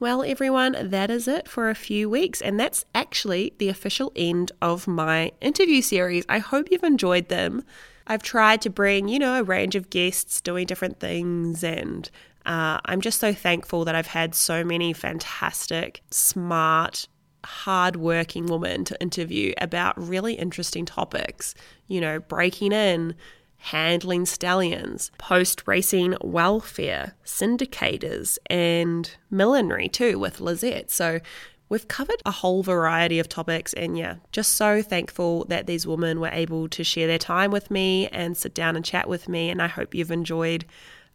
Well, 0.00 0.24
everyone, 0.24 0.76
that 0.90 1.08
is 1.08 1.28
it 1.28 1.46
for 1.46 1.70
a 1.70 1.76
few 1.76 2.10
weeks. 2.10 2.40
And 2.40 2.58
that's 2.58 2.84
actually 2.92 3.52
the 3.58 3.68
official 3.68 4.10
end 4.16 4.50
of 4.60 4.88
my 4.88 5.30
interview 5.40 5.80
series. 5.80 6.24
I 6.28 6.38
hope 6.38 6.72
you've 6.72 6.82
enjoyed 6.82 7.28
them. 7.28 7.62
I've 8.08 8.24
tried 8.24 8.62
to 8.62 8.70
bring, 8.70 9.06
you 9.06 9.20
know, 9.20 9.38
a 9.38 9.44
range 9.44 9.76
of 9.76 9.90
guests 9.90 10.40
doing 10.40 10.66
different 10.66 10.98
things. 10.98 11.62
And 11.62 12.10
uh, 12.46 12.80
I'm 12.84 13.00
just 13.00 13.20
so 13.20 13.32
thankful 13.32 13.84
that 13.84 13.94
I've 13.94 14.06
had 14.06 14.34
so 14.34 14.64
many 14.64 14.92
fantastic, 14.92 16.02
smart, 16.10 17.08
hardworking 17.44 18.46
women 18.46 18.84
to 18.84 19.00
interview 19.00 19.52
about 19.58 19.94
really 19.96 20.34
interesting 20.34 20.84
topics. 20.86 21.54
You 21.88 22.00
know, 22.00 22.20
breaking 22.20 22.72
in, 22.72 23.14
handling 23.58 24.24
stallions, 24.24 25.10
post 25.18 25.62
racing 25.66 26.16
welfare, 26.22 27.14
syndicators, 27.24 28.38
and 28.48 29.14
millinery 29.30 29.88
too 29.88 30.18
with 30.18 30.40
Lizette. 30.40 30.90
So 30.90 31.20
we've 31.68 31.86
covered 31.86 32.22
a 32.24 32.30
whole 32.30 32.62
variety 32.62 33.18
of 33.18 33.28
topics, 33.28 33.74
and 33.74 33.98
yeah, 33.98 34.16
just 34.32 34.54
so 34.54 34.82
thankful 34.82 35.44
that 35.48 35.66
these 35.66 35.86
women 35.86 36.20
were 36.20 36.30
able 36.32 36.68
to 36.68 36.82
share 36.82 37.06
their 37.06 37.18
time 37.18 37.50
with 37.50 37.70
me 37.70 38.08
and 38.08 38.36
sit 38.36 38.54
down 38.54 38.76
and 38.76 38.84
chat 38.84 39.08
with 39.08 39.28
me. 39.28 39.50
And 39.50 39.60
I 39.60 39.68
hope 39.68 39.94
you've 39.94 40.10
enjoyed. 40.10 40.64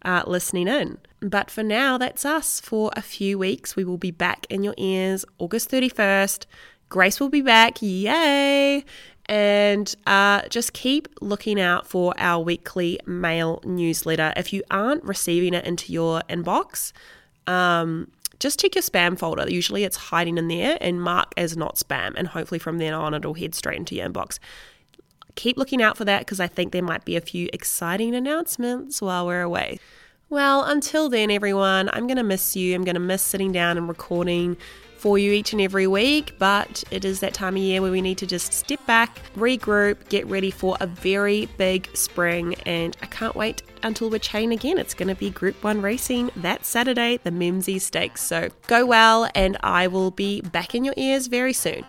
Uh, 0.06 0.22
listening 0.28 0.68
in. 0.68 0.99
But 1.20 1.49
for 1.49 1.64
now, 1.64 1.97
that's 1.97 2.26
us 2.26 2.60
for 2.60 2.91
a 2.95 3.01
few 3.01 3.39
weeks. 3.39 3.76
We 3.76 3.84
will 3.84 3.97
be 3.97 4.12
back 4.12 4.45
in 4.51 4.64
your 4.64 4.76
ears 4.78 5.26
August 5.39 5.72
31st. 5.72 6.45
Grace 6.89 7.20
will 7.20 7.30
be 7.30 7.41
back. 7.41 7.82
Yay! 7.82 8.86
And 9.26 9.95
uh, 10.06 10.43
just 10.49 10.74
keep 10.74 11.08
looking 11.22 11.60
out 11.60 11.88
for 11.88 12.14
our 12.18 12.43
weekly 12.43 12.99
mail 13.08 13.60
newsletter. 13.64 14.32
If 14.38 14.53
you 14.53 14.62
aren't 14.70 15.03
receiving 15.03 15.56
it 15.56 15.66
into 15.66 15.91
your 15.91 16.22
inbox, 16.30 16.91
um, 17.47 18.12
just 18.39 18.60
check 18.60 18.76
your 18.76 18.84
spam 18.84 19.18
folder. 19.18 19.49
Usually 19.49 19.84
it's 19.84 19.97
hiding 19.97 20.38
in 20.38 20.47
there 20.49 20.78
and 20.82 21.01
mark 21.01 21.34
as 21.38 21.58
not 21.58 21.78
spam. 21.78 22.14
And 22.16 22.28
hopefully 22.28 22.60
from 22.60 22.78
then 22.78 22.93
on, 22.93 23.16
it'll 23.16 23.34
head 23.34 23.56
straight 23.56 23.80
into 23.80 23.95
your 23.95 24.08
inbox. 24.08 24.38
Keep 25.36 25.57
looking 25.57 25.81
out 25.81 25.97
for 25.97 26.05
that 26.05 26.19
because 26.19 26.39
I 26.39 26.47
think 26.47 26.71
there 26.71 26.81
might 26.83 27.05
be 27.05 27.15
a 27.15 27.21
few 27.21 27.49
exciting 27.53 28.15
announcements 28.15 29.01
while 29.01 29.25
we're 29.25 29.41
away. 29.41 29.79
Well, 30.29 30.63
until 30.63 31.09
then, 31.09 31.29
everyone, 31.29 31.89
I'm 31.93 32.07
going 32.07 32.17
to 32.17 32.23
miss 32.23 32.55
you. 32.55 32.73
I'm 32.73 32.83
going 32.83 32.95
to 32.95 32.99
miss 32.99 33.21
sitting 33.21 33.51
down 33.51 33.77
and 33.77 33.88
recording 33.88 34.57
for 34.97 35.19
you 35.19 35.31
each 35.31 35.53
and 35.53 35.61
every 35.61 35.86
week, 35.86 36.33
but 36.39 36.83
it 36.89 37.05
is 37.05 37.19
that 37.19 37.33
time 37.33 37.55
of 37.55 37.61
year 37.61 37.79
where 37.79 37.91
we 37.91 38.01
need 38.01 38.17
to 38.17 38.25
just 38.25 38.53
step 38.53 38.83
back, 38.88 39.19
regroup, 39.36 40.09
get 40.09 40.25
ready 40.25 40.49
for 40.49 40.77
a 40.79 40.88
very 40.88 41.45
big 41.57 41.95
spring, 41.95 42.55
and 42.65 42.97
I 43.03 43.05
can't 43.05 43.36
wait 43.36 43.61
until 43.83 44.09
we're 44.09 44.17
chatting 44.17 44.51
again. 44.51 44.79
It's 44.79 44.95
going 44.95 45.09
to 45.09 45.15
be 45.15 45.29
Group 45.29 45.63
1 45.63 45.79
racing 45.79 46.31
that 46.38 46.65
Saturday, 46.65 47.17
the 47.17 47.29
Memsie 47.29 47.79
Stakes. 47.79 48.23
So 48.23 48.49
go 48.65 48.86
well, 48.86 49.29
and 49.36 49.57
I 49.61 49.86
will 49.86 50.09
be 50.09 50.41
back 50.41 50.73
in 50.73 50.83
your 50.83 50.95
ears 50.97 51.27
very 51.27 51.53
soon. 51.53 51.86